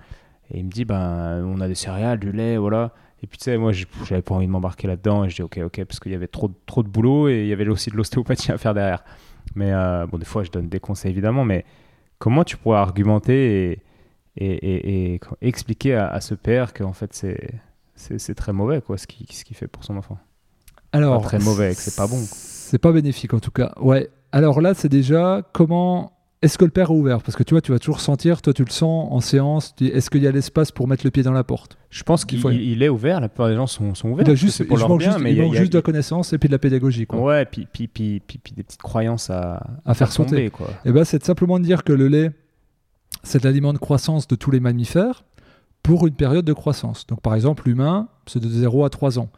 [0.50, 2.92] Et il me dit, ben, on a des céréales, du lait, voilà.
[3.22, 5.24] Et puis, tu sais, moi, j'avais pas envie de m'embarquer là-dedans.
[5.24, 7.46] Et je dis, ok, ok, parce qu'il y avait trop, trop de boulot et il
[7.46, 9.02] y avait aussi de l'ostéopathie à faire derrière.
[9.54, 11.44] Mais euh, bon, des fois, je donne des conseils, évidemment.
[11.44, 11.64] Mais
[12.22, 13.82] comment tu pourrais argumenter et,
[14.36, 17.12] et, et- et co- expliquer à, à ce père qu'en fait,
[18.18, 20.18] c'est très mauvais, quoi, ce qu'il ce fait pour son enfant
[20.92, 22.18] Alors, Pas très mauvais, que c'est pas bon.
[22.30, 23.72] C'est pas bénéfique en tout cas.
[23.80, 24.08] Ouais.
[24.30, 26.12] Alors là, c'est déjà comment.
[26.42, 27.22] Est-ce que le père est ouvert?
[27.22, 30.10] Parce que tu vois, tu vas toujours sentir, toi tu le sens en séance, est-ce
[30.10, 31.78] qu'il y a l'espace pour mettre le pied dans la porte?
[31.88, 34.24] Je pense qu'il Il faut- il est ouvert, la plupart des gens sont, sont ouverts.
[34.26, 35.44] Il a parce que juste, c'est pour il leur manque bien, juste, mais il a-
[35.44, 37.06] a- juste de la connaissance et puis de la pédagogie.
[37.06, 37.20] Quoi.
[37.20, 40.50] Ouais, puis, puis, puis, puis, puis des petites croyances à, À faire sauter.
[40.50, 40.68] quoi.
[40.84, 42.32] Eh ben, c'est simplement de dire que le lait,
[43.22, 45.24] c'est l'aliment de croissance de tous les mammifères
[45.84, 47.06] pour une période de croissance.
[47.06, 49.28] Donc, par exemple, l'humain, c'est de 0 à 3 ans.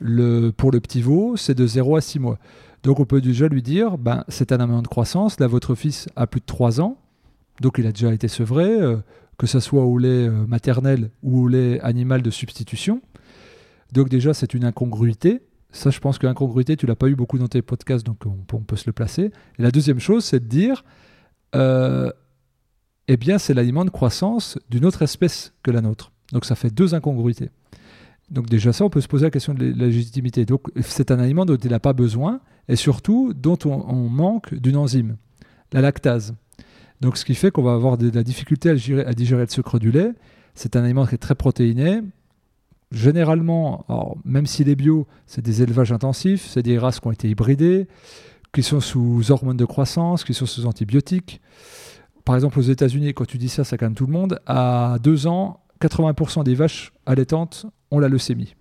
[0.00, 2.38] Le, pour le petit veau, c'est de 0 à 6 mois.
[2.84, 5.40] Donc, on peut déjà lui dire, ben, c'est un aliment de croissance.
[5.40, 6.98] Là, votre fils a plus de 3 ans.
[7.62, 8.98] Donc, il a déjà été sevré, euh,
[9.38, 13.00] que ce soit au lait euh, maternel ou au lait animal de substitution.
[13.92, 15.40] Donc, déjà, c'est une incongruité.
[15.70, 18.32] Ça, je pense que l'incongruité, tu l'as pas eu beaucoup dans tes podcasts, donc on
[18.32, 19.32] peut, on peut se le placer.
[19.58, 20.84] Et la deuxième chose, c'est de dire,
[21.56, 22.12] euh,
[23.08, 26.12] eh bien, c'est l'aliment de croissance d'une autre espèce que la nôtre.
[26.32, 27.48] Donc, ça fait deux incongruités.
[28.30, 30.44] Donc, déjà, ça, on peut se poser la question de la légitimité.
[30.44, 34.76] Donc, c'est un aliment dont il n'a pas besoin et surtout dont on, manque d'une
[34.76, 35.16] enzyme,
[35.72, 36.34] la lactase.
[37.00, 39.90] Donc, ce qui fait qu'on va avoir de la difficulté à digérer, le sucre du
[39.90, 40.12] lait.
[40.54, 42.00] C'est un aliment qui est très protéiné.
[42.92, 43.84] Généralement,
[44.24, 47.88] même s'il est bio, c'est des élevages intensifs, c'est des races qui ont été hybridées,
[48.52, 51.40] qui sont sous hormones de croissance, qui sont sous antibiotiques.
[52.24, 54.40] Par exemple, aux États-Unis, quand tu dis ça, ça calme tout le monde.
[54.46, 58.54] À deux ans, 80% des vaches allaitantes ont la leucémie.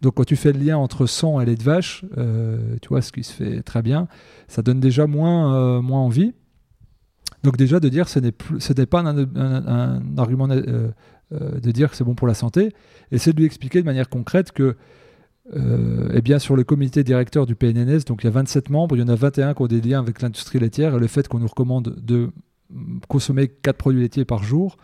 [0.00, 3.02] Donc, quand tu fais le lien entre sang et lait de vache, euh, tu vois
[3.02, 4.08] ce qui se fait très bien,
[4.48, 6.32] ça donne déjà moins, euh, moins envie.
[7.42, 10.90] Donc, déjà, de dire ce n'est plus- ce n'est pas un, argument euh,
[11.30, 12.72] de dire que c'est bon pour la santé,
[13.12, 14.76] et c'est de lui expliquer de manière concrète que
[16.12, 19.00] eh bien, sur le comité directeur du PNNS, donc il y a 27 membres, il
[19.00, 21.40] y en a 21 qui ont des liens avec l'industrie laitière et le fait qu'on
[21.40, 22.30] nous recommande de
[22.70, 24.76] mm, consommer 4 produits laitiers par jour.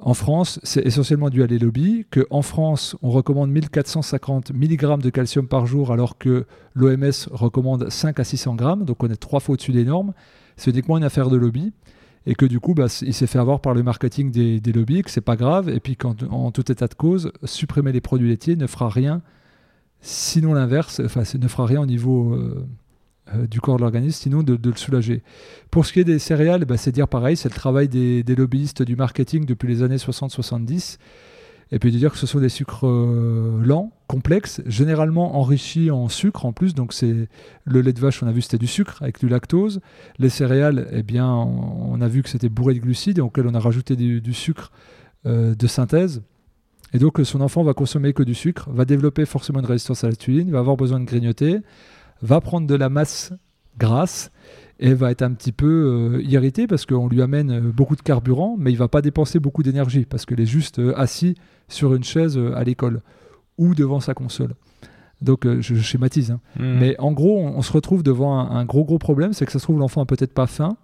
[0.00, 5.10] En France, c'est essentiellement dû à les lobbies, qu'en France, on recommande 1450 mg de
[5.10, 9.40] calcium par jour alors que l'OMS recommande 5 à 600 grammes, donc on est trois
[9.40, 10.12] fois au-dessus des normes.
[10.56, 11.72] C'est uniquement une affaire de lobby
[12.26, 15.02] et que du coup, bah, il s'est fait avoir par le marketing des, des lobbies,
[15.02, 18.28] que c'est pas grave, et puis qu'en en tout état de cause, supprimer les produits
[18.28, 19.22] laitiers ne fera rien
[20.00, 22.66] sinon l'inverse, enfin, ne fera rien au niveau euh,
[23.50, 25.22] du corps de l'organisme, sinon de, le soulager.
[25.70, 28.34] Pour ce qui est des céréales, bah, c'est dire pareil, c'est le travail des, des
[28.34, 30.98] lobbyistes du marketing depuis les années 60-70,
[31.70, 36.08] et puis de dire que ce sont des sucres euh, lents, complexes, généralement enrichis en
[36.08, 37.28] sucre en plus, donc c'est
[37.64, 39.80] le lait de vache, on a vu c'était du sucre avec du lactose,
[40.18, 43.54] les céréales, eh bien, on, a vu que c'était bourré de glucides, et auquel on
[43.54, 44.72] a rajouté du, sucre
[45.26, 46.22] euh, de synthèse.
[46.94, 50.04] Et donc, euh, son enfant va consommer que du sucre, va développer forcément une résistance
[50.04, 51.58] à l'insuline, va avoir besoin de grignoter,
[52.22, 53.32] va prendre de la masse
[53.78, 54.30] grasse
[54.80, 55.66] et va être un petit peu
[56.18, 59.38] euh, irrité parce qu'on lui amène euh, beaucoup de carburant, mais il va pas dépenser
[59.40, 61.34] beaucoup d'énergie parce qu'il est juste euh, assis
[61.68, 63.02] sur une chaise euh, à l'école
[63.58, 64.54] ou devant sa console.
[65.20, 66.30] Donc, je, je schématise.
[66.30, 66.40] hein.
[66.56, 66.78] Hmm.
[66.78, 69.52] Mais en gros, on, on se retrouve devant un, un gros, gros problème c'est que
[69.52, 70.76] ça se trouve, l'enfant a peut-être pas faim.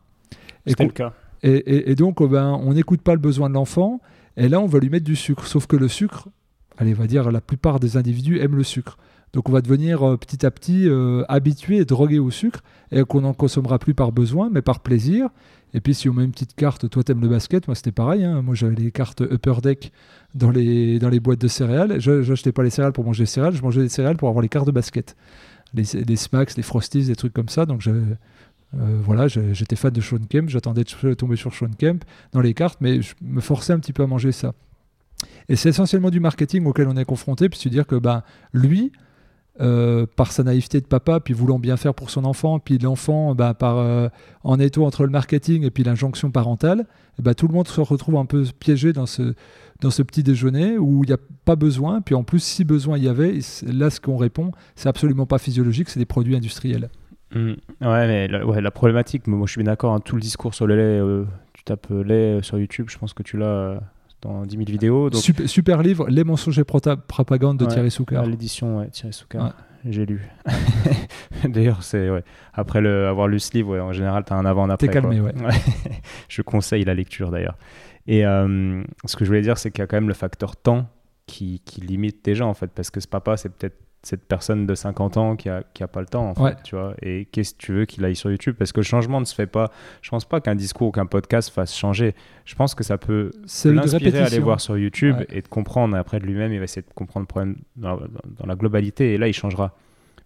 [0.66, 1.12] Et le cas.
[1.45, 4.01] et, et- et donc, oh ben, on n'écoute pas le besoin de l'enfant,
[4.37, 5.47] et là, on va lui mettre du sucre.
[5.47, 6.28] Sauf que le sucre,
[6.78, 8.99] allez, on va dire, la plupart des individus aiment le sucre.
[9.35, 13.03] Donc on va devenir euh, petit à petit euh, habitué et drogué au sucre et
[13.03, 15.28] qu'on n'en consommera plus par besoin, mais par plaisir.
[15.74, 18.24] Et puis si on met une petite carte, toi t'aimes le basket, moi c'était pareil.
[18.24, 18.41] hein.
[18.43, 19.93] Moi j'avais les cartes Upper Deck
[20.35, 22.01] dans les, dans les boîtes de céréales.
[22.01, 24.41] Je n'achetais pas les céréales pour manger les céréales, je mangeais les céréales pour avoir
[24.41, 25.16] les cartes de basket.
[25.74, 27.66] Les, les Smacks, les Frosties, des trucs comme ça.
[27.66, 28.05] Donc euh,
[29.03, 32.78] voilà, j'étais fan de Sean Kemp, j'attendais de tomber sur Sean Kemp dans les cartes,
[32.80, 34.53] mais je me forçais un petit peu à manger ça.
[35.49, 38.22] Et c'est essentiellement du marketing auquel on est confronté, puis se dire que ben,
[38.53, 38.93] lui,
[39.61, 43.37] euh, par sa naïveté de papa, puis voulant bien faire pour son enfant, puis l'enfant,
[43.37, 44.09] ben, par, euh,
[44.43, 46.87] en étau entre le marketing et puis l'injonction parentale,
[47.21, 49.35] eh ben, tout le monde se retrouve un peu piégé dans ce,
[49.81, 52.99] dans ce petit déjeuner où il n'y a pas besoin, puis en plus, si besoin
[52.99, 56.91] il y avait, là, ce qu'on répond, c'est absolument pas physiologique, c'est des produits industriels.
[57.33, 57.53] Mm.
[57.81, 60.55] Ouais, mais la, ouais, la problématique, moi je suis bien d'accord, hein, tout le discours
[60.55, 63.81] sur le lait, euh, tu tapes lait sur YouTube, je pense que tu l'as
[64.25, 65.11] dans 10 000 vidéos.
[65.11, 67.70] Donc, Super, super livre, Les mensonges et propagande de Ouais.
[67.70, 68.27] Thierry Soucard.
[68.27, 69.53] l'édition, ouais, Thierry Soucard, Ouais.
[69.93, 70.22] j'ai lu.
[71.49, 72.25] D'ailleurs, c'est ouais.
[72.53, 74.87] après le, avoir lu ce livre, ouais, en général, tu as un avant, un après.
[74.89, 75.31] T'es calmé, quoi.
[76.29, 77.57] je conseille la lecture d'ailleurs.
[78.07, 80.57] Et euh, ce que je voulais dire, c'est qu'il y a quand même le facteur
[80.57, 80.87] temps
[81.27, 84.75] qui, qui limite déjà, en fait, parce que ce papa, c'est peut-être cette personne de
[84.75, 86.57] 50 ans qui a, qui a pas le temps, en fait, Ouais.
[86.63, 86.95] tu vois.
[87.03, 88.55] Et qu'est-ce que tu veux qu'il aille sur YouTube?
[88.59, 89.71] Parce que le changement ne se fait pas.
[90.03, 92.15] Je pense pas qu'un discours ou qu'un podcast fasse changer.
[92.45, 93.31] Je pense que ça peut
[93.65, 95.27] l'inspirer à aller voir sur YouTube Ouais.
[95.31, 95.97] et de comprendre.
[95.97, 98.07] Après, de lui-même, il va essayer de comprendre le problème dans, dans-
[98.39, 99.15] dans la globalité.
[99.15, 99.75] Et là, il changera.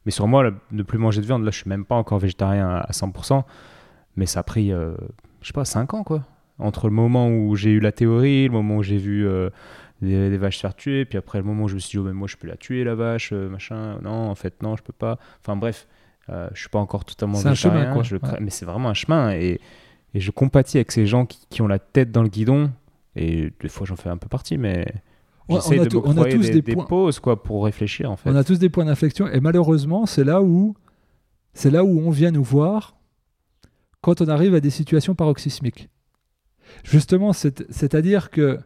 [0.06, 2.68] Mais sur moi, ne plus manger de viande, là, je suis même pas encore végétarien
[2.68, 3.44] à, à 100%.
[4.16, 4.94] Mais ça a pris, euh,
[5.42, 6.24] je sais pas, 5 ans, quoi.
[6.58, 9.50] Entre le moment où j'ai eu la théorie, le moment où j'ai vu euh,
[10.00, 11.98] des, des vaches se faire tuer, puis après le moment où je me suis dit,
[11.98, 13.98] oh, mais moi, je peux la tuer, la vache, euh, machin.
[14.02, 15.18] Non, en fait, non, je peux pas.
[15.40, 15.86] Enfin, bref,
[16.28, 18.02] euh, je suis pas encore totalement un chemin, quoi.
[18.02, 18.38] je cra- Ouais.
[18.40, 19.32] Mais c'est vraiment un chemin.
[19.32, 19.60] Et,
[20.14, 22.70] et je compatis avec ces gens qui, qui ont la tête dans le guidon.
[23.16, 24.86] Et des fois, j'en fais un peu partie, mais
[25.48, 27.64] j'essaie on a de tout- on a tous des, des des points- pauses quoi, pour
[27.64, 28.30] réfléchir, en fait.
[28.30, 30.74] On a tous des points d'inflexion et malheureusement, c'est là où
[31.54, 32.96] c'est là où on vient nous voir
[34.00, 35.88] quand on arrive à des situations paroxysmiques.
[36.84, 38.58] Justement, c'est- c'est-à-dire que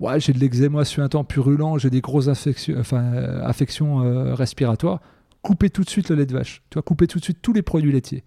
[0.00, 5.00] ouais, j'ai de l'eczéma suintant purulent, j'ai des grosses affections, enfin, euh, affections euh, respiratoires.
[5.42, 6.62] Coupez tout de suite le lait de vache.
[6.70, 8.24] Tu vois, couper tout de suite tous les produits laitiers.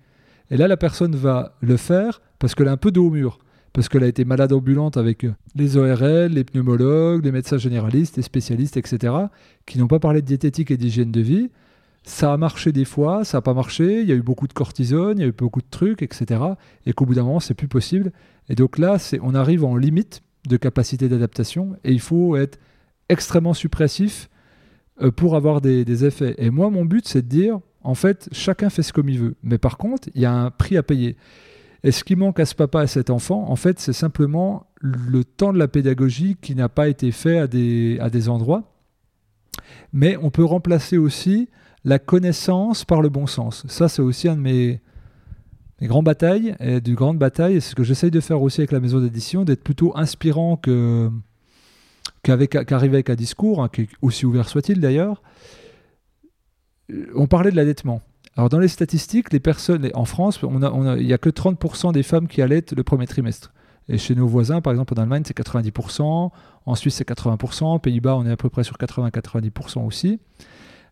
[0.50, 3.40] Et là, la personne va le faire parce qu'elle a un peu dos au mur.
[3.74, 8.18] Parce qu'elle a été malade ambulante avec euh, les ORL, les pneumologues, les médecins généralistes,
[8.18, 9.14] les spécialistes, etc.,
[9.66, 11.50] qui n'ont pas parlé de diététique et d'hygiène de vie.
[12.04, 14.54] Ça a marché des fois, ça n'a pas marché, il y a eu beaucoup de
[14.54, 16.42] cortisone, il y a eu beaucoup de trucs, etc.
[16.86, 18.12] Et qu'au bout d'un moment, c'est plus possible.
[18.50, 22.60] Et donc là, on arrive en limite de capacité d'adaptation et il faut être
[23.10, 24.30] extrêmement suppressif
[25.02, 26.36] euh, pour avoir des, effets.
[26.38, 29.36] Et moi, mon but, c'est de dire, en fait, chacun fait ce comme il veut.
[29.44, 31.18] Mais par contre, il y a un prix à payer.
[31.84, 34.68] Et ce qui manque à ce papa et à cet enfant, en fait, c'est simplement
[34.82, 38.64] le temps de la pédagogie qui n'a pas été fait à des, à des endroits.
[39.94, 41.50] Mais on peut remplacer aussi
[41.84, 43.66] la connaissance par le bon sens.
[43.68, 44.82] Ça, c'est aussi un de mes,
[45.82, 48.72] mes grandes batailles, et du grande bataille, c'est ce que j'essaye de faire aussi avec
[48.72, 51.10] la maison d'édition, d'être plutôt inspirant que
[52.24, 53.70] qu'avec qu'arriver avec un discours, hein,
[54.04, 55.24] aussi ouvert soit-il d'ailleurs.
[57.16, 58.02] On parlait de l'allaitement.
[58.38, 62.28] Alors dans les statistiques, les personnes en France, il n'y a que 30% des femmes
[62.28, 63.52] qui allaitent le premier trimestre.
[63.90, 66.30] Et chez nos voisins, par exemple en Allemagne, c'est 90%,
[66.66, 70.20] en Suisse c'est 80%, aux Pays-Bas on est à peu près sur 80-90% aussi.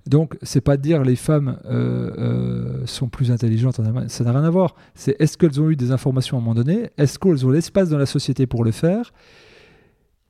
[0.07, 4.49] Donc c'est pas dire les femmes euh, euh, sont plus intelligentes ça n'a rien à
[4.49, 4.75] voir.
[4.95, 7.89] C'est est-ce qu'elles ont eu des informations à un moment donné, est-ce qu'elles ont l'espace
[7.89, 9.11] dans la société pour le faire?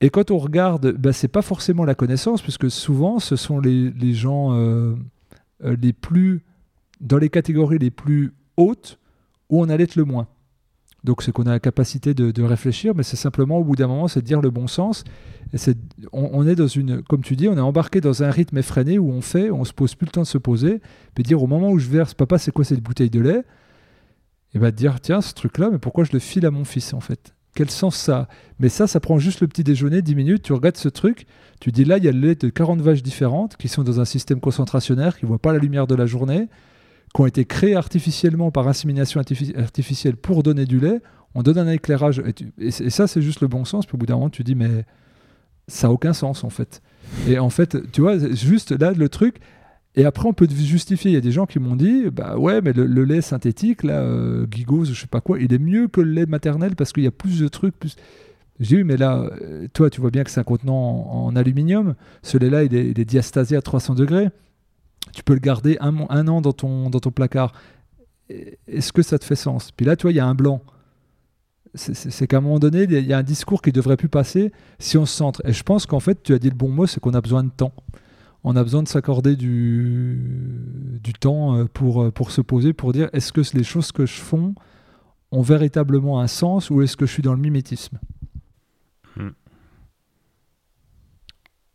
[0.01, 4.13] Et quand on regarde, ben, c'est pas forcément la connaissance, puisque souvent ce sont les,
[4.13, 4.95] gens euh,
[5.61, 6.41] les plus
[7.01, 8.99] dans les catégories les plus hautes
[9.49, 10.27] où on allait le moins.
[11.09, 14.07] Donc c'est qu'on a la capacité de, réfléchir, mais c'est simplement au bout d'un moment,
[14.07, 15.03] c'est de dire le bon sens.
[15.53, 15.57] Et
[16.13, 19.09] on, est dans une, comme tu dis, on est embarqué dans un rythme effréné où
[19.09, 20.81] on fait, on se pose plus le temps de se poser,
[21.15, 23.43] puis dire au moment où je verse, papa, c'est quoi cette bouteille de lait?
[24.53, 26.99] Et bah dire, tiens, ce truc-là, mais pourquoi je le file à mon fils en
[26.99, 27.33] fait?
[27.55, 28.27] Quel sens ça
[28.59, 31.25] Mais ça, ça prend juste le petit déjeuner, 10 minutes, tu regardes ce truc,
[31.59, 33.99] tu dis là, il y a le lait de 40 vaches différentes qui sont dans
[33.99, 36.49] un système concentrationnaire, qui ne voient pas la lumière de la journée,
[37.13, 41.01] qui ont été créées artificiellement par insémination artifici- artificielle pour donner du lait.
[41.35, 42.21] On donne un éclairage.
[42.59, 43.85] Et, ça, c'est juste le bon sens.
[43.85, 44.85] Puis au bout d'un moment, tu dis, mais
[45.67, 46.81] ça n'a aucun sens en fait.
[47.27, 49.37] Et en fait, tu vois, juste là, le truc.
[49.95, 51.11] Et après, on peut justifier.
[51.11, 54.01] Il y a des gens qui m'ont dit, bah ouais, mais le, lait synthétique, là,
[54.01, 57.03] euh, Gigos, je sais pas quoi, il est mieux que le lait maternel parce qu'il
[57.03, 57.77] y a plus de trucs.
[57.77, 57.95] Plus...
[58.59, 61.95] Dis, oui, mais là, euh, toi, tu vois bien que c'est un contenant en, aluminium.
[62.21, 64.29] Ce lait-là, il est, il est diastasé à 300 degrés.
[65.13, 67.53] Tu peux le garder un, un an dans ton, dans ton placard.
[68.67, 69.71] Est-ce que ça te fait sens?
[69.71, 70.61] Puis là, tu vois, il y a un blanc.
[71.73, 74.97] C'est qu'à un moment donné, il y a un discours qui devrait plus passer si
[74.97, 75.41] on se centre.
[75.45, 77.43] Et je pense qu'en fait, tu as dit le bon mot, c'est qu'on a besoin
[77.43, 77.73] de temps.
[78.43, 82.93] on a besoin de s'accorder du, du temps euh, pour, euh, pour se poser, pour
[82.93, 84.37] dire est-ce que les choses que je fais
[85.31, 87.99] ont véritablement un sens ou est-ce que je suis dans le mimétisme?
[89.15, 89.29] Hmm.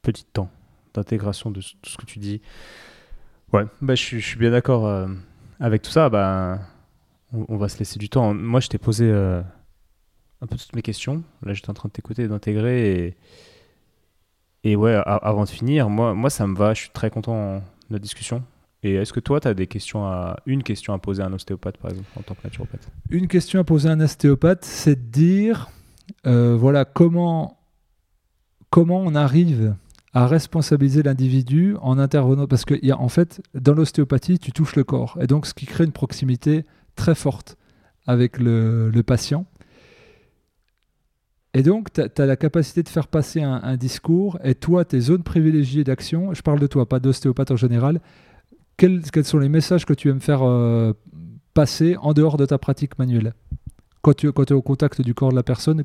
[0.03, 0.51] Petit temps
[0.95, 2.41] d'intégration de tout ce que tu dis.
[3.55, 5.07] Ouais, bah, je, suis, je suis bien d'accord euh,
[5.61, 6.11] avec tout ça.
[6.11, 6.59] Bah,
[7.33, 8.35] on, va se laisser du temps.
[8.35, 11.23] Moi, je t'ai posé un peu toutes mes questions.
[11.43, 13.17] Là, j'étais en train de t'écouter, d'intégrer et
[14.65, 16.73] et ouais, avant de finir, moi, moi, ça me va.
[16.73, 18.43] Je suis très content de notre discussion.
[18.83, 21.33] Et est-ce que toi, tu as des questions à, une question à poser à un
[21.35, 22.89] ostéopathe, par exemple, en tant que naturopathe?
[23.11, 25.69] Une question à poser à un ostéopathe, c'est de dire,
[26.27, 27.59] euh, voilà, comment,
[28.71, 29.75] comment on arrive
[30.15, 32.47] à responsabiliser l'individu en intervenant.
[32.47, 35.19] Parce que, en fait, dans l'ostéopathie, tu touches le corps.
[35.21, 36.65] Et donc, ce qui crée une proximité
[36.95, 37.59] très forte
[38.07, 39.45] avec le, le patient.
[41.53, 45.23] Et donc, tu as, la capacité de faire passer un, discours, et toi, tes zones
[45.23, 48.01] privilégiées d'action, je parle de toi, pas d'ostéopathe en général,
[48.77, 50.93] quels, sont les messages que tu aimes faire euh,
[51.55, 53.35] passer en dehors de ta pratique manuelle?
[54.05, 55.83] Quand tu, quand es au contact du corps de la personne,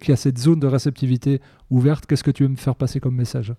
[0.00, 3.52] qui a cette zone de réceptivité ouverte, qu'est-ce que tu aimes faire passer comme message?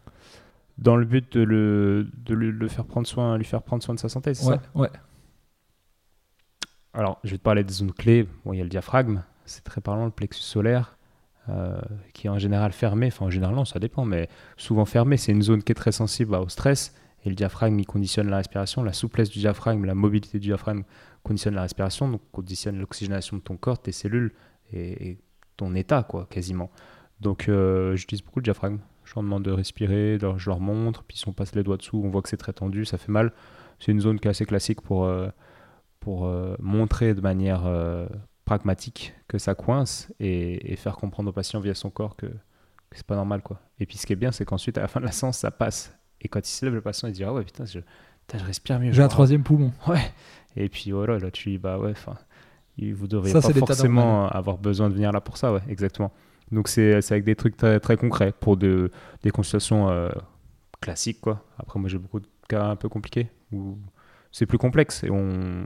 [0.79, 3.99] Dans le but de le, de le, faire prendre soin, lui faire prendre soin de
[3.99, 4.59] sa santé, c'est ça?
[4.73, 4.89] Ouais.
[6.95, 8.27] Alors, je vais te parler des zones clés.
[8.43, 10.97] Bon, il y a le diaphragme, c'est très parlant, le plexus solaire.
[11.49, 11.79] Euh,
[12.13, 15.31] qui est en général fermé, enfin en général non, ça dépend, mais souvent fermé, c'est
[15.31, 16.93] une zone qui est très sensible au stress,
[17.25, 20.83] et le diaphragme, il conditionne la respiration, la souplesse du diaphragme, la mobilité du diaphragme
[21.23, 24.33] conditionne la respiration, donc conditionne l'oxygénation de ton corps, tes cellules,
[24.73, 25.17] et,
[25.57, 26.71] ton état, quoi, quasiment.
[27.19, 31.17] Donc euh, j'utilise beaucoup le diaphragme, je leur demande de respirer, je leur montre, puis
[31.17, 33.31] si on passe les doigts dessous, on voit que c'est très tendu, ça fait mal.
[33.79, 35.29] C'est une zone qui est assez classique pour, euh,
[35.99, 36.27] pour
[36.59, 37.63] montrer de manière
[38.45, 42.27] pragmatique que ça coince et, faire comprendre au patient via son corps que,
[42.93, 43.61] c'est pas normal quoi.
[43.79, 45.51] Et puis ce qui est bien c'est qu'ensuite à la fin de la séance ça
[45.51, 47.79] passe et quand il se lève le patient il dit ah ouais putain je,
[48.39, 48.91] je respire mieux.
[48.91, 49.71] J'ai un troisième poumon.
[49.87, 50.11] Ouais.
[50.55, 52.15] Et puis voilà là tu dis bah ouais enfin
[52.77, 56.11] vous devriez pas forcément avoir besoin de venir là pour ça ouais exactement.
[56.51, 58.91] Donc c'est avec des trucs très, très concrets pour de,
[59.23, 60.09] des consultations euh,
[60.81, 61.45] classiques quoi.
[61.57, 63.77] Après moi j'ai beaucoup de cas un peu compliqués où
[64.31, 65.63] c'est plus complexe et on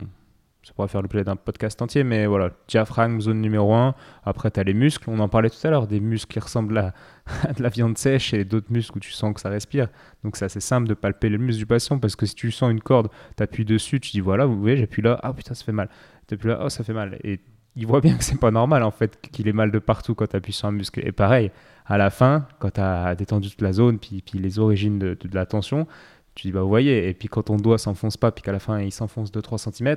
[0.66, 3.94] ça pourrait faire l'objet d'un podcast entier, mais voilà, diaphragme, zone numéro 1.
[4.24, 6.76] Après, tu as les muscles, on en parlait tout à l'heure, des muscles qui ressemblent
[7.44, 9.90] à, de la viande sèche et d'autres muscles où tu sens que ça respire.
[10.24, 12.72] Donc, c'est assez simple de palper le muscle du patient parce que si tu sens
[12.72, 15.64] une corde, tu appuies dessus, tu dis voilà, vous voyez, j'appuie là, ah putain, ça
[15.64, 15.88] fait mal.
[16.28, 17.20] Tu appuies là, oh, ça fait mal.
[17.24, 17.42] Et
[17.76, 20.28] il voit bien que c'est pas normal en fait, qu'il ait mal de partout quand
[20.28, 21.00] tu appuies sur un muscle.
[21.06, 21.52] Et pareil,
[21.86, 25.16] à la fin, quand tu as détendu toute la zone, puis, puis les origines de,
[25.20, 25.86] de, la tension,
[26.34, 28.60] tu dis bah vous voyez, et puis quand ton doigt s'enfonce pas, puis qu'à la
[28.60, 29.96] fin il s'enfonce 2-3 cm,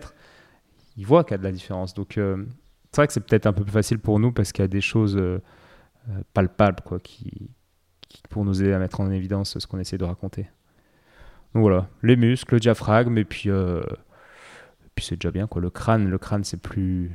[0.99, 1.95] il voit qu'il y a de la différence.
[1.95, 2.45] Donc, euh,
[2.91, 4.69] c'est vrai que c'est peut-être un peu plus facile pour nous parce qu'il y a
[4.69, 5.41] des choses euh,
[6.11, 7.51] euh, palpables quoi, qui,
[8.29, 10.49] pour nous aider à mettre en évidence ce qu'on essaie de raconter.
[11.55, 13.49] Donc voilà, les muscles, le diaphragme, et puis,
[14.95, 15.47] puis c'est déjà bien.
[15.47, 15.63] Quoi.
[15.63, 17.11] Le crâne, le crâne c'est plus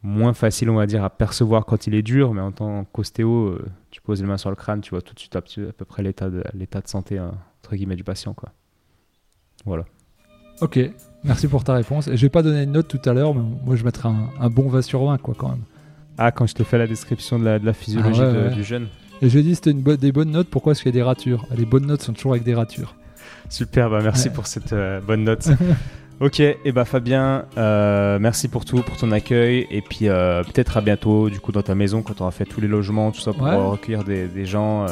[0.00, 3.58] moins facile, on va dire, à percevoir quand il est dur, mais en tant qu'ostéo,
[3.90, 6.02] tu poses les mains sur le crâne, tu vois tout de suite à, peu près
[6.02, 8.32] l'état de, l'état de santé entre guillemets du patient.
[8.32, 8.50] Quoi.
[9.66, 9.84] Voilà.
[10.62, 10.78] Ok,
[11.24, 12.08] merci pour ta réponse.
[12.08, 14.50] Et je vais pas donner une note tout à l'heure, mais moi je mettrai un,
[14.50, 15.62] bon 20 sur 20 quoi quand même.
[16.18, 18.88] Ah, quand je te fais la description de la, physiologie ah du jeune.
[19.22, 21.46] Et je dit c'était une des bonnes notes, pourquoi est-ce qu'il y a des ratures?
[21.56, 22.94] Les bonnes notes sont toujours avec des ratures.
[23.48, 25.48] Super, bah merci pour cette euh, bonne note.
[26.20, 30.76] ok, et bah Fabien, euh, merci pour tout, pour ton accueil, et puis euh, peut-être
[30.76, 33.20] à bientôt, du coup dans ta maison quand on aura fait tous les logements, tout
[33.20, 34.86] ça pour recueillir des, des gens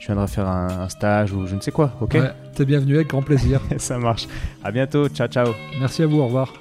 [0.00, 3.08] je viendrai faire un, stage ou je ne sais quoi, ok ouais, T'es bienvenu avec
[3.08, 3.60] grand plaisir.
[3.76, 4.26] Ça marche.
[4.64, 5.52] À bientôt, ciao ciao.
[5.78, 6.54] Merci à vous, au revoir.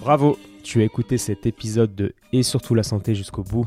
[0.00, 3.66] Bravo, tu as écouté cet épisode de Et surtout la santé jusqu'au bout.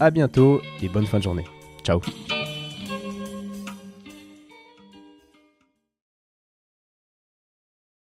[0.00, 1.44] A bientôt et bonne fin de journée.
[1.84, 2.00] Ciao